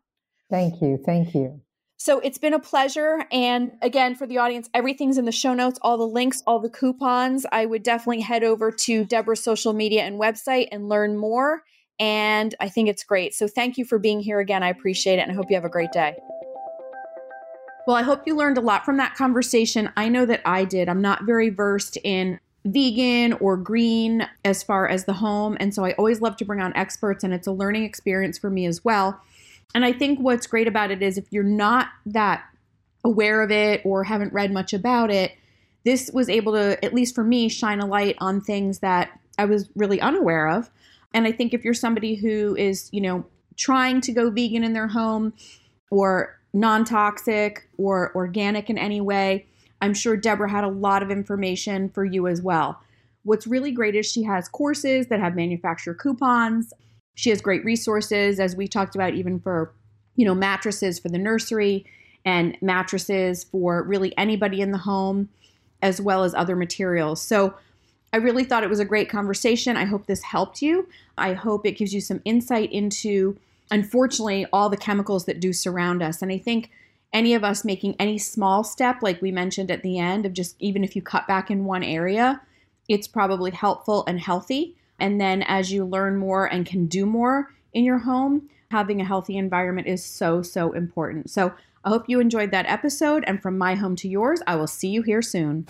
Thank 0.49 0.81
you. 0.81 0.99
Thank 1.05 1.35
you. 1.35 1.61
So 1.97 2.19
it's 2.19 2.37
been 2.37 2.53
a 2.53 2.59
pleasure. 2.59 3.25
And 3.29 3.73
again, 3.81 4.15
for 4.15 4.25
the 4.25 4.37
audience, 4.37 4.69
everything's 4.73 5.17
in 5.17 5.25
the 5.25 5.33
show 5.33 5.53
notes, 5.53 5.77
all 5.81 5.97
the 5.97 6.07
links, 6.07 6.41
all 6.47 6.59
the 6.59 6.69
coupons. 6.69 7.45
I 7.51 7.65
would 7.65 7.83
definitely 7.83 8.21
head 8.21 8.43
over 8.43 8.71
to 8.71 9.03
Deborah's 9.03 9.43
social 9.43 9.73
media 9.73 10.03
and 10.03 10.19
website 10.19 10.69
and 10.71 10.87
learn 10.87 11.17
more. 11.17 11.63
And 11.99 12.55
I 12.61 12.69
think 12.69 12.87
it's 12.87 13.03
great. 13.03 13.33
So 13.33 13.49
thank 13.49 13.77
you 13.77 13.83
for 13.83 13.99
being 13.99 14.21
here 14.21 14.39
again. 14.39 14.63
I 14.63 14.69
appreciate 14.69 15.19
it 15.19 15.23
and 15.23 15.31
I 15.31 15.35
hope 15.35 15.47
you 15.49 15.57
have 15.57 15.65
a 15.65 15.69
great 15.69 15.91
day. 15.91 16.15
Well, 17.87 17.95
I 17.95 18.03
hope 18.03 18.23
you 18.25 18.35
learned 18.35 18.57
a 18.57 18.61
lot 18.61 18.85
from 18.85 18.97
that 18.97 19.15
conversation. 19.15 19.89
I 19.97 20.09
know 20.09 20.25
that 20.25 20.41
I 20.45 20.65
did. 20.65 20.89
I'm 20.89 21.01
not 21.01 21.23
very 21.23 21.49
versed 21.49 21.97
in 22.03 22.39
vegan 22.65 23.33
or 23.33 23.57
green 23.57 24.27
as 24.45 24.61
far 24.61 24.87
as 24.87 25.05
the 25.05 25.13
home. 25.13 25.57
And 25.59 25.73
so 25.73 25.85
I 25.85 25.93
always 25.93 26.21
love 26.21 26.37
to 26.37 26.45
bring 26.45 26.61
on 26.61 26.75
experts, 26.75 27.23
and 27.23 27.33
it's 27.33 27.47
a 27.47 27.51
learning 27.51 27.83
experience 27.83 28.37
for 28.37 28.49
me 28.49 28.65
as 28.65 28.83
well. 28.83 29.19
And 29.73 29.85
I 29.85 29.93
think 29.93 30.19
what's 30.19 30.47
great 30.47 30.67
about 30.67 30.91
it 30.91 31.01
is 31.01 31.17
if 31.17 31.31
you're 31.31 31.43
not 31.43 31.87
that 32.05 32.43
aware 33.03 33.41
of 33.41 33.51
it 33.51 33.81
or 33.85 34.03
haven't 34.03 34.33
read 34.33 34.51
much 34.51 34.73
about 34.73 35.09
it, 35.09 35.31
this 35.85 36.11
was 36.13 36.29
able 36.29 36.53
to, 36.53 36.83
at 36.83 36.93
least 36.93 37.15
for 37.15 37.23
me, 37.23 37.49
shine 37.49 37.79
a 37.79 37.85
light 37.85 38.15
on 38.19 38.41
things 38.41 38.79
that 38.79 39.19
I 39.37 39.45
was 39.45 39.69
really 39.75 40.01
unaware 40.01 40.49
of. 40.49 40.69
And 41.13 41.25
I 41.25 41.31
think 41.31 41.53
if 41.53 41.63
you're 41.63 41.73
somebody 41.73 42.15
who 42.15 42.55
is, 42.57 42.89
you 42.91 43.01
know, 43.01 43.25
trying 43.55 44.01
to 44.01 44.11
go 44.11 44.29
vegan 44.29 44.63
in 44.63 44.73
their 44.73 44.87
home 44.87 45.33
or 45.89 46.38
non 46.53 46.85
toxic 46.85 47.69
or 47.77 48.11
organic 48.15 48.69
in 48.69 48.77
any 48.77 49.01
way, 49.01 49.45
I'm 49.81 49.93
sure 49.93 50.17
Deborah 50.17 50.49
had 50.49 50.63
a 50.63 50.69
lot 50.69 51.03
of 51.03 51.11
information 51.11 51.89
for 51.89 52.03
you 52.05 52.27
as 52.27 52.41
well. 52.41 52.81
What's 53.23 53.47
really 53.47 53.71
great 53.71 53.95
is 53.95 54.05
she 54.05 54.23
has 54.23 54.47
courses 54.49 55.07
that 55.07 55.19
have 55.19 55.35
manufacturer 55.35 55.93
coupons. 55.93 56.73
She 57.15 57.29
has 57.29 57.41
great 57.41 57.63
resources, 57.65 58.39
as 58.39 58.55
we 58.55 58.67
talked 58.67 58.95
about, 58.95 59.13
even 59.13 59.39
for, 59.39 59.73
you 60.15 60.25
know, 60.25 60.35
mattresses 60.35 60.99
for 60.99 61.09
the 61.09 61.17
nursery 61.17 61.85
and 62.25 62.57
mattresses 62.61 63.43
for 63.43 63.83
really 63.83 64.17
anybody 64.17 64.61
in 64.61 64.71
the 64.71 64.77
home, 64.77 65.29
as 65.81 66.01
well 66.01 66.23
as 66.23 66.33
other 66.33 66.55
materials. 66.55 67.21
So 67.21 67.55
I 68.11 68.17
really 68.17 68.43
thought 68.43 68.63
it 68.63 68.69
was 68.69 68.79
a 68.79 68.85
great 68.85 69.09
conversation. 69.09 69.77
I 69.77 69.85
hope 69.85 70.07
this 70.07 70.23
helped 70.23 70.61
you. 70.61 70.87
I 71.17 71.33
hope 71.33 71.65
it 71.65 71.77
gives 71.77 71.93
you 71.93 72.01
some 72.01 72.21
insight 72.25 72.71
into, 72.71 73.37
unfortunately, 73.71 74.45
all 74.51 74.69
the 74.69 74.77
chemicals 74.77 75.25
that 75.25 75.39
do 75.39 75.53
surround 75.53 76.01
us. 76.01 76.21
And 76.21 76.31
I 76.31 76.37
think 76.37 76.71
any 77.11 77.33
of 77.33 77.43
us 77.43 77.65
making 77.65 77.95
any 77.99 78.17
small 78.17 78.63
step, 78.63 78.97
like 79.01 79.21
we 79.21 79.31
mentioned 79.31 79.71
at 79.71 79.81
the 79.83 79.97
end, 79.97 80.25
of 80.25 80.33
just 80.33 80.55
even 80.59 80.83
if 80.83 80.95
you 80.95 81.01
cut 81.01 81.27
back 81.27 81.49
in 81.49 81.65
one 81.65 81.83
area, 81.83 82.41
it's 82.87 83.07
probably 83.07 83.51
helpful 83.51 84.03
and 84.07 84.19
healthy. 84.19 84.75
And 84.99 85.19
then 85.19 85.43
as 85.43 85.71
you 85.71 85.85
learn 85.85 86.17
more 86.17 86.45
and 86.45 86.65
can 86.65 86.87
do 86.87 87.05
more 87.05 87.53
in 87.73 87.83
your 87.83 87.99
home, 87.99 88.49
having 88.71 89.01
a 89.01 89.05
healthy 89.05 89.37
environment 89.37 89.87
is 89.87 90.03
so, 90.03 90.41
so 90.41 90.71
important. 90.73 91.29
So 91.29 91.53
I 91.83 91.89
hope 91.89 92.05
you 92.07 92.19
enjoyed 92.19 92.51
that 92.51 92.65
episode. 92.67 93.23
And 93.25 93.41
from 93.41 93.57
my 93.57 93.75
home 93.75 93.95
to 93.97 94.09
yours, 94.09 94.41
I 94.45 94.55
will 94.55 94.67
see 94.67 94.89
you 94.89 95.01
here 95.01 95.21
soon. 95.21 95.65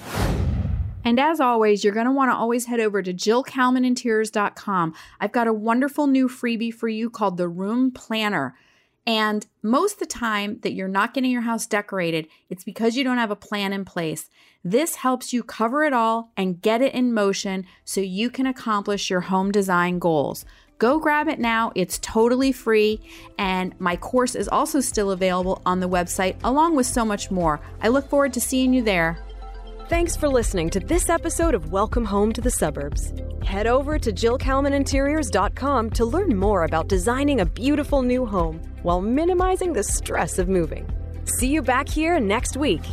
And 1.04 1.20
as 1.20 1.40
always, 1.40 1.84
you're 1.84 1.94
going 1.94 2.06
to 2.06 2.12
want 2.12 2.30
to 2.32 2.36
always 2.36 2.66
head 2.66 2.80
over 2.80 3.02
to 3.02 3.14
jillkalmaninteriors.com. 3.14 4.94
I've 5.20 5.32
got 5.32 5.48
a 5.48 5.54
wonderful 5.54 6.08
new 6.08 6.28
freebie 6.28 6.74
for 6.74 6.88
you 6.88 7.10
called 7.10 7.38
the 7.38 7.48
Room 7.48 7.92
Planner. 7.92 8.56
And 9.08 9.48
most 9.64 9.94
of 9.94 10.00
the 10.00 10.06
time 10.06 10.60
that 10.62 10.74
you're 10.74 10.88
not 10.88 11.14
getting 11.14 11.32
your 11.32 11.42
house 11.42 11.66
decorated, 11.66 12.28
it's 12.50 12.64
because 12.64 12.96
you 12.96 13.04
don't 13.04 13.18
have 13.18 13.32
a 13.32 13.36
plan 13.36 13.74
in 13.74 13.86
place. 13.86 14.30
This 14.64 14.96
helps 14.96 15.34
you 15.34 15.42
cover 15.42 15.84
it 15.84 15.94
all 15.94 16.32
and 16.38 16.62
get 16.62 16.82
it 16.82 16.94
in 16.94 17.14
motion 17.14 17.66
so 17.86 18.02
you 18.02 18.30
can 18.30 18.46
accomplish 18.46 19.10
your 19.10 19.22
home 19.22 19.52
design 19.52 20.00
goals. 20.00 20.46
Go 20.78 21.00
grab 21.00 21.28
it 21.28 21.40
now. 21.40 21.72
It's 21.76 21.98
totally 22.00 22.52
free. 22.52 23.02
And 23.38 23.74
my 23.80 23.96
course 23.96 24.36
is 24.36 24.48
also 24.48 24.80
still 24.80 25.12
available 25.12 25.62
on 25.66 25.80
the 25.80 25.90
website, 25.90 26.36
along 26.44 26.76
with 26.76 26.86
so 26.86 27.04
much 27.04 27.32
more. 27.32 27.60
I 27.82 27.88
look 27.88 28.10
forward 28.10 28.34
to 28.34 28.42
seeing 28.42 28.74
you 28.74 28.84
there. 28.84 29.18
Thanks 29.90 30.16
for 30.16 30.30
listening 30.30 30.70
to 30.70 30.80
this 30.80 31.10
episode 31.10 31.56
of 31.56 31.72
Welcome 31.72 32.06
Home 32.06 32.32
to 32.34 32.42
the 32.42 32.52
Suburbs. 32.52 33.12
Head 33.44 33.66
over 33.66 33.98
to 33.98 34.12
JillKalmanInteriors.com 34.12 35.90
to 35.90 36.06
learn 36.06 36.38
more 36.38 36.66
about 36.66 36.88
designing 36.88 37.40
a 37.42 37.48
beautiful 37.48 38.04
new 38.04 38.24
home 38.24 38.62
while 38.84 39.02
minimizing 39.02 39.74
the 39.74 39.82
stress 39.82 40.38
of 40.38 40.48
moving. 40.48 40.88
See 41.24 41.48
you 41.48 41.64
back 41.64 41.90
here 41.90 42.20
next 42.20 42.56
week. 42.56 42.84